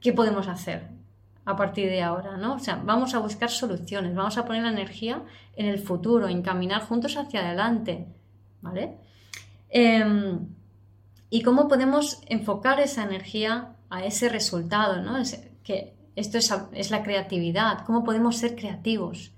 ¿qué 0.00 0.12
podemos 0.12 0.46
hacer? 0.46 0.96
a 1.44 1.56
partir 1.56 1.88
de 1.88 2.02
ahora, 2.02 2.36
¿no? 2.36 2.56
O 2.56 2.58
sea, 2.58 2.78
vamos 2.84 3.14
a 3.14 3.20
buscar 3.20 3.48
soluciones, 3.48 4.14
vamos 4.14 4.36
a 4.36 4.44
poner 4.44 4.64
la 4.64 4.68
energía 4.68 5.22
en 5.56 5.64
el 5.64 5.78
futuro, 5.78 6.28
en 6.28 6.42
caminar 6.42 6.82
juntos 6.82 7.16
hacia 7.16 7.40
adelante, 7.40 8.06
¿vale? 8.60 8.98
Em, 9.70 10.46
y 11.30 11.42
cómo 11.42 11.68
podemos 11.68 12.20
enfocar 12.26 12.80
esa 12.80 13.04
energía 13.04 13.76
a 13.90 14.04
ese 14.04 14.28
resultado, 14.28 15.02
¿no? 15.02 15.22
que 15.62 15.94
esto 16.16 16.38
es, 16.38 16.90
la 16.90 17.02
creatividad, 17.02 17.84
cómo 17.86 18.02
podemos 18.02 18.36
ser 18.36 18.56
creativos. 18.56 19.32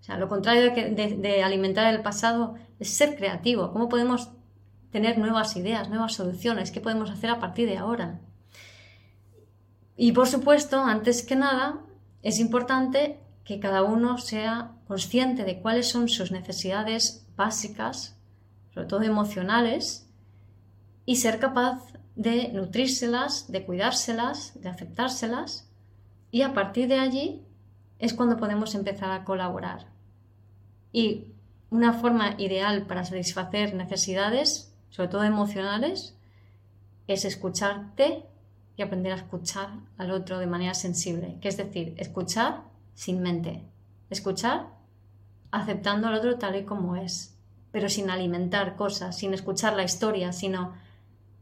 O 0.00 0.04
sea, 0.04 0.18
lo 0.18 0.28
contrario 0.28 0.72
de, 0.72 1.42
alimentar 1.42 1.92
el 1.92 2.02
pasado 2.02 2.56
es 2.78 2.90
ser 2.90 3.16
creativo, 3.16 3.72
cómo 3.72 3.88
podemos 3.88 4.30
tener 4.90 5.18
nuevas 5.18 5.56
ideas, 5.56 5.88
nuevas 5.88 6.14
soluciones, 6.14 6.70
qué 6.70 6.80
podemos 6.80 7.10
hacer 7.10 7.30
a 7.30 7.40
partir 7.40 7.68
de 7.68 7.78
ahora. 7.78 8.20
Y 9.96 10.12
por 10.12 10.28
supuesto, 10.28 10.80
antes 10.80 11.22
que 11.22 11.36
nada, 11.36 11.80
es 12.22 12.38
importante 12.38 13.18
que 13.44 13.58
cada 13.58 13.82
uno 13.82 14.18
sea 14.18 14.72
consciente 14.86 15.44
de 15.44 15.60
cuáles 15.60 15.88
son 15.88 16.08
sus 16.08 16.32
necesidades 16.32 17.26
básicas, 17.36 18.18
sobre 18.74 18.88
todo 18.88 19.02
emocionales, 19.02 20.05
y 21.06 21.16
ser 21.16 21.38
capaz 21.38 21.82
de 22.16 22.48
nutrírselas, 22.52 23.50
de 23.50 23.64
cuidárselas, 23.64 24.60
de 24.60 24.68
aceptárselas, 24.68 25.70
y 26.30 26.42
a 26.42 26.52
partir 26.52 26.88
de 26.88 26.98
allí 26.98 27.42
es 27.98 28.12
cuando 28.12 28.36
podemos 28.36 28.74
empezar 28.74 29.10
a 29.12 29.24
colaborar. 29.24 29.86
Y 30.92 31.28
una 31.70 31.94
forma 31.94 32.34
ideal 32.38 32.86
para 32.86 33.04
satisfacer 33.04 33.74
necesidades, 33.74 34.74
sobre 34.90 35.08
todo 35.08 35.24
emocionales, 35.24 36.16
es 37.06 37.24
escucharte 37.24 38.24
y 38.76 38.82
aprender 38.82 39.12
a 39.12 39.16
escuchar 39.16 39.70
al 39.96 40.10
otro 40.10 40.38
de 40.38 40.46
manera 40.46 40.74
sensible, 40.74 41.38
que 41.40 41.48
es 41.48 41.56
decir, 41.56 41.94
escuchar 41.96 42.64
sin 42.94 43.22
mente, 43.22 43.62
escuchar 44.10 44.74
aceptando 45.50 46.08
al 46.08 46.14
otro 46.14 46.36
tal 46.36 46.56
y 46.56 46.64
como 46.64 46.96
es, 46.96 47.34
pero 47.70 47.88
sin 47.88 48.10
alimentar 48.10 48.76
cosas, 48.76 49.16
sin 49.16 49.32
escuchar 49.32 49.74
la 49.74 49.84
historia, 49.84 50.32
sino 50.32 50.74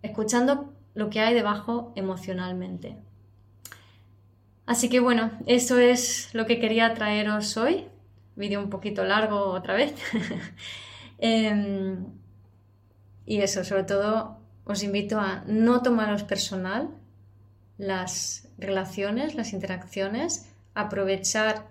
escuchando 0.04 0.72
lo 0.94 1.10
que 1.10 1.20
hay 1.20 1.34
debajo 1.34 1.92
emocionalmente. 1.96 2.96
Así 4.66 4.88
que 4.88 5.00
bueno, 5.00 5.32
eso 5.46 5.78
es 5.78 6.32
lo 6.34 6.46
que 6.46 6.60
quería 6.60 6.94
traeros 6.94 7.56
hoy. 7.56 7.86
Vídeo 8.36 8.60
un 8.60 8.70
poquito 8.70 9.04
largo 9.04 9.50
otra 9.50 9.74
vez. 9.74 9.94
Em, 11.18 12.06
y 13.24 13.40
eso, 13.40 13.64
sobre 13.64 13.84
todo, 13.84 14.36
os 14.64 14.82
invito 14.82 15.18
a 15.20 15.44
no 15.46 15.80
tomaros 15.80 16.24
personal 16.24 16.90
las 17.78 18.48
relaciones, 18.58 19.34
las 19.34 19.52
interacciones, 19.52 20.50
aprovechar 20.74 21.68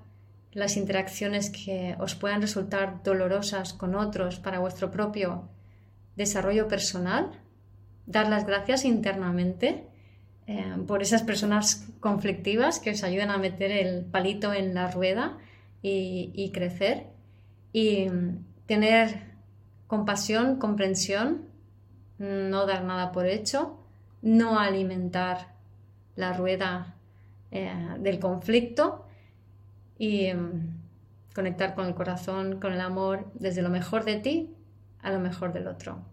las 0.54 0.78
interacciones 0.78 1.50
que 1.50 1.96
os 2.00 2.16
puedan 2.16 2.42
resultar 2.42 3.04
dolorosas 3.04 3.74
con 3.74 3.96
otros 3.96 4.40
para 4.40 4.60
vuestro 4.60 4.90
propio 4.90 5.50
desarrollo 6.16 6.68
personal, 6.68 7.43
dar 8.06 8.30
las 8.30 8.46
gracias 8.46 8.86
internamente 8.86 9.88
eh, 10.46 10.76
por 10.88 11.02
esas 11.02 11.24
personas 11.24 11.88
conflictivas 12.00 12.80
que 12.80 12.92
os 12.92 13.04
ayudan 13.04 13.32
a 13.32 13.38
meter 13.38 13.72
el 13.72 14.04
palito 14.04 14.54
en 14.54 14.74
la 14.74 14.92
rueda 14.92 15.38
y, 15.82 16.52
crecer 16.54 17.08
y 17.74 18.08
tener 18.68 19.34
compasión, 19.88 20.58
comprensión, 20.58 21.42
no 22.20 22.66
dar 22.66 22.86
nada 22.86 23.12
por 23.12 23.26
hecho, 23.26 23.78
no 24.22 24.60
alimentar 24.60 25.56
la 26.16 26.32
rueda 26.32 26.96
eh, 27.52 27.74
del 28.00 28.20
conflicto 28.20 29.06
y 29.98 30.28
em, 30.28 30.78
conectar 31.36 31.76
con 31.76 31.88
el 31.88 31.96
corazón, 31.96 32.60
con 32.62 32.72
el 32.72 32.80
amor, 32.80 33.30
desde 33.34 33.62
lo 33.62 33.70
mejor 33.70 34.06
de 34.06 34.16
ti 34.16 34.56
a 35.02 35.12
lo 35.12 35.20
mejor 35.20 35.52
del 35.52 35.68
otro. 35.68 36.13